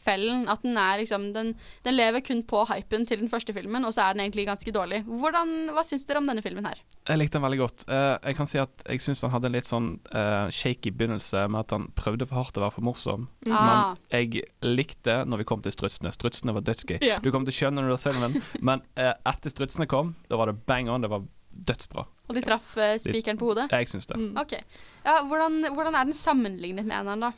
oppfølgerfellen. 0.10 0.48
At 0.50 0.64
den 0.64 0.78
er 0.78 0.98
liksom 1.02 1.34
den, 1.34 1.54
den 1.84 1.96
lever 1.96 2.22
kun 2.26 2.44
på 2.44 2.64
hypen 2.70 3.06
til 3.06 3.20
den 3.20 3.30
første 3.30 3.54
filmen, 3.54 3.86
og 3.86 3.94
så 3.94 4.08
er 4.08 4.14
den 4.14 4.24
egentlig 4.26 4.48
ganske 4.48 4.72
dårlig. 4.72 5.04
Hvordan, 5.06 5.72
Hva 5.74 5.84
syns 5.84 6.06
dere 6.06 6.20
om 6.20 6.28
denne 6.28 6.42
filmen 6.42 6.66
her? 6.66 6.82
Jeg 7.08 7.18
likte 7.20 7.38
den 7.38 7.46
veldig 7.46 7.60
godt. 7.60 7.86
Uh, 7.90 8.18
jeg 8.24 8.38
kan 8.38 8.50
si 8.50 8.60
at 8.62 8.86
jeg 8.88 9.02
syns 9.02 9.24
den 9.24 9.34
hadde 9.34 9.50
en 9.50 9.58
litt 9.58 9.70
sånn 9.70 9.90
uh, 10.14 10.50
shaky 10.50 10.92
begynnelse 10.92 11.48
med 11.50 11.66
at 11.66 11.76
han 11.76 11.90
prøvde 11.98 12.28
for 12.30 12.42
hardt 12.42 12.60
å 12.60 12.66
være 12.66 12.78
for 12.78 12.90
morsom. 12.90 13.28
Mm. 13.48 13.56
Ah. 13.56 13.66
Men 13.66 14.14
jeg 14.14 14.46
likte 14.66 15.24
når 15.26 15.44
vi 15.44 15.50
kom 15.50 15.66
til 15.66 15.76
strutsene. 15.76 16.14
Strutsene 16.16 16.56
var 16.56 16.66
dødsgøy. 16.68 17.00
Yeah. 17.02 17.24
Du 17.24 17.32
kom 17.34 17.48
til 17.48 17.56
å 17.56 17.60
skjønne 17.62 17.84
når 17.84 17.96
du 17.96 18.00
så 18.00 18.14
filmen, 18.14 18.40
men 18.72 18.86
uh, 19.00 19.14
etter 19.30 19.54
strutsene 19.54 19.90
kom, 19.90 20.16
da 20.30 20.40
var 20.40 20.52
det 20.52 20.62
bang 20.70 20.90
on. 20.92 21.06
Det 21.06 21.12
var 21.12 21.28
dødsbra. 21.50 22.06
Og 22.30 22.38
de 22.38 22.42
traff 22.46 22.76
spikeren 23.02 23.40
på 23.40 23.50
hodet? 23.50 23.66
Jeg 23.74 23.90
syns 23.90 24.06
det. 24.08 24.20
OK. 24.38 24.54
Ja, 25.02 25.20
hvordan, 25.28 25.64
hvordan 25.74 25.96
er 25.98 26.06
den 26.08 26.16
sammenlignet 26.16 26.86
med 26.86 26.94
eneren, 27.00 27.26
da? 27.26 27.32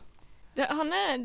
Det, 0.57 0.65
han 0.67 0.89
er, 0.91 1.21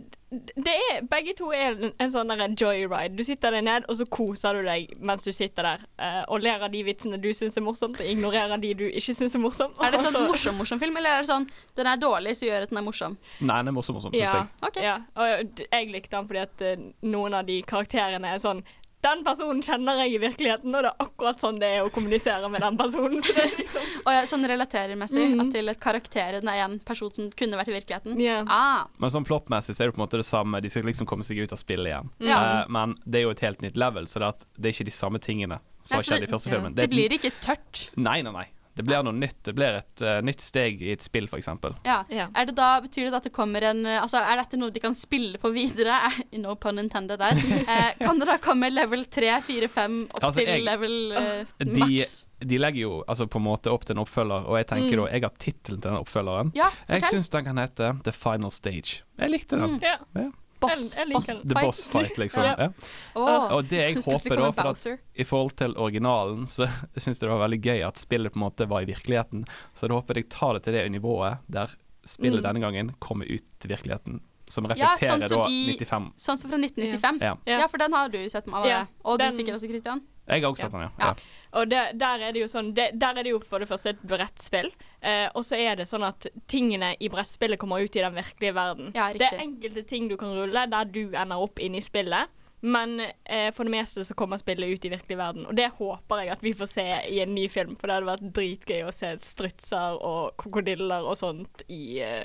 det 0.54 0.72
er 0.92 1.00
Begge 1.10 1.32
to 1.34 1.48
er 1.50 1.72
en, 1.74 1.92
en 1.98 2.10
sånn 2.14 2.30
der 2.30 2.52
joyride. 2.54 3.16
Du 3.18 3.24
sitter 3.26 3.56
deg 3.56 3.64
ned, 3.66 3.88
og 3.90 3.98
så 3.98 4.06
koser 4.06 4.54
du 4.54 4.68
deg 4.68 4.92
mens 5.02 5.26
du 5.26 5.32
sitter 5.34 5.66
der 5.66 5.84
Uh, 5.96 6.22
og 6.28 6.42
ler 6.44 6.60
av 6.60 6.68
de 6.70 6.82
vitsene 6.84 7.16
du 7.18 7.30
syns 7.34 7.56
er 7.56 7.64
morsomt, 7.64 7.96
og 7.98 8.06
ignorerer 8.06 8.60
de 8.60 8.70
du 8.76 8.84
ikke 8.86 9.14
syns 9.16 9.34
er 9.34 9.40
morsomt. 9.40 9.78
Er 9.80 9.94
det 9.94 10.02
sånn 10.04 10.18
morsom-morsom 10.30 10.78
film, 10.82 10.98
eller 11.00 11.16
er 11.16 11.24
det 11.24 11.30
sånn 11.30 11.46
den 11.78 11.88
er 11.88 11.96
dårlig, 12.02 12.34
så 12.36 12.46
gjør 12.50 12.66
at 12.66 12.74
den 12.74 12.78
er 12.82 12.84
morsom? 12.84 13.16
Nei, 13.40 13.56
den 13.64 13.72
er 13.72 13.76
morsom, 13.78 13.96
morsom, 13.96 14.12
syns 14.12 14.20
Ja, 14.20 14.42
jeg. 14.76 14.84
ja. 14.84 14.96
Og 15.16 15.62
jeg 15.64 15.88
likte 15.94 16.20
han 16.20 16.28
fordi 16.28 16.42
at 16.44 16.66
uh, 16.68 16.84
noen 17.08 17.38
av 17.40 17.48
de 17.48 17.56
karakterene 17.66 18.34
er 18.36 18.42
sånn 18.44 18.60
Den 19.07 19.23
personen 19.27 19.62
kjenner 19.62 20.01
jeg 20.03 20.16
i 20.16 20.21
virkeligheten, 20.27 20.75
og 20.75 20.83
det 20.83 20.90
er 20.90 21.05
akkurat 21.07 21.42
sånn 21.42 21.61
det 21.62 21.69
er 21.77 21.85
å 21.87 21.90
kommunisere 21.95 22.49
med 22.51 22.64
den 22.66 22.79
personen. 22.81 23.23
Så 23.23 23.35
det 23.37 23.45
er 23.47 23.55
liksom 23.61 23.92
Og 24.07 24.12
ja, 24.14 24.25
sånn 24.31 24.47
relaterermessig, 24.51 25.25
Mhm. 25.31 25.40
at 25.47 25.53
til 25.55 25.69
et 25.73 25.81
karakter 25.83 26.40
den 26.40 26.49
er 26.51 26.64
en 26.64 26.79
person 26.87 27.12
som 27.14 27.31
kunne 27.38 27.59
vært 27.61 27.71
i 27.71 27.77
virkeligheten? 27.77 28.19
Yeah. 28.21 28.45
Ah, 28.49 28.87
Men 28.99 29.11
sånn 29.14 29.27
ploppmessig 29.27 29.75
så 29.77 29.85
er 29.85 29.90
det 29.90 29.97
på 29.97 30.03
en 30.03 30.07
måte 30.07 30.19
det 30.21 30.27
samme. 30.27 30.61
De 30.62 30.71
skal 30.71 30.83
liksom 30.88 31.07
komme 31.07 31.25
seg 31.27 31.38
ut 31.42 31.53
av 31.55 31.59
spillet 31.62 31.90
igjen. 31.92 32.11
Mm. 32.21 32.31
Uh, 32.35 32.64
men 32.69 32.95
det 33.07 33.21
er 33.21 33.27
jo 33.29 33.31
et 33.37 33.40
helt 33.47 33.62
nytt 33.62 33.77
level, 33.81 34.07
så 34.11 34.19
det, 34.23 34.29
at 34.35 34.47
det 34.59 34.71
er 34.71 34.77
ikke 34.77 34.90
de 34.90 34.97
samme 34.99 35.19
tingene 35.23 35.59
som 35.87 35.99
har 36.01 36.07
skjedd 36.09 36.27
i 36.27 36.31
første 36.33 36.51
filmen. 36.51 36.75
det 36.75 36.88
det 36.88 36.90
blir 36.90 37.14
ikke 37.14 37.31
tørt? 37.45 37.88
Nei, 37.97 38.21
nei, 38.27 38.33
nei. 38.35 38.47
Det 38.76 38.84
blir 38.84 39.02
noe 39.06 39.14
nytt. 39.16 39.38
Det 39.48 39.54
blir 39.56 39.78
et 39.80 40.02
uh, 40.04 40.18
nytt 40.24 40.42
steg 40.44 40.82
i 40.84 40.90
et 40.92 41.02
spill, 41.04 41.24
f.eks. 41.30 41.48
Ja. 41.86 42.02
Er 42.12 42.46
det 42.50 42.54
da, 42.58 42.68
betyr 42.84 43.08
det 43.08 43.16
at 43.16 43.24
det 43.28 43.32
kommer 43.32 43.64
en 43.64 43.80
eh, 43.88 43.96
Altså, 44.02 44.20
er 44.20 44.36
dette 44.42 44.58
noe 44.60 44.70
de 44.74 44.82
kan 44.84 44.94
spille 44.94 45.40
på 45.42 45.50
videre? 45.54 45.96
Eh, 46.30 46.38
No 46.42 46.54
pun 46.60 46.78
intended 46.78 47.18
der. 47.18 47.40
Eh, 47.72 47.90
kan 48.04 48.20
det 48.20 48.28
da 48.28 48.36
komme 48.42 48.68
level 48.70 49.04
3, 49.08 49.40
4, 49.48 49.68
5 49.72 49.98
opp 50.12 50.22
Altså, 50.28 50.38
til 50.42 50.52
jeg- 50.52 50.64
level 50.68 50.96
uh, 51.16 51.44
De, 51.64 51.80
maks? 51.80 52.14
de 52.44 52.58
legger 52.60 52.80
jo 52.84 52.92
altså, 53.08 53.26
på 53.32 53.40
en 53.40 53.46
måte 53.48 53.72
opp 53.72 53.86
til 53.88 53.96
en 53.96 54.02
oppfølger, 54.04 54.44
og 54.46 54.58
jeg 54.60 54.66
tenker 54.74 54.92
Mm. 54.96 55.04
da 55.06 55.12
Jeg 55.16 55.22
har 55.24 55.34
tittelen 55.40 55.80
til 55.80 55.90
den 55.90 55.98
oppfølgeren. 56.04 56.52
Ja, 56.54 56.68
jeg 56.88 57.02
syns 57.08 57.30
den 57.32 57.44
kan 57.48 57.56
hete 57.64 57.94
The 58.04 58.12
Final 58.12 58.52
Stage. 58.52 59.00
Jeg 59.18 59.30
likte 59.32 59.56
den. 59.56 59.78
Mm. 59.80 59.86
Ja. 59.88 60.30
Ja. 60.62 60.69
Boss, 60.69 60.95
Jeg- 60.97 61.09
jeg. 61.12 61.42
The 61.49 61.55
boss 61.61 61.85
fight, 61.87 62.16
liksom. 62.19 62.42
Ja. 62.42 62.55
ja. 62.59 62.69
Oh. 63.14 63.53
Og 63.57 63.69
det 63.69 63.79
jeg 63.79 63.97
håper 64.09 64.37
da, 64.37 64.51
for 64.51 64.71
at 64.71 64.87
i 65.14 65.25
forhold 65.25 65.57
til 65.57 65.75
originalen, 65.77 66.47
så 66.47 66.66
syns 66.97 67.21
jeg 67.21 67.29
det 67.29 67.35
var 67.38 67.49
veldig 67.49 67.61
gøy 67.62 67.83
at 67.87 67.97
spillet 67.99 68.33
på 68.33 68.40
en 68.40 68.47
måte 68.51 68.66
var 68.69 68.81
i 68.83 68.88
virkeligheten. 68.88 69.45
Så 69.75 69.88
da 69.88 69.95
håper 69.95 70.14
jeg 70.16 70.29
tar 70.31 70.55
det 70.55 70.62
til 70.64 70.73
det 70.73 70.90
nivået 70.92 71.38
der 71.49 71.69
spillet 72.07 72.40
Mm. 72.40 72.47
denne 72.49 72.61
gangen 72.61 72.90
kommer 73.01 73.27
ut 73.29 73.45
til 73.61 73.69
virkeligheten. 73.71 74.21
Som 74.49 74.64
Ja, 74.64 74.71
reflekterer 74.75 75.11
sånn 75.19 75.29
som 75.29 75.38
da 75.38 75.47
i- 75.51 75.77
95. 75.77 76.12
Sånn 76.16 76.38
som 76.38 76.51
fra 76.51 76.59
1995? 76.59 77.19
Ja. 77.21 77.35
Ja. 77.47 77.66
for 77.66 77.79
den 77.79 77.92
har 77.92 78.09
du 78.09 78.29
sett 78.31 78.47
med 78.47 78.64
Ja, 78.66 78.87
Og 79.05 79.19
du 79.19 79.25
den- 79.25 79.33
sikkert 79.33 79.55
også, 79.59 79.66
Christian? 79.69 80.03
Jeg 80.29 80.42
har 80.42 80.51
også 80.53 80.61
sett 80.62 80.73
den, 80.73 80.81
ja. 80.99 81.14
Og 81.57 81.71
det, 81.71 81.83
der 82.01 82.23
er 82.27 82.35
det 82.35 82.42
jo 82.42 82.49
sånn 82.51 82.73
det, 82.77 82.90
Der 83.01 83.16
er 83.16 83.25
det 83.25 83.33
jo 83.33 83.40
for 83.40 83.62
det 83.62 83.69
første 83.71 83.95
et 83.95 84.03
brettspill, 84.07 84.69
eh, 85.01 85.27
og 85.33 85.45
så 85.47 85.59
er 85.59 85.79
det 85.81 85.88
sånn 85.88 86.05
at 86.07 86.29
tingene 86.51 86.92
i 87.01 87.11
brettspillet 87.12 87.61
kommer 87.61 87.81
ut 87.81 87.97
i 87.97 88.05
den 88.05 88.16
virkelige 88.16 88.57
verden. 88.57 88.90
Ja, 88.97 89.12
det 89.16 89.31
er 89.31 89.45
enkelte 89.45 89.87
ting 89.88 90.11
du 90.11 90.19
kan 90.21 90.35
rulle 90.37 90.66
der 90.73 90.90
du 90.90 91.05
ender 91.09 91.40
opp 91.40 91.62
inne 91.62 91.81
i 91.81 91.85
spillet. 91.85 92.33
Men 92.66 93.01
eh, 93.01 93.53
for 93.55 93.69
det 93.69 93.75
meste 93.77 94.05
så 94.05 94.14
kommer 94.16 94.40
spillet 94.40 94.69
ut 94.69 94.85
i 94.85 94.90
virkelig 94.90 95.19
verden, 95.19 95.45
og 95.47 95.57
det 95.59 95.69
håper 95.77 96.23
jeg 96.25 96.33
at 96.35 96.42
vi 96.42 96.55
får 96.57 96.71
se 96.73 96.87
i 97.12 97.21
en 97.23 97.35
ny 97.37 97.45
film. 97.53 97.77
For 97.77 97.87
det 97.87 97.99
hadde 97.99 98.09
vært 98.09 98.33
dritgøy 98.38 98.87
å 98.88 98.95
se 98.95 99.12
strutser 99.23 100.01
og 100.01 100.35
krokodiller 100.40 101.07
og 101.07 101.19
sånt 101.21 101.62
i, 101.69 102.01
eh, 102.03 102.25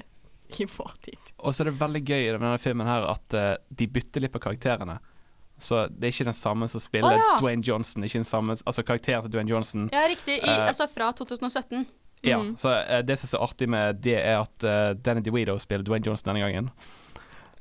i 0.58 0.68
vår 0.72 0.96
tid. 1.04 1.34
Og 1.40 1.54
så 1.54 1.64
er 1.64 1.72
det 1.72 1.82
veldig 1.84 2.04
gøy 2.08 2.22
i 2.24 2.32
denne 2.32 2.56
filmen 2.64 2.90
her 2.90 3.08
at 3.12 3.38
uh, 3.38 3.54
de 3.70 3.88
bytter 3.88 4.26
litt 4.26 4.34
på 4.34 4.42
karakterene. 4.44 4.98
Så 5.62 5.84
det 5.94 6.08
er 6.10 6.14
ikke 6.16 6.26
den 6.32 6.38
samme 6.38 6.68
som 6.72 6.82
spiller 6.82 7.14
oh, 7.14 7.22
ja. 7.22 7.36
Dwayne 7.42 7.62
Johnson. 7.68 8.04
Ikke 8.08 8.18
den 8.24 8.26
samme, 8.26 8.56
altså 8.66 8.82
karakteren 8.88 9.22
til 9.28 9.34
Dwayne 9.36 9.52
Johnson. 9.54 9.90
Ja, 9.94 10.08
riktig. 10.10 10.40
I, 10.42 10.50
uh, 10.50 10.68
altså 10.72 10.88
fra 10.90 11.12
2017. 11.14 11.86
Ja, 12.26 12.38
Mm. 12.38 12.56
så 12.62 12.70
uh, 12.70 13.00
Det 13.06 13.16
som 13.20 13.28
er 13.28 13.32
så 13.32 13.40
artig 13.42 13.70
med 13.70 14.02
det, 14.02 14.18
er 14.18 14.42
at 14.42 14.66
uh, 14.66 14.94
Danny 14.98 15.22
DeVito 15.26 15.56
spiller 15.62 15.86
Dwayne 15.86 16.06
Johnson 16.06 16.34
denne 16.34 16.44
gangen. 16.48 16.72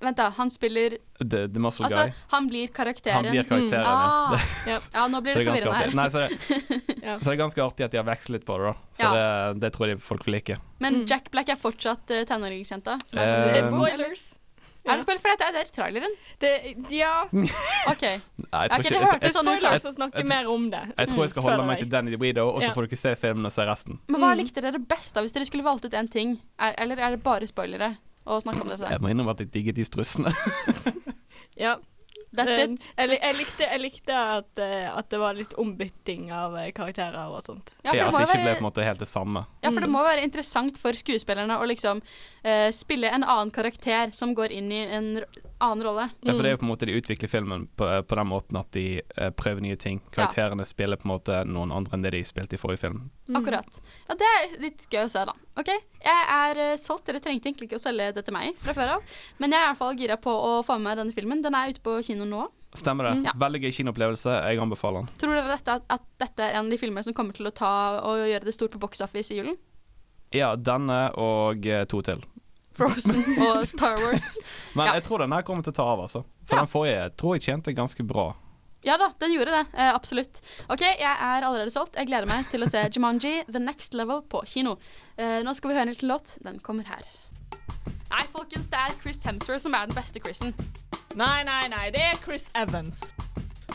Vent, 0.01 0.17
da. 0.17 0.31
Han 0.39 0.49
spiller 0.51 0.95
The, 1.21 1.47
the 1.53 1.61
Muscle 1.61 1.85
Altså, 1.85 2.07
Guy. 2.09 2.13
han 2.33 2.47
blir 2.49 2.69
karakteren. 2.73 3.25
Han 3.25 3.35
blir 3.35 3.45
karakteren, 3.45 3.85
ah. 3.87 4.33
ja. 4.71 4.79
ja. 4.95 5.07
nå 5.13 5.21
blir 5.21 5.35
det, 5.37 5.45
det 5.45 5.61
forvirrende 5.61 5.77
her. 5.77 5.93
Nei, 5.97 6.09
så, 6.09 6.23
så 7.21 7.29
det 7.29 7.35
er 7.35 7.41
ganske 7.43 7.65
artig 7.67 7.85
at 7.85 7.93
de 7.93 8.01
har 8.01 8.07
vekslet 8.09 8.39
litt 8.39 8.47
på 8.49 8.57
det, 8.63 8.71
da. 8.73 8.75
Så 8.97 9.05
Ja. 9.05 9.13
det, 9.53 9.61
det 9.61 9.73
tror 9.77 9.93
jeg 9.93 10.01
folk 10.01 10.25
vil 10.25 10.39
like. 10.39 10.57
Men 10.81 11.03
Jack 11.05 11.29
Black 11.35 11.53
er 11.53 11.61
fortsatt 11.61 12.17
uh, 12.17 12.23
tenåringsjenta? 12.25 12.97
som 13.05 13.21
sånn- 13.21 13.53
er 13.61 13.69
spoilers. 13.69 14.25
Er 14.87 14.97
det 14.97 15.03
spoiler? 15.05 15.21
For 15.21 15.29
dette 15.29 15.45
er 15.45 15.53
det 15.53 15.61
er 15.61 15.71
traileren. 15.77 16.15
Det, 16.41 16.51
ja. 16.97 17.11
OK. 17.93 18.03
Nei, 18.03 18.15
jeg 18.17 18.71
ikke- 18.81 18.91
jeg- 18.91 19.03
hørtes 19.05 19.23
jeg- 19.23 19.35
sånn 19.37 20.13
jeg- 20.15 20.29
mer 20.29 20.49
om 20.49 20.71
det. 20.71 20.81
Jeg 20.99 21.09
tror 21.09 21.21
jeg 21.27 21.31
skal 21.31 21.43
holde 21.43 21.67
meg 21.67 21.79
til 21.79 21.89
Danny 21.93 22.11
DeVito, 22.11 22.47
og 22.49 22.63
så 22.63 22.69
Ja. 22.69 22.73
får 22.75 22.89
dere 22.89 22.97
se 22.97 23.15
filmen 23.17 23.45
og 23.45 23.53
se 23.53 23.63
resten. 23.69 23.99
Men 24.09 24.21
hva 24.21 24.35
likte 24.37 24.63
dere 24.65 24.79
best, 24.81 25.15
da, 25.15 25.21
hvis 25.21 25.33
dere 25.33 25.45
skulle 25.45 25.65
valgt 25.65 25.85
ut 25.85 25.93
én 25.93 26.09
ting? 26.11 26.41
Er, 26.59 26.75
eller 26.79 26.97
er 26.97 27.11
det 27.17 27.23
bare 27.23 27.47
spoilere 27.47 27.97
å 28.27 28.41
snakke 28.43 28.63
om 28.63 28.69
dette? 28.69 28.89
Jeg 28.91 29.01
må 29.01 29.11
innrømme 29.13 29.31
at 29.37 29.39
jeg 29.45 29.51
digget 29.53 29.75
de 29.75 29.85
strussene. 29.85 30.33
Ja. 31.61 31.77
That's 32.31 32.59
it. 32.63 32.85
Jeg, 32.95 33.17
jeg, 33.17 33.37
likte, 33.41 33.67
jeg 33.67 33.83
likte 33.83 34.15
at, 34.39 34.61
eh, 34.63 34.87
at 34.87 35.09
det 35.11 35.19
var 35.19 35.35
litt 35.35 35.55
ombytting 35.59 36.29
av 36.35 36.55
eh, 36.61 36.69
karakterer 36.75 37.19
og 37.27 37.43
sånt. 37.43 37.75
Ja, 37.83 37.91
det 37.91 38.05
at 38.05 38.15
det 38.15 38.23
ikke 38.23 38.29
ikke 38.29 38.45
ble 38.45 38.55
på 38.55 38.63
en 38.63 38.69
måte 38.69 38.87
helt 38.87 39.03
det 39.03 39.11
samme. 39.11 39.45
Ja, 39.65 39.73
for 39.73 39.83
det 39.83 39.91
må 39.91 40.05
være 40.07 40.23
interessant 40.27 40.79
for 40.79 40.95
skuespillerne 40.95 41.59
å 41.59 41.67
liksom 41.67 42.03
uh, 42.05 42.69
spille 42.75 43.11
en 43.11 43.27
annen 43.27 43.51
karakter 43.55 44.15
som 44.17 44.37
går 44.39 44.55
inn 44.55 44.71
i 44.71 44.85
en 44.87 45.11
annen 45.61 45.85
rolle. 45.85 46.09
Ja, 46.21 46.33
for 46.33 46.43
det 46.43 46.51
er 46.51 46.55
jo 46.57 46.61
på 46.63 46.67
en 46.67 46.73
måte 46.73 46.89
De 46.89 46.97
utvikler 46.97 47.31
filmen 47.31 47.67
på, 47.77 47.89
på 48.03 48.19
den 48.19 48.29
måten 48.31 48.59
at 48.61 48.71
de 48.77 48.85
eh, 49.01 49.31
prøver 49.37 49.65
nye 49.65 49.77
ting. 49.81 50.01
Karakterene 50.15 50.65
spiller 50.69 51.01
på 51.01 51.09
en 51.09 51.15
måte 51.15 51.43
noen 51.49 51.73
andre 51.75 51.97
enn 51.97 52.07
det 52.07 52.15
de 52.17 52.23
spilte 52.27 52.57
i 52.57 52.61
forrige 52.61 52.85
film. 52.87 53.03
Akkurat. 53.37 53.81
Ja, 54.09 54.17
det 54.21 54.31
er 54.31 54.55
litt 54.65 54.87
gøy 54.91 55.05
å 55.05 55.11
se, 55.13 55.25
da. 55.29 55.37
OK, 55.61 55.73
jeg 56.05 56.25
er 56.37 56.63
eh, 56.65 56.79
solgt. 56.81 57.07
Dere 57.11 57.23
trengte 57.23 57.51
egentlig 57.51 57.71
ikke 57.71 57.81
å 57.81 57.85
selge 57.85 58.13
det 58.17 58.25
til 58.27 58.37
meg 58.37 58.57
fra 58.63 58.77
før 58.77 58.97
av, 58.97 59.19
men 59.43 59.55
jeg 59.55 59.61
er 59.61 59.69
i 59.69 59.71
hvert 59.73 59.83
fall 59.83 60.01
gira 60.01 60.19
på 60.21 60.33
å 60.33 60.57
få 60.67 60.79
med 60.79 60.91
meg 60.91 61.03
denne 61.03 61.17
filmen. 61.17 61.45
Den 61.45 61.59
er 61.59 61.75
ute 61.75 61.85
på 61.85 62.01
kino 62.07 62.29
nå. 62.29 62.49
Stemmer 62.79 63.09
det. 63.09 63.15
Mm. 63.19 63.25
Ja. 63.27 63.33
Veldig 63.41 63.65
gøy 63.65 63.73
kinoopplevelse. 63.81 64.35
Jeg 64.47 64.61
anbefaler 64.63 65.03
den. 65.03 65.15
Tror 65.19 65.35
dere 65.35 65.57
dette, 65.57 65.81
at, 65.81 65.89
at 65.91 66.05
dette 66.23 66.45
er 66.47 66.55
en 66.55 66.69
av 66.69 66.71
de 66.71 66.79
filmene 66.79 67.03
som 67.07 67.17
kommer 67.17 67.35
til 67.35 67.51
å 67.51 67.55
ta 67.55 67.73
og 68.07 68.23
gjøre 68.31 68.47
det 68.47 68.55
stort 68.55 68.77
på 68.77 68.83
box 68.83 69.03
office 69.03 69.35
i 69.35 69.41
julen? 69.41 69.59
Ja, 70.35 70.53
denne 70.55 71.09
og 71.19 71.67
eh, 71.67 71.83
to 71.91 71.99
til. 72.07 72.23
Frozen 72.77 73.19
og 73.47 73.65
Star 73.73 73.97
Wars. 74.05 74.37
Men 74.75 74.87
Ja. 74.87 74.95
jeg 74.99 75.05
tror 75.09 75.19
den 75.25 75.33
her 75.33 75.43
kommer 75.47 75.63
til 75.67 75.73
å 75.75 75.77
ta 75.81 75.89
av, 75.95 76.01
altså. 76.07 76.25
For 76.47 76.57
den 76.63 76.71
forrige 76.71 77.11
tror 77.21 77.37
jeg 77.37 77.43
tjente 77.49 77.75
ganske 77.77 78.07
bra. 78.07 78.31
Ja 78.87 78.95
da, 78.97 79.11
den 79.21 79.35
gjorde 79.35 79.53
det. 79.53 79.65
Eh, 79.77 79.91
absolutt. 79.95 80.39
OK, 80.73 80.81
jeg 80.81 81.05
er 81.05 81.45
allerede 81.45 81.71
solgt. 81.75 81.99
Jeg 82.01 82.09
gleder 82.09 82.27
meg 82.31 82.47
til 82.49 82.65
å 82.65 82.69
se 82.71 82.81
Jumanji 82.95 83.43
The 83.53 83.61
Next 83.61 83.93
Level 83.95 84.23
på 84.33 84.41
kino. 84.49 84.79
Eh, 85.21 85.43
nå 85.45 85.53
skal 85.59 85.69
vi 85.69 85.77
høre 85.77 85.89
en 85.91 85.93
liten 85.93 86.09
låt. 86.09 86.39
Den 86.47 86.57
kommer 86.65 86.89
her. 86.89 87.05
Nei, 88.11 88.25
folkens, 88.33 88.71
det 88.73 88.79
er 88.81 88.95
Chris 89.03 89.21
Hemsworth 89.27 89.63
som 89.67 89.75
er 89.77 89.87
den 89.91 89.95
beste 89.99 90.19
Chrisen. 90.25 90.55
Nei, 91.15 91.43
nei, 91.45 91.67
nei, 91.69 91.91
det 91.93 92.01
er 92.01 92.17
Chris 92.25 92.49
Evans. 92.57 93.05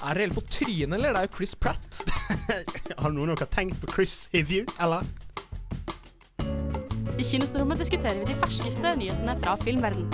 Er 0.02 0.18
det 0.18 0.26
helt 0.26 0.36
på 0.40 0.44
trynet, 0.52 0.98
eller? 0.98 1.14
Det 1.14 1.22
er 1.22 1.30
jo 1.30 1.36
Chris 1.38 1.54
Pratt. 1.56 2.02
Har 3.00 3.14
noen 3.16 3.32
av 3.32 3.38
dere 3.40 3.48
tenkt 3.54 3.78
på 3.84 3.92
Chris 3.94 4.26
Hivju, 4.34 4.66
eller? 4.82 5.06
I 7.16 7.24
Kinostrommet 7.24 7.80
diskuterer 7.80 8.18
vi 8.20 8.26
de 8.28 8.34
ferskeste 8.36 8.90
nyhetene 9.00 9.38
fra 9.40 9.54
filmverden. 9.62 10.10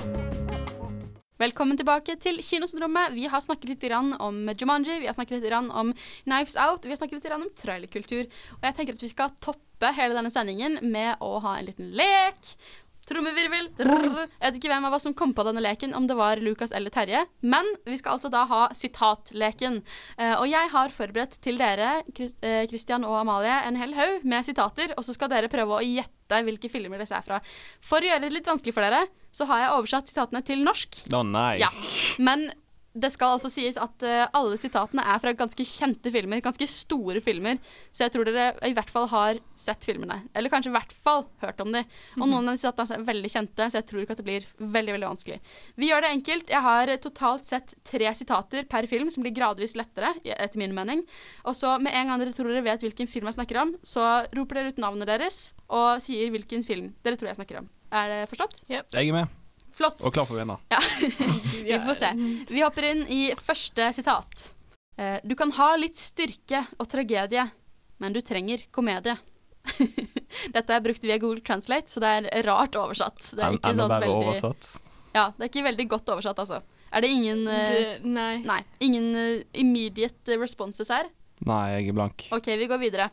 Velkommen 1.41 1.79
tilbake 1.79 2.13
til 2.21 2.37
Kinosrommet. 2.45 3.15
Vi 3.15 3.23
har 3.25 3.41
snakket 3.41 3.71
litt 3.71 3.85
om 3.97 4.35
Jumanji, 4.53 4.99
vi 5.01 5.09
har 5.09 5.15
snakket 5.17 5.41
litt 5.41 5.55
om 5.57 5.95
Knives 6.27 6.53
Out, 6.61 6.85
vi 6.85 6.93
har 6.93 6.99
snakket 7.01 7.17
litt 7.17 7.33
om 7.33 7.47
trailerkultur. 7.57 8.29
Og 8.59 8.67
jeg 8.69 8.77
tenker 8.77 8.93
at 8.93 9.01
vi 9.01 9.09
skal 9.09 9.33
toppe 9.41 9.89
hele 9.97 10.13
denne 10.13 10.29
sendingen 10.29 10.77
med 10.93 11.17
å 11.25 11.39
ha 11.41 11.55
en 11.57 11.71
liten 11.71 11.89
lek. 11.89 12.53
Trommevirvel. 13.12 13.69
Jeg 13.78 14.28
vet 14.47 14.58
ikke 14.62 14.71
hvem 14.71 14.88
av 14.88 14.95
oss 14.97 15.06
som 15.08 15.15
kom 15.17 15.34
på 15.38 15.43
denne 15.47 15.62
leken, 15.63 15.93
om 15.97 16.08
det 16.10 16.15
var 16.19 16.39
Lukas 16.41 16.71
eller 16.76 16.93
Terje. 16.93 17.26
Men 17.43 17.67
vi 17.86 17.97
skal 18.00 18.15
altså 18.17 18.32
da 18.34 18.45
ha 18.50 18.62
sitatleken. 18.78 19.82
Eh, 20.17 20.34
og 20.38 20.47
jeg 20.50 20.71
har 20.74 20.93
forberedt 20.95 21.38
til 21.43 21.60
dere, 21.62 22.02
Chris- 22.15 22.36
eh, 22.41 22.65
Christian 22.71 23.04
og 23.08 23.19
Amalie, 23.21 23.58
en 23.67 23.76
hel 23.80 23.93
haug 23.97 24.24
med 24.24 24.45
sitater. 24.47 24.93
Og 24.97 25.04
så 25.08 25.13
skal 25.17 25.30
dere 25.34 25.52
prøve 25.52 25.80
å 25.80 25.84
gjette 25.86 26.41
hvilke 26.47 26.69
filmer 26.71 27.02
disse 27.02 27.15
er 27.17 27.26
fra. 27.26 27.41
For 27.84 28.00
å 28.00 28.08
gjøre 28.08 28.21
det 28.28 28.34
litt 28.38 28.47
vanskelig 28.47 28.74
for 28.74 28.86
dere, 28.88 29.06
så 29.36 29.45
har 29.47 29.60
jeg 29.65 29.76
oversatt 29.78 30.08
sitatene 30.12 30.43
til 30.47 30.63
norsk. 30.63 31.02
Å 31.12 31.24
nei. 31.28 31.58
Ja, 31.60 31.69
men 32.19 32.50
det 32.93 33.12
skal 33.13 33.38
altså 33.38 33.49
sies 33.51 33.77
at 33.80 34.04
uh, 34.04 34.25
alle 34.36 34.58
sitatene 34.60 35.04
er 35.08 35.19
fra 35.23 35.32
ganske 35.38 35.63
kjente 35.67 36.12
filmer, 36.12 36.41
ganske 36.43 36.67
store 36.67 37.21
filmer, 37.23 37.60
så 37.91 38.06
jeg 38.06 38.13
tror 38.15 38.27
dere 38.27 38.49
i 38.67 38.75
hvert 38.75 38.91
fall 38.91 39.08
har 39.12 39.39
sett 39.58 39.88
filmene. 39.88 40.21
Eller 40.36 40.51
kanskje 40.51 40.73
i 40.73 40.75
hvert 40.75 40.91
fall 41.06 41.25
hørt 41.43 41.63
om 41.63 41.71
dem. 41.71 41.88
Og 42.19 42.25
noen 42.25 42.51
av 42.51 42.58
de 42.58 42.63
sitatene 42.63 42.99
er 42.99 43.08
veldig 43.08 43.32
kjente, 43.32 43.69
så 43.71 43.80
jeg 43.80 43.88
tror 43.89 44.04
ikke 44.04 44.17
at 44.17 44.23
det 44.23 44.27
blir 44.27 44.47
veldig 44.60 44.97
veldig 44.97 45.12
vanskelig. 45.13 45.39
Vi 45.80 45.91
gjør 45.91 46.04
det 46.04 46.13
enkelt. 46.17 46.51
Jeg 46.51 46.65
har 46.67 46.93
totalt 47.06 47.47
sett 47.47 47.75
tre 47.88 48.12
sitater 48.17 48.67
per 48.71 48.88
film, 48.91 49.12
som 49.13 49.23
blir 49.23 49.36
gradvis 49.36 49.77
lettere, 49.80 50.13
etter 50.25 50.60
min 50.60 50.75
mening. 50.75 51.06
Og 51.47 51.56
så 51.58 51.77
med 51.80 51.95
en 51.95 52.12
gang 52.12 52.21
dere 52.23 52.36
tror 52.36 52.51
dere 52.51 52.65
vet 52.67 52.84
hvilken 52.84 53.10
film 53.12 53.32
jeg 53.32 53.39
snakker 53.39 53.63
om, 53.63 53.75
så 53.88 54.25
roper 54.36 54.60
dere 54.60 54.75
ut 54.75 54.82
navnet 54.84 55.10
deres 55.10 55.43
og 55.71 56.01
sier 56.04 56.34
hvilken 56.34 56.67
film 56.67 56.91
dere 57.06 57.19
tror 57.19 57.32
jeg 57.32 57.39
snakker 57.39 57.63
om. 57.63 57.71
Er 57.91 58.12
det 58.12 58.25
forstått? 58.32 58.65
Jeg 58.71 59.08
er 59.08 59.15
med. 59.15 59.40
Flott. 59.82 60.04
Og 60.06 60.13
klar 60.13 60.28
for 60.30 60.38
å 60.38 60.41
vinne. 60.44 60.60
Ja. 60.70 60.80
Vi 61.65 61.80
får 61.88 61.98
se. 61.98 62.12
Vi 62.52 62.62
hopper 62.62 62.86
inn 62.91 63.04
i 63.10 63.22
første 63.38 63.89
sitat. 63.98 64.52
Eh, 64.98 65.17
Du 65.26 65.34
kan 65.39 65.52
ha 65.58 65.72
litt 65.82 65.98
styrke 65.98 66.63
og 66.78 66.89
tragedie, 66.91 67.48
men 68.02 68.13
du 68.13 68.22
trenger 68.26 68.67
komedie. 68.74 69.17
Dette 70.56 70.74
er 70.74 70.84
brukt 70.86 71.04
via 71.06 71.17
Google 71.22 71.41
Translate, 71.46 71.89
så 71.89 72.02
det 72.04 72.12
er 72.30 72.46
rart 72.48 72.78
oversatt. 72.78 73.34
Det 73.34 73.44
er 73.46 73.58
ikke 73.58 73.74
Enda 73.74 73.88
sånn 73.88 73.96
veldig 73.98 74.15
oversatt. 74.20 74.70
Ja, 75.12 75.26
det 75.36 75.44
er 75.44 75.52
ikke 75.52 75.65
veldig 75.67 75.88
godt 75.91 76.12
oversatt, 76.13 76.39
altså. 76.41 76.62
Er 76.91 77.04
det 77.06 77.12
ingen 77.13 77.46
uh... 77.48 77.98
Nei. 78.04 78.41
Nei. 78.44 78.62
Ingen 78.84 79.10
uh, 79.15 79.44
immediate 79.58 80.38
responses 80.41 80.91
her? 80.91 81.08
Nei, 81.48 81.63
jeg 81.78 81.91
er 81.91 81.98
blank. 81.98 82.28
OK, 82.36 82.52
vi 82.60 82.67
går 82.70 82.82
videre. 82.82 83.10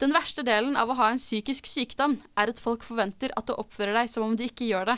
Den 0.00 0.12
verste 0.12 0.44
delen 0.46 0.76
av 0.76 0.92
å 0.92 0.96
ha 0.98 1.10
en 1.12 1.20
psykisk 1.20 1.68
sykdom 1.68 2.18
er 2.36 2.52
at 2.52 2.60
folk 2.62 2.84
forventer 2.86 3.32
at 3.36 3.48
du 3.48 3.54
oppfører 3.56 3.96
deg 3.96 4.12
som 4.12 4.26
om 4.26 4.36
du 4.36 4.44
ikke 4.46 4.68
gjør 4.68 4.92
det. 4.92 4.96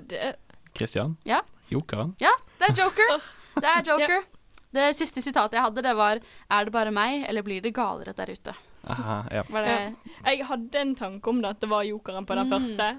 Det 0.00 0.36
Christian? 0.76 1.16
Ja. 1.24 1.40
Jokeren? 1.70 2.14
Ja, 2.20 2.30
det 2.60 2.68
er 2.70 2.74
Joker. 2.84 3.20
Det 3.56 3.64
er 3.64 3.82
Joker. 3.88 4.24
Det 4.76 4.90
siste 4.96 5.22
sitatet 5.24 5.52
jeg 5.56 5.62
hadde, 5.64 5.80
det 5.82 5.94
var 5.96 6.18
Er 6.50 6.64
det 6.66 6.72
bare 6.74 6.90
meg, 6.92 7.24
eller 7.28 7.42
blir 7.42 7.62
det 7.64 7.72
galere 7.74 8.12
der 8.12 8.28
ute? 8.34 8.52
Aha, 8.86 9.22
ja. 9.32 9.42
Var 9.48 9.62
det 9.64 9.70
Ja. 9.72 10.32
Jeg 10.34 10.44
hadde 10.46 10.78
en 10.82 10.94
tanke 10.94 11.26
om 11.32 11.40
det, 11.40 11.48
at 11.56 11.60
det 11.60 11.70
var 11.70 11.82
jokeren 11.88 12.26
på 12.26 12.34
den 12.36 12.46
Mm. 12.46 12.52
første, 12.52 12.90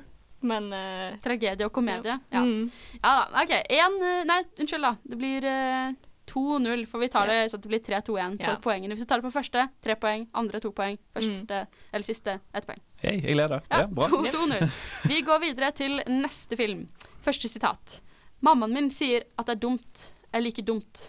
men 0.42 0.72
uh, 0.74 1.18
tragedie 1.22 1.66
og 1.66 1.72
komedie? 1.74 2.18
Ja. 2.34 2.42
Mm. 2.42 2.72
ja 3.04 3.14
da. 3.20 3.44
OK. 3.44 3.54
En 3.70 4.02
eh, 4.02 4.24
Nei, 4.26 4.42
unnskyld, 4.60 4.82
da. 4.82 4.96
Det 5.06 5.18
blir 5.22 5.46
uh, 5.46 5.94
2-0, 6.28 6.86
for 6.88 7.00
vi 7.00 7.08
tar 7.14 7.28
det 7.30 7.38
sånn 7.52 7.62
at 7.62 7.64
det 7.64 7.72
blir 7.72 7.86
3-2-1 7.86 8.42
for 8.42 8.52
Ja. 8.52 8.58
poengene. 8.60 8.94
Hvis 8.98 9.06
du 9.06 9.10
tar 9.14 9.22
det 9.22 9.30
på 9.30 9.38
første, 9.38 9.70
tre 9.84 9.96
poeng. 9.96 10.28
Andre, 10.34 10.60
to 10.60 10.72
poeng. 10.72 10.98
Første, 11.14 11.62
Mm. 11.62 11.68
eller 11.94 12.04
siste, 12.04 12.40
ett 12.54 12.66
poeng. 12.68 12.82
Hei, 13.02 13.18
jeg 13.22 13.36
leder. 13.38 13.62
Ja, 13.70 13.84
Ja, 13.84 13.88
bra. 13.88 14.08
2-0. 14.10 14.70
Vi 15.12 15.22
går 15.28 15.40
videre 15.44 15.72
til 15.78 16.00
neste 16.10 16.58
film. 16.58 16.88
Første 17.26 17.50
sitat. 17.52 18.00
Mammaen 18.42 18.74
min 18.74 18.90
sier 18.94 19.26
at 19.38 19.46
det 19.50 19.58
er 19.58 19.62
dumt. 19.68 20.08
Jeg 20.34 20.44
liker 20.48 20.66
dumt. 20.66 21.08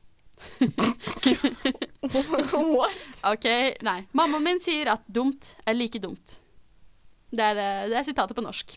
What? 2.53 3.23
OK, 3.27 3.47
nei. 3.85 4.01
Mammaen 4.17 4.45
min 4.45 4.61
sier 4.63 4.91
at 4.95 5.03
dumt 5.09 5.55
er 5.67 5.77
like 5.77 6.01
dumt. 6.03 6.39
Det 7.31 7.45
er, 7.45 7.59
det 7.91 7.99
er 8.01 8.07
sitatet 8.07 8.37
på 8.39 8.45
norsk. 8.45 8.77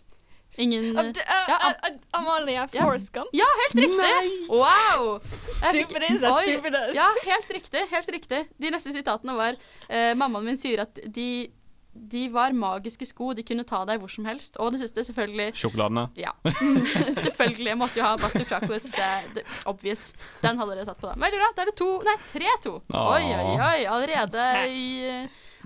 Ingen 0.59 0.89
uh, 0.99 1.05
ja, 1.15 1.57
uh, 1.63 1.93
Amalia 2.19 2.65
Forskamp? 2.67 3.29
Ja, 3.31 3.45
helt 3.61 3.77
riktig! 3.85 4.01
Nei. 4.03 4.31
Wow! 4.51 5.13
Stupidest 5.23 5.61
fikk- 5.63 5.93
Stupid 5.93 6.03
is 6.09 6.25
as 6.27 6.33
Oi. 6.41 6.97
Ja, 6.97 7.05
helt 7.29 7.53
riktig. 7.55 7.85
Helt 7.93 8.09
riktig. 8.11 8.41
De 8.59 8.71
neste 8.73 8.91
sitatene 8.91 9.37
var 9.37 9.55
uh, 9.55 10.11
Mammaen 10.19 10.49
min 10.51 10.59
sier 10.59 10.83
at 10.83 10.99
de, 11.07 11.29
de 11.93 12.29
var 12.31 12.53
magiske 12.55 13.05
sko, 13.05 13.33
de 13.35 13.43
kunne 13.43 13.65
ta 13.67 13.81
deg 13.87 13.99
hvor 13.99 14.11
som 14.11 14.25
helst. 14.27 14.55
Og 14.63 14.71
det 14.73 14.79
siste, 14.83 15.03
selvfølgelig 15.09 15.49
Sjokoladene. 15.59 16.05
Ja. 16.19 16.31
selvfølgelig. 17.25 17.73
Måtte 17.79 17.99
jo 17.99 18.05
ha 18.05 18.13
Box 18.19 18.35
of 18.39 18.47
Chocolates. 18.47 18.93
Det, 18.95 19.09
det, 19.35 19.43
obvious. 19.67 20.11
Den 20.43 20.59
hadde 20.61 20.77
dere 20.77 20.87
tatt 20.87 21.01
på 21.01 21.09
da. 21.09 21.17
Veldig 21.19 21.41
bra. 21.41 21.49
Da 21.57 21.65
er 21.65 21.71
det 21.71 21.77
to 21.81 21.89
Nei, 22.07 22.15
tre-to. 22.31 22.77
Oi, 22.95 23.25
oi, 23.27 23.57
oi. 23.57 23.81
Allerede, 23.91 24.47
i, 24.71 24.85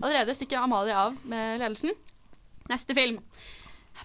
allerede 0.02 0.38
stikker 0.38 0.64
Amalie 0.64 0.98
av 0.98 1.20
med 1.30 1.62
ledelsen. 1.62 1.94
Neste 2.72 2.98
film. 2.98 3.22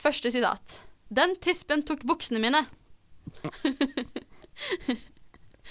Første 0.00 0.32
sitat. 0.32 0.80
Den 1.08 1.36
tispen 1.42 1.82
tok 1.88 2.04
buksene 2.06 2.42
mine. 2.42 2.66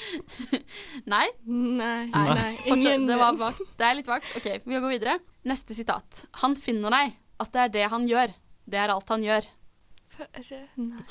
nei? 1.13 1.25
Nei. 1.45 2.05
Nei, 2.09 2.27
Nei. 2.33 2.51
Fortsatt, 2.57 2.75
Ingen- 2.77 3.07
det, 3.09 3.17
var 3.19 3.37
vagt. 3.39 3.61
det 3.79 3.87
er 3.89 3.97
litt 3.99 4.07
vagt. 4.09 4.29
OK, 4.39 4.47
vi 4.65 4.79
går 4.79 4.93
videre. 4.95 5.17
Neste 5.49 5.75
sitat. 5.77 6.25
Han 6.43 6.55
finner 6.59 6.93
deg 6.95 7.15
at 7.39 7.51
det 7.55 7.61
er 7.67 7.73
det 7.77 7.85
han 7.93 8.07
gjør. 8.09 8.33
Det 8.69 8.77
er 8.83 8.91
alt 8.93 9.09
han 9.15 9.23
gjør. 9.25 9.47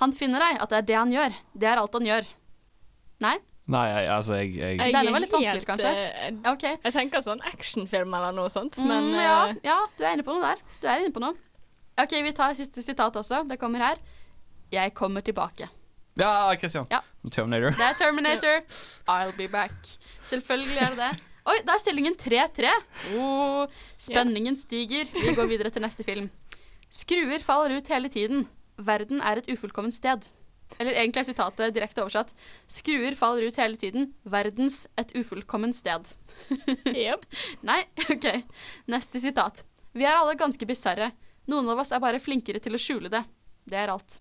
Han 0.03 0.13
finner 0.13 0.43
deg 0.45 0.59
at 0.61 0.73
det 0.73 0.79
er 0.83 0.89
det 0.91 0.97
han 0.99 1.13
gjør. 1.15 1.37
Det 1.57 1.69
er 1.71 1.81
alt 1.81 1.95
han 1.97 2.09
gjør. 2.09 2.27
Nei? 3.25 3.37
Nei, 3.69 3.85
jeg, 3.93 4.05
altså, 4.13 4.37
jeg, 4.41 4.53
jeg 4.57 4.79
Denne 4.95 5.01
er 5.11 5.13
var 5.13 5.21
litt 5.25 5.35
vanskelig, 5.35 5.65
kanskje. 5.69 5.91
eh, 5.93 6.29
Ja, 6.45 6.53
OK. 6.55 6.63
Jeg 6.87 6.93
tenker 6.95 7.25
sånn 7.25 7.43
actionfilm 7.51 8.15
eller 8.17 8.33
noe 8.37 8.49
sånt, 8.53 8.79
men 8.81 9.11
mm, 9.11 9.17
ja, 9.21 9.35
eh, 9.51 9.59
ja, 9.67 9.75
du 9.99 10.05
er 10.07 10.15
inne 10.17 10.25
på 10.25 10.33
noe 10.37 10.47
der. 10.55 10.63
Du 10.81 10.87
er 10.89 11.03
inne 11.03 11.13
på 11.13 11.21
noe. 11.21 11.37
OK, 12.01 12.15
vi 12.25 12.33
tar 12.37 12.55
siste 12.57 12.81
sitat 12.85 13.17
også. 13.21 13.43
Det 13.51 13.59
kommer 13.61 13.83
her. 13.85 14.01
Jeg 14.73 14.95
kommer 14.97 15.25
tilbake. 15.27 15.69
Ja, 16.19 16.57
Christian. 16.59 16.87
Ja. 16.91 17.03
Terminator. 17.31 17.77
Det 17.79 17.87
er 17.87 17.99
Terminator. 17.99 18.63
I'll 19.09 19.35
be 19.37 19.49
back. 19.53 19.75
Selvfølgelig 20.27 20.79
er 20.83 20.95
det 20.95 20.99
det. 21.05 21.25
Oi, 21.49 21.57
da 21.65 21.77
er 21.77 21.81
stillingen 21.81 22.17
3-3. 22.19 22.73
Oh, 23.17 23.79
spenningen 23.97 24.59
stiger. 24.61 25.09
Vi 25.15 25.33
går 25.37 25.49
videre 25.49 25.71
til 25.73 25.85
neste 25.85 26.05
film. 26.05 26.27
Skruer 26.93 27.41
faller 27.45 27.79
ut 27.79 27.89
hele 27.93 28.11
tiden. 28.13 28.45
Verden 28.79 29.23
er 29.25 29.41
et 29.41 29.49
ufullkomment 29.53 29.97
sted. 29.97 30.27
Eller 30.77 30.99
egentlig 30.99 31.23
er 31.23 31.29
sitatet 31.31 31.73
direkte 31.77 32.03
oversatt. 32.05 32.35
Skruer 32.69 33.17
faller 33.17 33.49
ut 33.49 33.57
hele 33.63 33.81
tiden. 33.81 34.11
Verdens 34.29 34.83
et 35.01 35.15
ufullkomment 35.17 35.77
sted. 35.77 36.05
Nei, 37.69 37.81
OK. 38.13 38.29
Neste 38.93 39.23
sitat. 39.23 39.65
Vi 39.97 40.05
er 40.05 40.19
alle 40.19 40.37
ganske 40.39 40.69
bisarre. 40.69 41.13
Noen 41.49 41.71
av 41.73 41.81
oss 41.81 41.95
er 41.97 42.05
bare 42.05 42.21
flinkere 42.21 42.61
til 42.61 42.77
å 42.77 42.83
skjule 42.83 43.09
det. 43.13 43.25
Det 43.69 43.79
er 43.81 43.95
alt. 43.95 44.21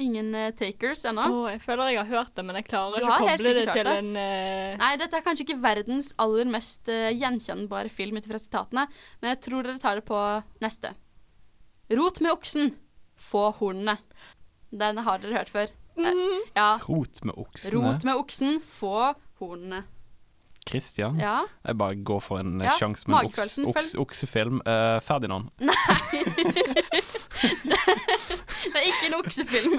Ingen 0.00 0.30
uh, 0.32 0.48
takers 0.56 1.02
ennå. 1.04 1.24
Å, 1.28 1.40
jeg 1.52 1.60
føler 1.60 1.90
jeg 1.92 2.00
har 2.00 2.08
hørt 2.08 2.32
det, 2.38 2.44
men 2.48 2.56
jeg 2.56 2.68
klarer 2.70 3.02
ikke 3.02 3.12
å 3.12 3.26
koble 3.26 3.52
det 3.58 3.66
til 3.68 3.84
det. 3.84 3.96
en 4.00 4.14
uh... 4.16 4.78
Nei, 4.80 4.92
dette 5.02 5.18
er 5.18 5.26
kanskje 5.26 5.44
ikke 5.44 5.58
verdens 5.60 6.12
aller 6.22 6.48
mest 6.48 6.88
uh, 6.88 7.10
gjenkjennbare 7.12 7.92
film 7.92 8.16
ut 8.16 8.28
fra 8.30 8.40
sitatene, 8.40 8.86
men 9.20 9.34
jeg 9.34 9.42
tror 9.44 9.68
dere 9.68 9.82
tar 9.82 10.00
det 10.00 10.06
på 10.08 10.22
neste. 10.64 10.94
Rot 11.92 12.22
med 12.24 12.32
oksen, 12.32 12.72
få 13.20 13.50
hornene. 13.60 13.98
Den 14.72 15.02
har 15.04 15.20
dere 15.20 15.42
hørt 15.42 15.52
før. 15.52 15.72
Eh, 16.00 16.22
ja. 16.56 16.78
Rot 16.88 17.20
med 17.28 17.36
oksene. 17.36 17.74
Rot 17.76 18.08
med 18.08 18.16
oksen, 18.16 18.62
få 18.64 19.12
hornene. 19.42 19.84
Christian. 20.68 21.18
Ja. 21.20 21.42
Jeg 21.66 21.76
bare 21.76 21.96
går 22.06 22.20
for 22.22 22.40
en 22.40 22.62
Ja, 22.62 22.76
sjanse 22.78 23.10
med 23.10 23.18
en 23.18 23.32
oks, 23.32 23.58
oks, 23.58 23.94
oksefilm. 23.98 24.62
Uh, 24.64 25.00
Ferdinand. 25.04 25.50
Det 27.42 28.78
er 28.78 28.86
ikke 28.88 29.08
en 29.08 29.16
oksefilm. 29.18 29.72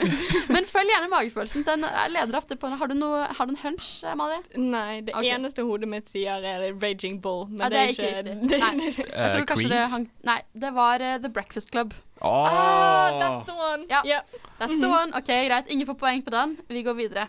Men 0.54 0.66
følg 0.70 0.92
gjerne 0.92 1.10
magefølelsen. 1.12 1.64
Den 1.68 1.84
er- 1.88 2.10
leder 2.12 2.38
ofte 2.38 2.56
på 2.60 2.70
Har 2.78 2.88
du, 2.92 2.94
noe, 2.98 3.24
har 3.38 3.46
du 3.48 3.54
en 3.54 3.60
hunch, 3.64 4.04
Amalie? 4.08 4.42
Nei, 4.60 5.02
det 5.02 5.16
okay. 5.16 5.32
eneste 5.38 5.64
hodet 5.66 5.88
mitt 5.90 6.10
sier, 6.12 6.44
er 6.44 6.66
Raging 6.82 7.20
Bull. 7.24 7.46
Men 7.50 7.60
Ja, 7.66 7.70
det 7.70 7.80
er 7.80 7.94
ikke 7.94 8.10
riktig. 8.18 8.60
Nei, 8.60 8.92
jeg 8.92 9.08
Eh, 9.14 9.32
tror 9.34 9.46
kanskje 9.46 9.68
Creed? 9.68 9.72
det 9.72 9.90
hang 9.94 10.10
Nei, 10.24 10.40
det 10.66 10.74
var 10.76 11.02
uh, 11.02 11.18
The 11.24 11.30
Breakfast 11.30 11.72
Club. 11.72 11.94
Ah, 12.22 13.12
that's 13.20 13.46
the 13.48 13.54
one! 13.58 13.86
Ja, 13.90 14.02
Yeah. 14.06 14.22
that's 14.60 14.78
the 14.80 14.88
one. 14.90 15.12
OK, 15.16 15.28
greit. 15.48 15.68
Ingen 15.70 15.88
får 15.88 15.98
poeng 16.00 16.24
på 16.24 16.32
den. 16.32 16.58
Vi 16.70 16.84
går 16.84 16.94
videre. 16.96 17.28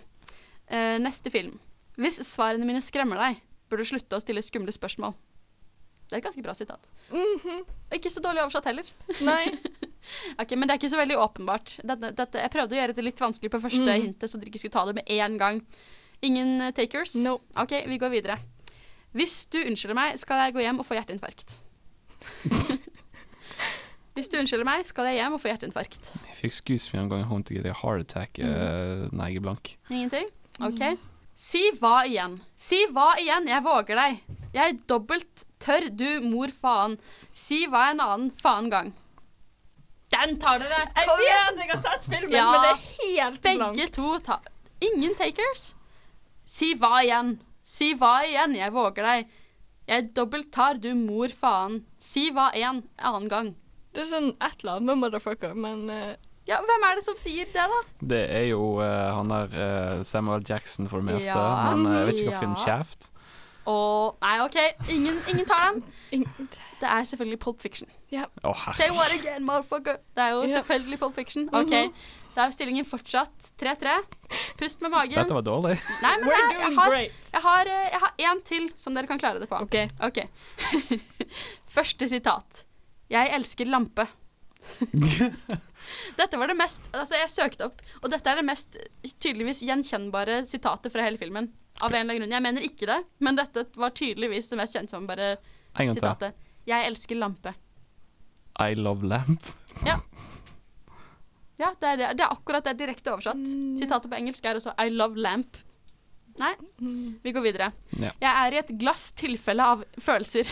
Uh, 0.71 0.99
neste 1.03 1.31
film. 1.31 1.59
Hvis 1.99 2.19
svarene 2.27 2.65
mine 2.67 2.81
skremmer 2.83 3.17
deg, 3.21 3.41
bør 3.71 3.79
du 3.83 3.85
slutte 3.85 4.17
å 4.17 4.21
stille 4.23 4.43
skumle 4.43 4.73
spørsmål. 4.75 5.15
Det 6.15 6.21
er 6.21 6.23
et 6.23 6.27
ganske 6.29 6.43
bra 6.47 6.53
sitat. 6.55 6.85
Mhm. 7.11 7.39
-hmm. 7.43 7.63
ikke 7.97 8.11
så 8.11 8.21
dårlig 8.23 8.43
oversatt 8.43 8.65
heller. 8.65 8.85
Nei. 9.21 9.47
ok, 10.41 10.51
Men 10.51 10.69
det 10.69 10.71
er 10.71 10.79
ikke 10.79 10.91
så 10.91 10.97
veldig 10.97 11.17
åpenbart. 11.19 11.81
Dette, 11.83 12.11
dette, 12.13 12.39
jeg 12.39 12.51
prøvde 12.51 12.77
å 12.77 12.79
gjøre 12.79 12.93
det 12.95 13.05
litt 13.05 13.21
vanskelig 13.21 13.51
på 13.51 13.61
første 13.61 13.81
Mm. 13.97 14.03
hintet, 14.03 14.31
så 14.31 14.39
dere 14.39 14.47
ikke 14.47 14.59
skulle 14.59 14.73
ta 14.73 14.85
det 14.87 14.95
med 14.95 15.05
én 15.11 15.39
gang. 15.39 15.67
Ingen 16.23 16.61
eh, 16.61 16.71
takers? 16.71 17.17
No. 17.17 17.41
OK, 17.57 17.73
vi 17.87 17.99
går 17.99 18.09
videre. 18.09 18.39
Hvis 19.13 19.47
du 19.47 19.59
unnskylder 19.59 19.95
meg, 19.95 20.19
skal 20.19 20.37
jeg 20.37 20.55
gå 20.55 20.61
hjem 20.61 20.79
og 20.79 20.87
få 20.87 20.95
hjerteinfarkt. 20.95 21.51
Hvis 24.15 24.29
du 24.29 24.39
unnskylder 24.39 24.65
meg, 24.65 24.87
skal 24.87 25.05
jeg 25.05 25.15
hjem 25.15 25.33
og 25.33 25.41
få 25.41 25.49
hjerteinfarkt. 25.49 26.13
Jeg 26.29 26.37
fikk 26.37 26.53
skuespill 26.53 27.01
en 27.01 27.09
gang 27.09 27.21
i 27.21 27.25
home 27.25 27.43
to 27.43 27.55
get 27.55 27.67
a 27.67 27.73
heart 27.73 28.01
attack. 28.01 28.39
Eh, 28.39 29.09
nei, 29.11 29.27
jeg 29.33 29.37
er 29.37 29.41
blank. 29.41 29.77
Ingenting? 29.91 30.31
OK. 30.61 30.99
Si 31.35 31.71
hva 31.81 32.05
igjen? 32.07 32.39
Si 32.57 32.85
hva 32.95 33.15
igjen? 33.21 33.49
Jeg 33.51 33.63
våger 33.65 33.99
deg. 33.99 34.21
Jeg 34.55 34.69
er 34.75 34.77
dobbelt 34.91 35.45
tørr, 35.63 35.89
du 35.91 36.21
mor 36.29 36.53
faen. 36.55 36.99
Si 37.35 37.65
hva 37.67 37.89
en 37.91 38.01
annen 38.05 38.31
faen 38.39 38.69
gang. 38.71 38.93
Den 40.15 40.37
tar 40.39 40.61
dere! 40.63 40.85
Jeg 40.95 41.09
Kom 41.09 41.19
vet 41.19 41.59
jeg 41.59 41.71
har 41.73 41.81
sett 41.83 42.05
filmen, 42.05 42.33
Ja. 42.37 42.45
men 42.53 42.61
det 42.63 42.71
er 42.71 42.85
helt 43.01 43.41
Begge 43.43 43.59
blankt. 43.59 43.95
to 43.97 44.19
tar 44.23 44.41
Ingen 44.81 45.15
takers? 45.19 45.75
Si 46.45 46.75
hva 46.79 47.01
igjen? 47.03 47.39
Si 47.65 47.95
hva 47.95 48.13
igjen? 48.29 48.55
Jeg 48.55 48.71
våger 48.73 49.03
deg. 49.03 49.31
Jeg 49.89 50.15
dobbelt 50.15 50.53
tar, 50.53 50.75
du 50.75 50.95
mor 50.95 51.29
faen. 51.35 51.81
Si 51.99 52.31
hva 52.31 52.51
en 52.55 52.83
annen 52.99 53.29
gang. 53.29 53.55
Det 53.95 54.03
er 54.05 54.11
sånn 54.13 54.31
et 54.41 54.61
eller 54.63 54.77
annet 54.77 54.87
med 54.91 54.99
motherfucker, 55.03 55.55
men 55.55 55.89
eh, 55.91 56.17
Ja, 56.47 56.59
hvem 56.61 56.85
er 56.91 56.99
det 56.99 57.05
som 57.07 57.17
sier 57.17 57.47
det, 57.49 57.55
da? 57.73 57.79
Det 58.05 58.21
er 58.37 58.47
jo 58.51 58.75
uh, 58.77 58.85
han 59.17 59.31
der 59.33 59.55
uh, 59.57 60.03
Samuel 60.05 60.45
Jackson 60.45 60.89
for 60.93 61.01
det 61.01 61.15
meste, 61.15 61.33
Ja, 61.33 61.73
men 61.73 61.87
uh, 61.89 61.99
jeg 62.03 62.07
vet 62.11 62.21
ikke 62.21 62.33
hva 62.33 62.37
ja. 62.37 62.41
film 62.45 62.57
Shaft. 62.61 63.11
Og 63.65 64.19
Nei, 64.21 64.35
OK, 64.45 64.59
ingen, 64.93 65.17
ingen 65.33 65.47
tar 65.49 65.71
den. 65.73 66.27
Det 66.83 66.89
er 66.91 67.07
selvfølgelig 67.09 67.39
Pulp 67.41 67.63
Fiction. 67.65 67.89
Ja. 68.13 68.27
Oh. 68.45 68.67
Say 68.77 68.91
what 68.93 69.15
again, 69.15 69.47
motherfucker? 69.47 69.97
Det 70.13 70.21
er 70.27 70.35
jo 70.35 70.43
Ja. 70.43 70.59
selvfølgelig 70.59 70.99
Pulp 71.01 71.15
Fiction. 71.17 71.49
OK, 71.49 71.73
Mhm. 71.73 71.95
da 72.37 72.45
er 72.45 72.51
stillingen 72.53 72.85
fortsatt 72.85 73.49
3-3. 73.63 73.95
Pust 74.59 74.83
med 74.83 74.91
magen. 74.91 75.17
Dette 75.17 75.33
var 75.35 75.47
dårlig. 75.47 75.79
Nei, 76.03 76.13
men 76.21 76.29
We're 76.29 76.37
jeg, 76.37 76.61
jeg 76.61 76.75
har, 76.77 76.93
jeg 76.93 77.43
har, 77.43 77.65
jeg 77.65 78.01
har 78.05 78.13
én 78.35 78.45
til 78.45 78.69
som 78.77 78.93
dere 78.95 79.07
kan 79.07 79.19
klare 79.19 79.41
det 79.41 79.49
på. 79.49 79.57
OK. 79.57 79.89
Ok. 80.03 80.21
Første 81.77 82.09
sitat. 82.09 82.65
Jeg 83.09 83.33
elsker 83.33 83.65
lampe. 83.73 84.07
dette 86.19 86.39
var 86.41 86.51
det 86.51 86.57
mest 86.59 86.87
Altså, 86.91 87.17
jeg 87.19 87.31
søkte 87.33 87.69
opp, 87.69 87.83
og 88.01 88.11
dette 88.13 88.31
er 88.31 88.41
det 88.41 88.47
mest 88.47 88.79
tydeligvis 89.05 89.63
gjenkjennbare 89.67 90.43
sitatet 90.49 90.93
fra 90.95 91.05
hele 91.07 91.21
filmen. 91.21 91.51
Av 91.83 91.91
en 91.91 92.05
eller 92.05 92.15
annen 92.15 92.23
grunn. 92.23 92.35
Jeg 92.37 92.45
mener 92.45 92.67
ikke 92.67 92.89
det, 92.89 93.01
men 93.25 93.39
dette 93.39 93.67
var 93.81 93.95
tydeligvis 93.99 94.49
det 94.53 94.59
mest 94.61 94.77
gjenkjennbare 94.79 95.35
sitatet. 95.75 96.39
Jeg 96.69 96.89
elsker 96.89 97.19
lampe. 97.19 97.55
I 98.63 98.77
love 98.79 99.07
lamp. 99.11 99.51
Ja. 99.85 99.99
Ja, 101.59 101.71
det 101.81 101.87
er, 101.89 101.97
det. 101.99 102.09
det 102.19 102.25
er 102.25 102.33
akkurat 102.33 102.67
det 102.67 102.79
direkte 102.79 103.13
oversatt. 103.13 103.43
Sitatet 103.79 104.11
på 104.11 104.19
engelsk 104.19 104.47
er 104.47 104.59
også 104.59 104.75
I 104.79 104.91
love 104.95 105.19
lamp. 105.19 105.59
Nei, 106.39 106.51
vi 107.23 107.33
går 107.35 107.45
videre. 107.45 107.71
Ja. 107.95 108.11
Jeg 108.19 108.31
er 108.31 108.55
i 108.57 108.61
et 108.63 108.73
glass 108.79 109.13
tilfelle 109.19 109.67
av 109.75 109.85
følelser. 110.03 110.51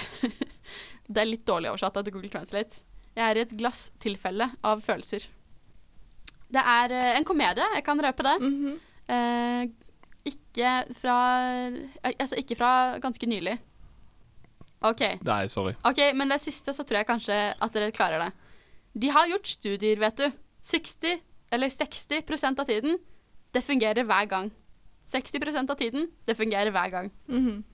det 1.13 1.23
er 1.23 1.31
litt 1.31 1.47
dårlig 1.49 1.73
oversatt 1.73 1.99
etter 1.99 2.15
Google 2.15 2.31
Translate. 2.31 2.85
Jeg 3.17 3.25
er 3.31 3.37
i 3.37 3.45
et 3.45 3.57
glass 3.59 3.91
tilfelle 4.01 4.51
av 4.65 4.81
følelser. 4.85 5.27
Det 6.53 6.61
er 6.61 6.93
eh, 6.97 7.11
en 7.19 7.25
komedie, 7.29 7.65
jeg 7.77 7.85
kan 7.87 8.01
røpe 8.01 8.25
det. 8.27 8.37
Mhm. 8.41 8.79
eh, 9.09 9.67
ikke 10.25 10.73
fra 10.95 11.15
eh, 11.67 12.13
Altså 12.15 12.37
ikke 12.39 12.55
fra 12.57 12.99
ganske 13.03 13.27
nylig. 13.27 13.57
OK. 14.83 15.01
Nei, 15.23 15.47
sorry. 15.51 15.75
Ok, 15.87 15.99
Men 16.15 16.29
det 16.31 16.41
siste 16.43 16.73
så 16.75 16.85
tror 16.87 17.01
jeg 17.01 17.07
kanskje 17.09 17.37
at 17.61 17.73
dere 17.75 17.93
klarer 17.95 18.19
det. 18.25 18.33
De 18.95 19.11
har 19.15 19.29
gjort 19.31 19.47
studier, 19.47 19.99
vet 19.99 20.17
du. 20.19 20.27
60 20.63 21.21
eller 21.53 21.69
60% 21.69 22.61
av 22.61 22.67
tiden. 22.67 22.99
Det 23.53 23.63
fungerer 23.65 24.05
hver 24.05 24.27
gang. 24.31 24.51
60% 25.07 25.71
av 25.71 25.77
tiden. 25.79 26.09
Det 26.27 26.37
fungerer 26.39 26.71
hver 26.71 26.91
gang. 26.91 27.11
Mhm. 27.29 27.65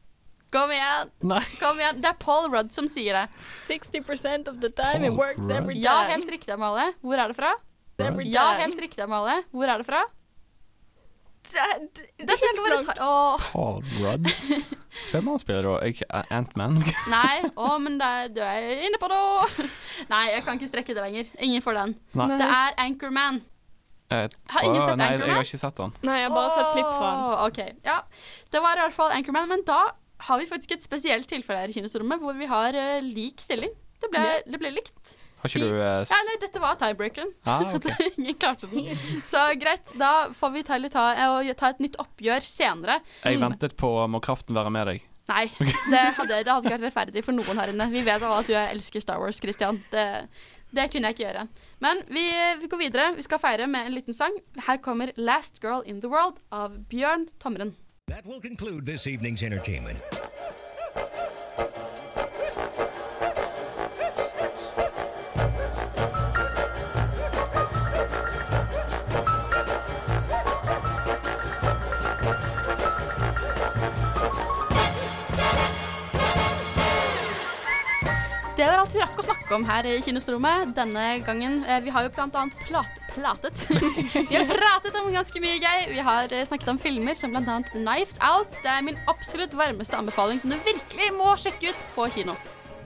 Kom 0.52 0.70
igjen! 0.72 1.10
Nei. 1.28 1.42
Kom 1.60 1.76
igjen. 1.80 1.98
Det 2.00 2.08
er 2.08 2.18
Paul 2.22 2.48
Rudd 2.52 2.70
som 2.72 2.86
sier 2.88 3.12
det. 3.18 3.26
60 3.60 4.48
of 4.48 4.60
the 4.62 4.70
time 4.70 5.04
it 5.04 5.10
Paul 5.12 5.18
works 5.20 5.42
Rudd. 5.42 5.50
every 5.58 5.74
time. 5.74 5.84
Ja, 5.84 5.96
helt 6.08 6.30
riktig, 6.30 6.52
Amalie. 6.54 6.92
Hvor 7.02 7.18
er 7.20 7.28
det 7.28 7.36
fra? 7.36 7.50
Every 7.98 8.24
Ja, 8.32 8.46
time. 8.54 8.62
helt 8.62 8.80
riktig, 8.80 9.02
Amalie. 9.04 9.42
Hvor 9.52 9.68
er 9.68 9.78
det 9.82 9.86
fra? 9.86 10.04
Det, 11.48 11.64
det, 11.96 12.06
det 12.18 12.26
Dette 12.28 12.32
er 12.32 12.50
skal 12.52 12.64
være 12.64 12.78
blankt. 12.84 12.98
Paul 13.52 13.84
Rudd. 14.02 14.26
Hvem 15.12 15.28
han 15.32 15.38
spiller 15.40 15.62
da? 15.68 15.74
Ikke 15.88 16.08
Ant-Man? 16.30 16.80
Nei, 17.14 17.36
å, 17.56 17.68
men 17.80 17.96
det 18.00 18.08
er, 18.08 18.28
du 18.36 18.40
er 18.44 18.66
inne 18.88 19.00
på 19.00 19.08
det. 19.12 19.20
Nei, 20.12 20.24
jeg 20.34 20.44
kan 20.44 20.58
ikke 20.58 20.68
strekke 20.72 20.96
det 20.96 21.04
lenger. 21.06 21.30
Ingen 21.44 21.64
får 21.64 21.78
den. 21.82 21.94
Nei. 22.20 22.26
Det 22.40 22.48
er 22.48 22.76
Anchorman. 22.84 23.40
Eh, 24.08 24.26
Har 24.52 24.64
ingen 24.64 24.80
sett 24.84 24.92
Anchorman? 24.92 25.00
nei, 25.00 25.08
jeg 25.28 25.36
har 25.36 25.48
ikke 25.48 25.60
sett 25.64 25.80
han. 25.84 25.96
Nei, 26.08 26.18
jeg 26.22 26.28
har 26.30 26.36
bare 26.36 26.52
sett 26.56 26.70
klipp 26.76 26.92
fra 26.92 27.08
den. 27.08 27.24
Åh, 27.24 27.46
OK. 27.48 27.58
Ja, 27.84 27.98
det 28.56 28.62
var 28.64 28.76
i 28.80 28.84
hvert 28.86 28.96
fall 29.00 29.16
Anchorman. 29.16 29.48
Men 29.52 29.64
da 29.68 29.80
har 30.26 30.38
vi 30.40 30.46
faktisk 30.50 30.72
et 30.76 30.82
spesielt 30.84 31.28
tilfelle 31.30 31.60
her 31.62 31.68
i 31.72 31.76
kinosrommet 31.76 32.20
hvor 32.22 32.34
vi 32.38 32.46
har 32.50 32.74
uh, 32.74 32.98
lik 33.04 33.40
stilling. 33.44 33.70
Det 34.02 34.10
ble, 34.12 34.22
det 34.46 34.58
ble 34.62 34.70
likt. 34.76 35.16
Har 35.38 35.50
ikke 35.52 35.60
du 35.62 35.76
uh, 35.78 36.00
s- 36.02 36.10
Ja, 36.10 36.18
nei, 36.26 36.36
dette 36.42 36.60
var 36.62 36.74
tiebreakeren. 36.80 37.30
Ah, 37.46 37.68
okay. 37.76 38.10
Ingen 38.18 38.34
klarte 38.38 38.66
den. 38.72 38.88
Så 39.26 39.38
greit, 39.60 39.92
da 39.98 40.28
får 40.34 40.50
vi 40.56 40.62
ta, 40.66 40.78
litt 40.82 40.92
ta, 40.96 41.04
eh, 41.14 41.52
ta 41.58 41.70
et 41.74 41.78
nytt 41.84 41.94
oppgjør 42.02 42.42
senere. 42.46 43.00
Jeg 43.22 43.38
ventet 43.42 43.76
på 43.78 43.92
Må 44.10 44.18
kraften 44.24 44.58
være 44.58 44.70
med 44.74 44.90
deg. 44.92 45.04
Nei, 45.28 45.44
det 45.92 46.02
hadde, 46.16 46.38
det 46.42 46.48
hadde 46.50 46.64
ikke 46.66 46.74
vært 46.78 46.86
rettferdig 46.88 47.22
for 47.26 47.36
noen 47.36 47.58
her 47.60 47.70
inne. 47.74 47.86
Vi 47.92 48.00
vet 48.06 48.22
alle 48.24 48.38
at 48.42 48.48
du 48.48 48.54
elsker 48.58 49.02
Star 49.04 49.20
Wars, 49.22 49.38
Christian. 49.44 49.78
Det, 49.92 50.06
det 50.74 50.86
kunne 50.90 51.10
jeg 51.10 51.18
ikke 51.18 51.26
gjøre. 51.28 51.42
Men 51.84 52.00
vi, 52.08 52.24
vi 52.62 52.70
går 52.72 52.80
videre. 52.86 53.10
Vi 53.18 53.26
skal 53.26 53.38
feire 53.42 53.66
med 53.70 53.86
en 53.90 53.94
liten 53.98 54.16
sang. 54.16 54.34
Her 54.66 54.80
kommer 54.82 55.12
'Last 55.16 55.60
Girl 55.62 55.82
in 55.86 56.00
the 56.00 56.08
World' 56.10 56.40
av 56.50 56.78
Bjørn 56.90 57.28
Tomren. 57.38 57.74
That 58.08 58.24
will 58.24 58.40
conclude 58.40 58.86
this 58.86 59.06
evening's 59.06 59.42
entertainment. 59.42 59.98
Det 78.56 78.66
var 78.66 78.78
alt 78.78 78.94
vi 78.94 78.98
rakk 78.98 79.20
å 79.20 79.22
snakke 79.22 79.52
om 79.54 79.68
her 79.68 79.86
i 79.86 79.98
Kinostrommet 80.02 80.72
denne 80.74 81.04
gangen. 81.28 81.60
Eh, 81.68 81.84
Vi 81.84 81.92
har 81.92 82.08
jo 82.08 82.10
annet 82.40 82.56
plat 82.64 83.07
platet. 83.20 83.64
vi 84.30 84.36
har 84.36 84.46
pratet 84.50 85.00
om 85.00 85.10
ganske 85.14 85.42
mye 85.42 85.56
gøy. 85.62 85.88
Vi 85.92 86.04
har 86.10 86.34
eh, 86.34 86.44
snakket 86.48 86.74
om 86.74 86.78
filmer 86.82 87.18
som 87.18 87.34
bl.a. 87.34 87.58
Knives 87.72 88.20
Out. 88.24 88.52
Det 88.62 88.70
er 88.72 88.84
min 88.86 89.00
absolutt 89.10 89.56
varmeste 89.58 89.98
anbefaling 89.98 90.40
som 90.42 90.54
du 90.54 90.60
virkelig 90.66 91.10
må 91.18 91.34
sjekke 91.40 91.72
ut 91.72 91.90
på 91.96 92.08
kino. 92.18 92.36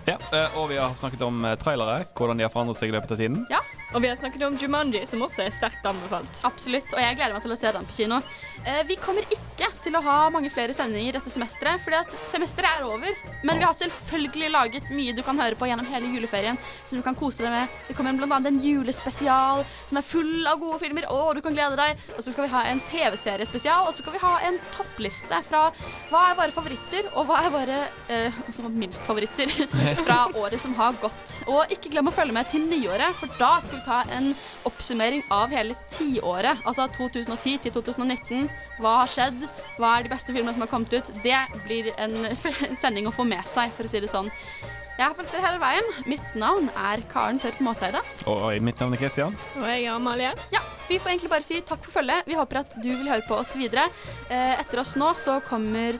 Ja, 0.04 0.16
eh, 0.34 0.58
og 0.58 0.66
vi 0.72 0.76
har 0.80 0.94
snakket 0.98 1.22
om 1.22 1.44
eh, 1.46 1.54
trailere, 1.60 2.02
hvordan 2.18 2.40
de 2.40 2.46
har 2.46 2.50
forandret 2.50 2.80
seg 2.80 2.90
i 2.90 2.94
løpet 2.96 3.14
av 3.14 3.20
tiden. 3.20 3.44
Ja. 3.52 3.60
Og 3.92 4.02
vi 4.02 4.08
har 4.10 4.16
snakket 4.18 4.42
om 4.46 4.56
Jumanji, 4.58 5.04
som 5.06 5.22
også 5.22 5.44
er 5.44 5.52
sterkt 5.54 5.84
anbefalt. 5.86 6.40
Absolutt, 6.48 6.88
og 6.96 7.02
jeg 7.04 7.18
gleder 7.18 7.36
meg 7.36 7.44
til 7.44 7.54
å 7.54 7.58
se 7.60 7.72
den 7.76 7.86
på 7.86 7.98
kino. 8.00 8.18
Eh, 8.66 8.82
vi 8.86 8.96
kommer 9.00 9.26
ikke 9.34 9.68
til 9.82 9.96
å 9.98 10.02
ha 10.04 10.16
mange 10.30 10.50
flere 10.54 10.74
sendinger 10.76 11.16
dette 11.18 11.30
semesteret, 11.32 11.82
fordi 11.82 11.98
at 11.98 12.12
semesteret 12.30 12.78
er 12.78 12.86
over. 12.86 13.16
Men 13.42 13.58
vi 13.58 13.66
har 13.66 13.74
selvfølgelig 13.74 14.50
laget 14.54 14.92
mye 14.94 15.14
du 15.16 15.22
kan 15.26 15.38
høre 15.38 15.58
på 15.58 15.66
gjennom 15.66 15.88
hele 15.90 16.10
juleferien, 16.14 16.58
som 16.86 16.98
du 16.98 17.02
kan 17.02 17.18
kose 17.18 17.42
deg 17.42 17.50
med. 17.50 17.80
Det 17.88 17.96
kommer 17.98 18.14
annet 18.14 18.52
en 18.52 18.60
julespesial 18.62 19.64
som 19.88 19.98
er 19.98 20.06
full 20.06 20.46
av 20.46 20.60
gode 20.62 20.78
filmer. 20.82 21.08
Å, 21.10 21.32
du 21.34 21.42
kan 21.42 21.56
glede 21.56 21.78
deg. 21.78 21.98
Og 22.16 22.22
så 22.22 22.34
skal 22.34 22.46
vi 22.46 22.52
ha 22.54 22.62
en 22.70 22.82
TV-seriespesial, 22.90 23.88
og 23.88 23.96
så 23.96 24.04
skal 24.04 24.16
vi 24.16 24.22
ha 24.22 24.32
en 24.46 24.60
toppliste 24.76 25.42
fra 25.48 25.64
hva 26.12 26.22
er 26.30 26.38
våre 26.38 26.54
favoritter, 26.54 27.10
og 27.16 27.26
hva 27.30 27.42
er 27.42 27.54
våre 27.54 27.80
eh, 28.14 28.40
minst 28.82 29.02
favoritter 29.08 29.50
fra 30.06 30.20
året 30.38 30.62
som 30.62 30.76
har 30.78 30.94
gått. 31.02 31.38
Og 31.50 31.74
ikke 31.74 31.90
glem 31.96 32.12
å 32.12 32.14
følge 32.14 32.38
med 32.38 32.50
til 32.52 32.66
nyåret, 32.70 33.18
for 33.18 33.32
da 33.42 33.56
skal 33.64 33.80
vi 33.80 33.84
ta 33.88 34.02
en 34.18 34.32
oppsummering 34.70 35.26
av 35.34 35.50
hele 35.50 35.74
tiåret. 35.90 36.62
Altså 36.62 36.86
2010 36.94 37.58
til 37.66 37.74
2019. 37.74 38.51
Hva 38.82 38.98
har 39.02 39.10
skjedd? 39.10 39.46
Hva 39.78 39.96
er 39.96 40.06
de 40.06 40.12
beste 40.12 40.34
filmene 40.34 40.54
som 40.56 40.64
har 40.64 40.70
kommet 40.72 40.94
ut? 40.94 41.10
Det 41.24 41.38
blir 41.66 41.92
en 42.02 42.16
sending 42.78 43.08
å 43.08 43.14
få 43.14 43.26
med 43.28 43.44
seg, 43.50 43.72
for 43.76 43.88
å 43.88 43.92
si 43.92 44.02
det 44.02 44.10
sånn. 44.12 44.30
Jeg 44.92 45.06
har 45.08 45.14
fulgt 45.16 45.32
dere 45.32 45.46
hele 45.46 45.60
veien. 45.62 45.86
Mitt 46.06 46.34
navn 46.38 46.68
er 46.76 47.00
Karen 47.10 47.40
Tørp 47.40 47.60
Maaseide. 47.64 48.02
Og 48.28 48.44
mitt 48.64 48.80
navn 48.82 48.92
er 48.94 49.00
Christian. 49.00 49.36
Og 49.56 49.64
jeg 49.64 49.86
er 49.86 49.94
Amalie. 49.94 50.32
Ja, 50.52 50.60
vi 50.88 50.98
får 51.00 51.14
egentlig 51.14 51.32
bare 51.32 51.46
si 51.46 51.62
takk 51.64 51.80
for 51.86 51.96
følget. 51.96 52.28
Vi 52.28 52.36
håper 52.36 52.60
at 52.60 52.76
du 52.76 52.90
vil 52.90 53.08
høre 53.08 53.24
på 53.26 53.38
oss 53.40 53.54
videre. 53.56 53.88
Eh, 54.28 54.58
etter 54.60 54.82
oss 54.84 54.92
nå 55.00 55.14
så 55.18 55.38
kommer 55.48 55.96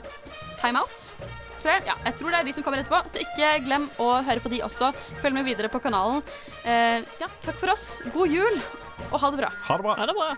Time 0.61 0.83
Out. 0.83 1.09
Ja, 1.63 1.95
jeg 2.03 2.17
tror 2.19 2.33
det 2.33 2.39
er 2.41 2.47
de 2.47 2.53
som 2.53 2.63
kommer 2.63 2.81
etterpå, 2.81 2.99
så 3.07 3.21
ikke 3.23 3.53
glem 3.63 3.85
å 4.03 4.09
høre 4.27 4.43
på 4.43 4.51
de 4.51 4.59
også. 4.65 4.91
Følg 5.23 5.37
med 5.39 5.47
videre 5.47 5.71
på 5.71 5.79
kanalen. 5.83 6.19
Eh, 6.67 6.99
ja, 7.23 7.31
takk 7.45 7.55
for 7.55 7.73
oss. 7.73 8.01
God 8.13 8.35
jul, 8.35 8.59
og 9.09 9.21
ha 9.23 9.31
det 9.31 9.45
bra. 9.45 9.53
Ha 9.69 9.79
det 9.79 9.87
bra. 9.87 9.95
Ha 10.01 10.11
det 10.11 10.19
bra. 10.19 10.33